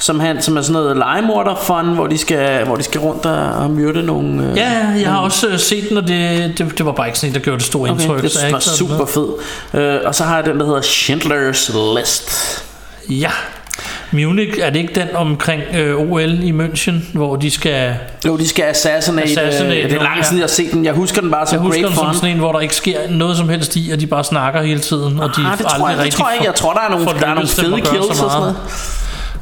[0.01, 3.27] Som, han, som er sådan noget legemorder fun, hvor de skal, hvor de skal rundt
[3.27, 4.51] og, og myrde nogle...
[4.51, 4.71] Øh, Ja,
[5.01, 7.35] jeg har også øh, set den, og det, det, det var bare ikke sådan en,
[7.35, 8.11] der gjorde det store indtryk.
[8.11, 9.29] Okay, det så jeg var ikke super fed.
[9.75, 12.31] Øh, og så har jeg den, der hedder Schindler's List.
[13.09, 13.31] Ja.
[14.13, 17.95] Munich, er det ikke den omkring øh, OL i München, hvor de skal...
[18.27, 19.29] Jo, de skal assassinate.
[19.41, 20.85] Assassinate øh, det er lang tid, jeg har set den.
[20.85, 22.15] Jeg husker den bare Jeg som husker great den som fun.
[22.15, 24.81] sådan en, hvor der ikke sker noget som helst i, og de bare snakker hele
[24.81, 26.47] tiden, og de Ah, det tror aldrig jeg, det tror jeg ikke.
[26.47, 28.57] Jeg tror, der er nogle, der er nogle fede kills og sådan noget.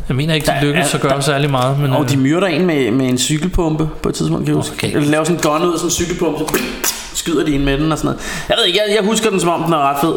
[0.08, 1.92] Jeg mener ikke, de Der lykkedes at gøre der- særlig meget, men...
[1.92, 4.74] Og de øh, myrder en med, med en cykelpumpe på et tidspunkt, kan jeg huske.
[4.74, 4.92] Okay.
[5.10, 6.44] Laver sådan en gun ud af sådan en cykelpumpe,
[6.84, 8.20] så skyder de en med den og sådan noget.
[8.48, 10.14] Jeg ved ikke, jeg, jeg husker den som om, den er ret fed.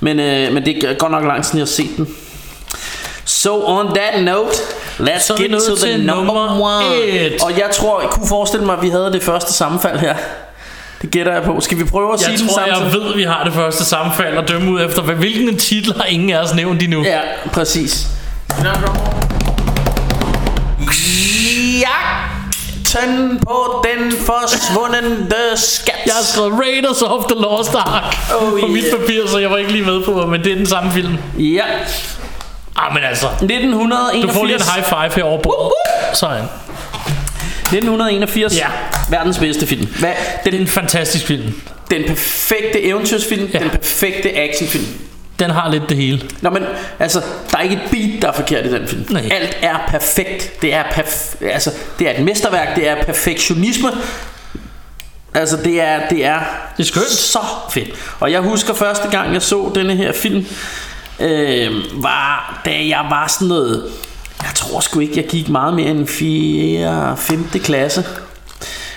[0.00, 2.08] Men, øh, men det er godt nok lang siden, jeg har set den.
[3.24, 4.50] So on that note,
[5.00, 6.96] let's Så get to the number one.
[7.08, 7.42] et.
[7.42, 10.14] Og jeg tror, jeg kunne forestille mig, at vi havde det første sammenfald her.
[11.02, 11.60] Det gætter jeg på.
[11.60, 12.84] Skal vi prøve at sige jeg den tror, samtidig?
[12.84, 16.04] jeg ved, at vi har det første sammenfald og dømme ud efter, hvilken titel har
[16.04, 17.02] ingen af os nævnt endnu.
[17.02, 17.20] Ja,
[17.52, 18.06] præcis.
[21.80, 25.94] Jagten på den forsvundne skat.
[26.06, 29.00] Jeg har skrevet Raiders of the Lost Ark Oh, på mit yeah.
[29.00, 31.16] papir, så jeg var ikke lige med på, men det er den samme film.
[31.38, 31.64] Ja,
[32.76, 34.26] Ah, men altså, 1981.
[34.26, 35.72] du får lige en high five her over bordet.
[36.14, 36.44] Sådan.
[37.64, 38.56] 1981.
[38.56, 38.66] Ja.
[39.10, 39.86] Verdens bedste film.
[39.98, 40.10] Hvad,
[40.44, 41.54] Det er den, en fantastisk film.
[41.90, 43.58] den perfekte eventyrsfilm, ja.
[43.58, 44.86] den perfekte actionfilm.
[45.40, 46.22] Den har lidt det hele.
[46.40, 46.62] Nå, men
[46.98, 49.04] altså, der er ikke et beat, der er forkert i den film.
[49.10, 49.28] Nej.
[49.32, 50.62] Alt er perfekt.
[50.62, 52.76] Det er, perf- altså, det er et mesterværk.
[52.76, 53.88] Det er perfektionisme.
[55.34, 56.38] Altså, det er, det er,
[56.76, 57.06] Det er skønt.
[57.10, 57.38] så
[57.70, 57.88] fedt.
[58.20, 60.46] Og jeg husker første gang, jeg så denne her film,
[61.20, 61.70] øh,
[62.02, 63.84] var, da jeg var sådan noget,
[64.42, 67.16] jeg tror sgu ikke, jeg gik meget mere end 4.
[67.16, 67.44] 5.
[67.64, 68.04] klasse.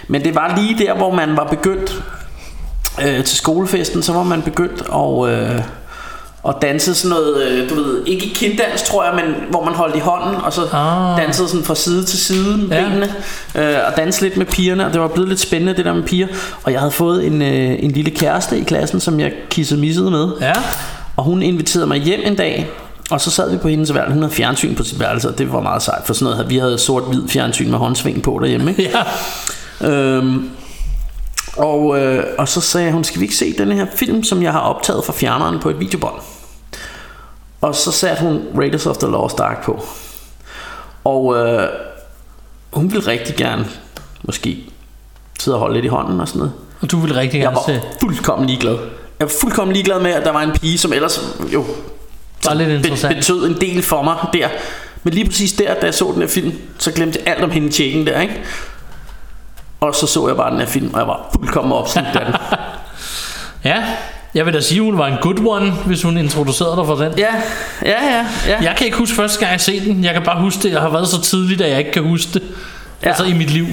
[0.08, 2.04] Men det var lige der, hvor man var begyndt
[3.02, 5.62] øh, til skolefesten, så var man begyndt at, øh,
[6.48, 9.96] at danse sådan noget, øh, du ved, ikke kinddans tror jeg, men hvor man holdt
[9.96, 11.18] i hånden, og så Ah.
[11.22, 12.84] dansede sådan fra side til side med Ja.
[12.84, 13.14] benene,
[13.56, 16.04] øh, og danse lidt med pigerne, og det var blevet lidt spændende det der med
[16.04, 16.28] piger,
[16.64, 20.12] og jeg havde fået en, øh, en lille kæreste i klassen, som jeg kissede missede
[20.12, 20.54] med, Ja.
[21.18, 22.70] og hun inviterede mig hjem en dag,
[23.12, 24.14] og så sad vi på hendes værelse.
[24.14, 26.50] Hun havde fjernsyn på sit værelse, og det var meget sejt, for sådan noget.
[26.50, 28.70] Vi havde sort-hvid fjernsyn med håndsving på derhjemme.
[28.72, 28.92] Ikke?
[29.82, 29.88] Ja.
[29.90, 30.50] Øhm,
[31.58, 34.52] og, øh, og så sagde hun, skal vi ikke se denne her film, som jeg
[34.52, 36.22] har optaget fra fjerneren på et videobånd?
[37.62, 39.86] Og så satte hun Raiders of the Lost Ark på.
[41.04, 41.68] Og øh,
[42.74, 43.66] hun ville rigtig gerne,
[44.24, 44.66] måske,
[45.40, 46.54] sidde og holde lidt i hånden og sådan noget.
[46.82, 47.82] Og du vil rigtig Jeg gerne var se.
[48.02, 48.74] fuldkommen ligeglad.
[49.20, 51.22] Jeg var fuldkommen ligeglad med, at der var en pige, som ellers
[51.54, 51.66] jo
[52.46, 53.16] Var lidt interessant.
[53.16, 54.48] betød en del for mig der.
[55.04, 57.52] Men lige præcis der, da jeg så den her film, så glemte jeg alt om
[57.52, 58.42] hende tjekken der, ikke?
[59.88, 62.36] Og så så jeg bare den her film, og jeg var fuldkommen opslugt af den.
[63.64, 63.84] Ja.
[64.34, 67.14] Jeg vil da sige, hun var en good one, hvis hun introducerede dig for den.
[67.18, 67.28] Ja,
[67.86, 68.58] ja, ja, ja.
[68.62, 70.04] Jeg kan ikke huske første gang, jeg set den.
[70.04, 70.72] Jeg kan bare huske det.
[70.72, 72.42] Jeg har været så tidligt, at jeg ikke kan huske det.
[73.04, 73.08] Ja.
[73.08, 73.66] Altså i mit liv.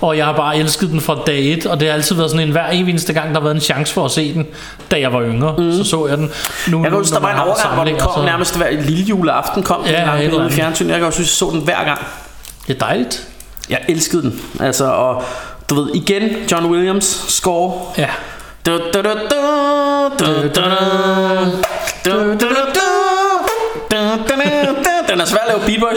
[0.00, 2.46] Og jeg har bare elsket den fra dag et, og det har altid været sådan
[2.46, 4.46] en hver eneste gang, der har været en chance for at se den,
[4.90, 5.72] da jeg var yngre, mm.
[5.72, 6.30] så så jeg den.
[6.68, 9.62] Nu, Jeg kan huske, der var en overgang, hvor den kom nærmest hver lille juleaften,
[9.62, 10.54] kom den Ja, ja, et lang eller periode i andet.
[10.56, 10.88] fjernsyn.
[10.88, 12.00] Jeg kan også synes, jeg så den hver gang.
[12.66, 13.26] Det er dejligt.
[13.70, 14.40] Jeg elskede den.
[14.60, 15.22] Altså, og
[15.70, 17.72] du ved, igen, John Williams score.
[17.98, 18.08] Ja.
[18.66, 19.08] Du, du, du, du,
[20.18, 20.62] du, du,
[22.04, 22.80] du, du, du, du.
[25.08, 25.96] Den er svær at lave beatbox.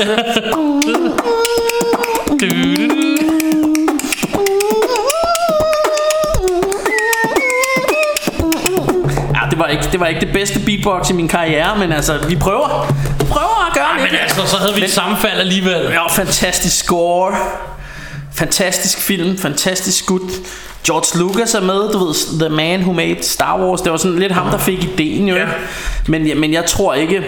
[9.36, 12.14] Ja, det var, ikke, det var ikke det bedste beatbox i min karriere, men altså,
[12.28, 12.88] vi prøver.
[13.24, 14.22] Vi prøver at gøre Men lidt.
[14.22, 15.82] altså, så havde vi et sammenfald alligevel.
[15.92, 17.36] Ja, fantastisk score.
[18.34, 20.20] Fantastisk film, fantastisk skud.
[20.88, 23.82] George Lucas er med, du ved, The Man Who Made Star Wars.
[23.82, 25.36] Det var sådan lidt ham, der fik ideen jo.
[25.36, 25.46] Ja.
[26.08, 27.24] Men, men jeg tror ikke...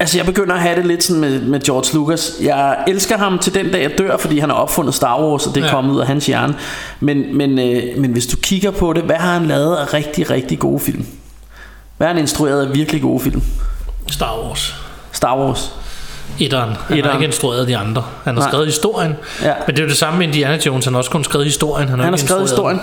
[0.00, 3.38] Altså jeg begynder at have det lidt sådan med, med George Lucas Jeg elsker ham
[3.38, 5.72] til den dag jeg dør Fordi han har opfundet Star Wars Og det er ja.
[5.72, 6.56] kommet ud af hans hjerne
[7.00, 10.30] men, men, øh, men hvis du kigger på det Hvad har han lavet af rigtig,
[10.30, 11.06] rigtig gode film?
[11.96, 13.42] Hvad har han instrueret af virkelig gode film?
[14.10, 14.74] Star Wars.
[15.12, 15.72] Star Wars
[16.40, 16.68] Etteren.
[16.68, 17.16] Han har Etteren.
[17.16, 18.04] ikke instrueret de andre.
[18.24, 18.50] Han har Nej.
[18.50, 19.14] skrevet historien.
[19.42, 19.52] Ja.
[19.66, 20.84] Men det er jo det samme med Indiana Jones.
[20.84, 21.88] Han har også kun skrevet historien.
[21.88, 22.80] Han har, Han har ikke skrevet historien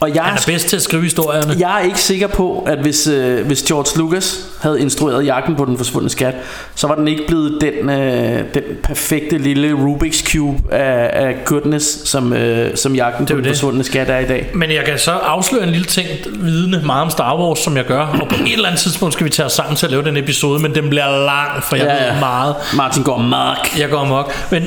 [0.00, 0.22] Og jeg.
[0.22, 1.56] Han er bedst til at skrive historierne.
[1.58, 5.64] Jeg er ikke sikker på, at hvis, øh, hvis George Lucas havde instrueret Jagten på
[5.64, 6.34] den forsvundne skat,
[6.74, 12.08] så var den ikke blevet den, øh, den perfekte lille Rubik's Cube af, af goodness,
[12.08, 13.48] som, øh, som Jagten på den det.
[13.50, 14.50] forsvundne skat er i dag.
[14.54, 17.84] Men jeg kan så afsløre en lille ting, vidende meget om Star Wars, som jeg
[17.84, 18.00] gør.
[18.22, 20.16] Og på et eller andet tidspunkt skal vi tage os sammen til at lave den
[20.16, 22.54] episode, men den bliver lang, for jeg Ja, ved meget.
[22.76, 23.78] Martin går mark.
[23.78, 24.50] Jeg går amok.
[24.50, 24.62] Men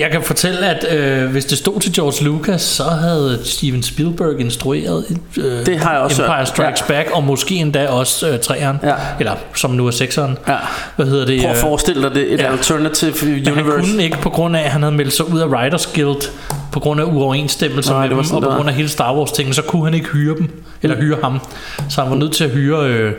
[0.00, 4.40] jeg kan fortælle, at øh, hvis det stod til George Lucas, så havde Steven Spielberg
[4.40, 6.46] instrueret øh, Det har jeg også Empire.
[6.46, 6.86] Strikes Ja.
[6.94, 8.76] Back, og måske endda også øh, træeren.
[8.82, 8.94] Ja.
[9.18, 10.38] Eller som nu er sekseren.
[10.48, 10.56] Ja.
[10.96, 11.40] Hvad hedder det?
[11.42, 12.52] Prøv at forestille dig det, et ja.
[12.52, 13.90] alternative Men han universe.
[13.90, 16.30] kunne ikke på grund af, at han havde meldt sig ud af Writers Guild
[16.74, 19.32] på grund af uoverensstemmelser Nej, med dem, sådan, og på grund af hele Star Wars
[19.32, 21.40] tingen, så kunne han ikke hyre dem, eller hyre ham.
[21.88, 23.12] Så han var nødt til at hyre øh,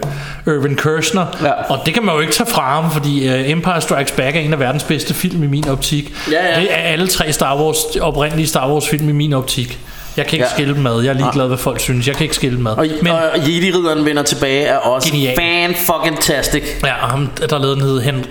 [0.48, 1.52] Irvin Kershner, Ja.
[1.52, 4.40] og det kan man jo ikke tage fra ham, fordi øh, Empire Strikes Back er
[4.40, 6.14] en af verdens bedste film i min optik.
[6.32, 6.60] Ja, ja.
[6.62, 9.80] Det er alle tre Star Wars, oprindelige Star Wars film i min optik.
[10.18, 10.54] Jeg kan ikke Ja.
[10.54, 11.02] skille dem ad.
[11.02, 12.08] Jeg er ligeglad, hvad folk synes.
[12.08, 12.72] Jeg kan ikke skille dem ad.
[12.72, 15.36] Og, Men, og Jedi-ridderen vender tilbage er også Genial.
[15.40, 16.64] fan fucking tastic.
[16.84, 18.26] ja, og ham, der lavede den hed Hen-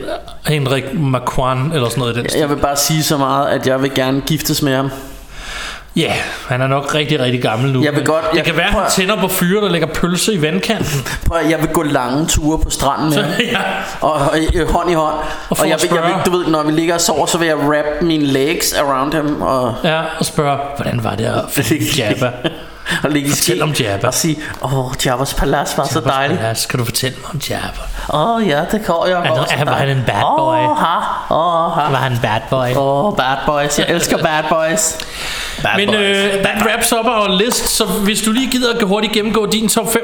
[0.46, 2.40] Henrik McQuan, eller sådan noget i den stil.
[2.40, 4.90] Jeg vil bare sige så meget, at jeg vil gerne giftes med ham.
[5.96, 6.12] Ja,
[6.48, 7.84] han er nok rigtig, rigtig gammel nu.
[7.84, 10.32] Jeg vil godt- Det jeg- kan være, prøv han tænder på fyre, der lægger pølse
[10.34, 11.00] i vandkanten.
[11.28, 13.58] Prøv, jeg vil gå lange ture på stranden med ja.
[14.00, 15.14] Og, og øh, hånd i hånd.
[15.14, 17.38] Og, og jeg, vil, jeg vil, spørge- du ved, når vi ligger og sover, så
[17.38, 21.42] vil jeg wrap mine legs around ham og, Ja, og spørger, hvordan var det at
[21.64, 22.30] finde Jabba?
[23.04, 24.06] Og ligge i Fortæl ske om Jabba.
[24.06, 26.40] og sige, åh, Jabbas palads var så dejligt.
[26.40, 27.80] Ja, skal du fortælle mig om Jabba?
[28.12, 29.54] Åh oh, ja, det kan jeg også.
[29.54, 30.56] han- var han en bad boy?
[30.56, 30.96] Åh, ha,
[31.34, 31.90] åh, ha.
[31.90, 32.76] Var han bad boy?
[32.76, 33.78] Åh, oh, bad boys.
[33.78, 34.98] Jeg elsker bad boys.
[35.62, 35.98] Bad Men boys.
[35.98, 39.68] øh, that wraps up our list, så hvis du lige gider at hurtigt gennemgå din
[39.68, 40.02] top 5.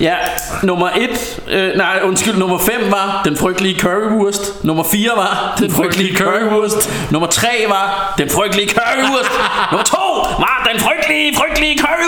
[0.00, 0.14] Ja,
[0.62, 4.64] nummer 1, øh, nej undskyld, nummer 5 var Den frygtelige currywurst.
[4.64, 6.90] Nummer 4 var Den frygtelige currywurst.
[7.12, 9.30] Nummer 3 var Den frygtelige currywurst.
[9.72, 9.96] nummer 2
[10.38, 12.07] var Den frygtelige, frygtelige currywurst.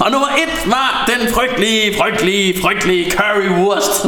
[0.00, 0.34] Og nummer 1
[0.70, 4.04] var Den frygtelige, frygtelige, frygtelige currywurst.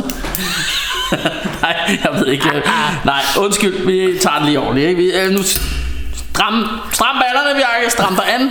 [1.62, 2.62] nej, jeg ved ikke.
[3.04, 4.88] Nej, undskyld, vi tager den lige ordentligt.
[4.88, 5.02] Ikke?
[5.02, 7.90] Vi, øh, nu stram, stram ballerne, Bjarke.
[7.90, 8.50] Stram dig an.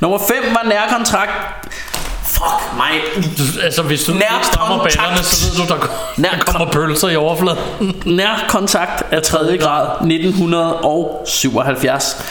[0.00, 1.32] Nummer 5 var nærkontrakt.
[2.24, 2.90] Fuck mig.
[3.62, 5.80] Altså, hvis du ikke strammer ballerne, så ved du, der,
[6.22, 7.58] der kommer pølser i overfladen.
[8.04, 9.58] Nær kontakt af 3.
[9.58, 12.24] grad 1977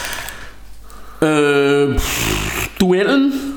[1.22, 2.00] øh,
[2.80, 3.53] Duellen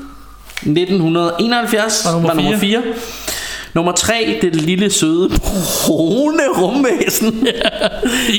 [0.62, 2.82] 1971 Var nummer var nummer fire.
[2.82, 2.94] 4
[3.74, 5.30] Nummer 3 Det lille søde
[5.86, 7.26] brune rumvæsen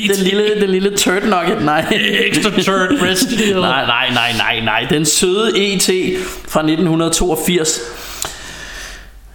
[0.08, 1.84] Den lille, den lille turd nugget Nej
[2.26, 3.30] Extra turd breast.
[3.54, 4.86] Nej, nej, nej, nej, nej.
[4.90, 5.90] Den søde ET
[6.48, 7.80] fra 1982.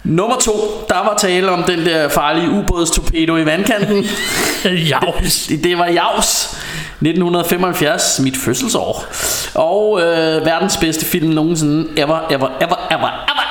[0.04, 4.04] Nummer to, der var tale om den der farlige ubådstorpedo i vandkanten.
[4.90, 5.46] Javs.
[5.46, 6.56] Det, det var Javs
[7.00, 9.04] 1975, mit fødselsår.
[9.54, 11.88] Og øh, verdens bedste film nogensinde.
[11.96, 13.45] Ever, ever, ever, ever, ever, ever, ever.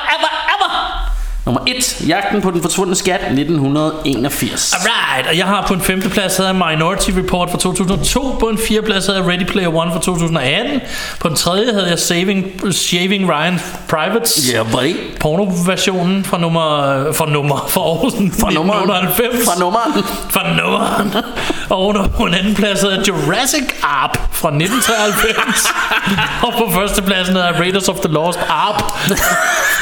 [1.46, 4.72] Nummer 1, Jagten på den forsvundne skat 1981.
[4.74, 8.48] Alright, og jeg har på en femte plads havde jeg Minority Report fra 2002, på
[8.48, 10.80] en fjerde plads havde jeg Ready Player One fra 2018,
[11.20, 14.96] på den tredje havde jeg Saving, Shaving Ryan Privates, Ja, boy.
[15.20, 18.10] porno-versionen fra nummer, fra nummer, fra år
[18.40, 18.90] Fra nummeren.
[18.90, 19.44] 1998.
[19.44, 20.04] Fra nummeren.
[20.30, 21.24] Fra nummeren.
[21.68, 25.66] Og under på en anden plads havde jeg Jurassic Ark fra 1993.
[26.46, 28.92] og på første pladsen havde jeg Raiders of the Lost fra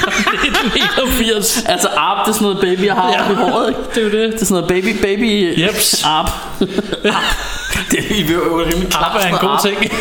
[0.07, 1.65] 1981.
[1.67, 3.81] Altså arp, det er sådan noget baby, jeg har Ja, i håret, ikke?
[3.95, 4.33] det er jo det.
[4.33, 6.05] Det er sådan noget baby, baby Jeps.
[6.05, 6.31] arp.
[6.61, 6.67] arp.
[7.91, 9.05] Det er vi jo rimelig klart.
[9.15, 9.93] Arp er en god ting.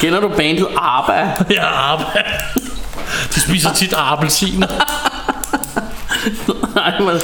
[0.00, 1.30] Kender du bandet Arba?
[1.50, 2.04] Ja, Arbe.
[3.34, 4.66] De spiser tit appelsiner.
[6.74, 7.20] Nej, men...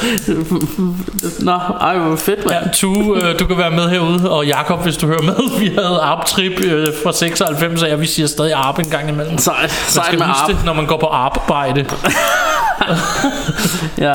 [1.38, 2.64] Nå, ej, hvor fedt, mand.
[2.64, 5.34] Ja, Tue, øh, du kan være med herude, og Jakob, hvis du hører med.
[5.60, 9.38] Vi havde Arp-trip øh, fra 96 af, og vi siger stadig Arp en gang imellem.
[9.38, 10.48] Sejt, Man sejt skal med huske Arp.
[10.50, 11.84] det, når man går på arbejde.
[13.98, 14.12] Ja.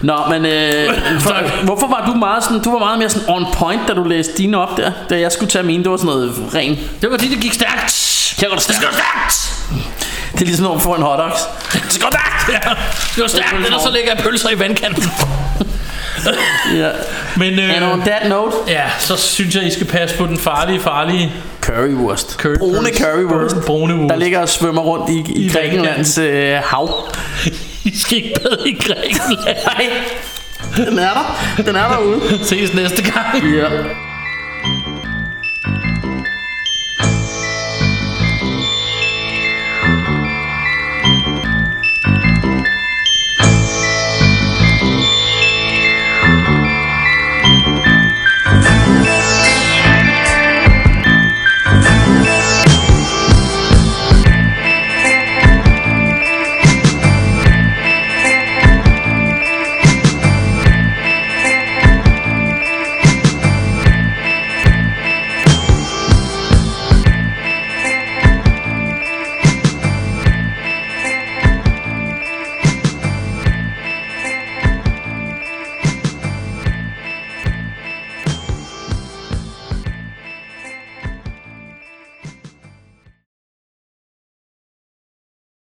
[0.00, 0.90] Nå, men øh,
[1.20, 4.04] for, hvorfor var du meget sådan, du var meget mere sådan on point, da du
[4.04, 6.78] læste dine op der, da jeg skulle tage mine, det var sådan noget ren.
[7.02, 8.34] Det var fordi, det gik stærkt.
[8.40, 9.61] Her går det stærkt.
[10.32, 11.40] Det er ligesom når man får en hotdogs.
[11.72, 12.64] Det går stærkt.
[12.66, 12.70] Ja,
[13.14, 15.04] det går stærkt, ellers så lægger jeg pølser i vandkanten.
[16.76, 16.88] Ja.
[17.36, 20.38] Men And on øh, that note, ja, så synes jeg, I skal passe på den
[20.38, 22.40] farlige, farlige currywurst.
[22.42, 23.56] Curry- Brune currywurst.
[23.66, 24.10] Brune wurst.
[24.10, 27.08] Der ligger og svømmer rundt i, i, I Grækenlands øh, hav.
[27.84, 29.56] I skal ikke bade i Grækenland.
[29.66, 29.90] Nej.
[30.76, 31.10] Den er
[31.56, 31.62] der.
[31.66, 32.20] Den er derude.
[32.44, 33.44] Ses næste gang.
[33.54, 33.68] Ja.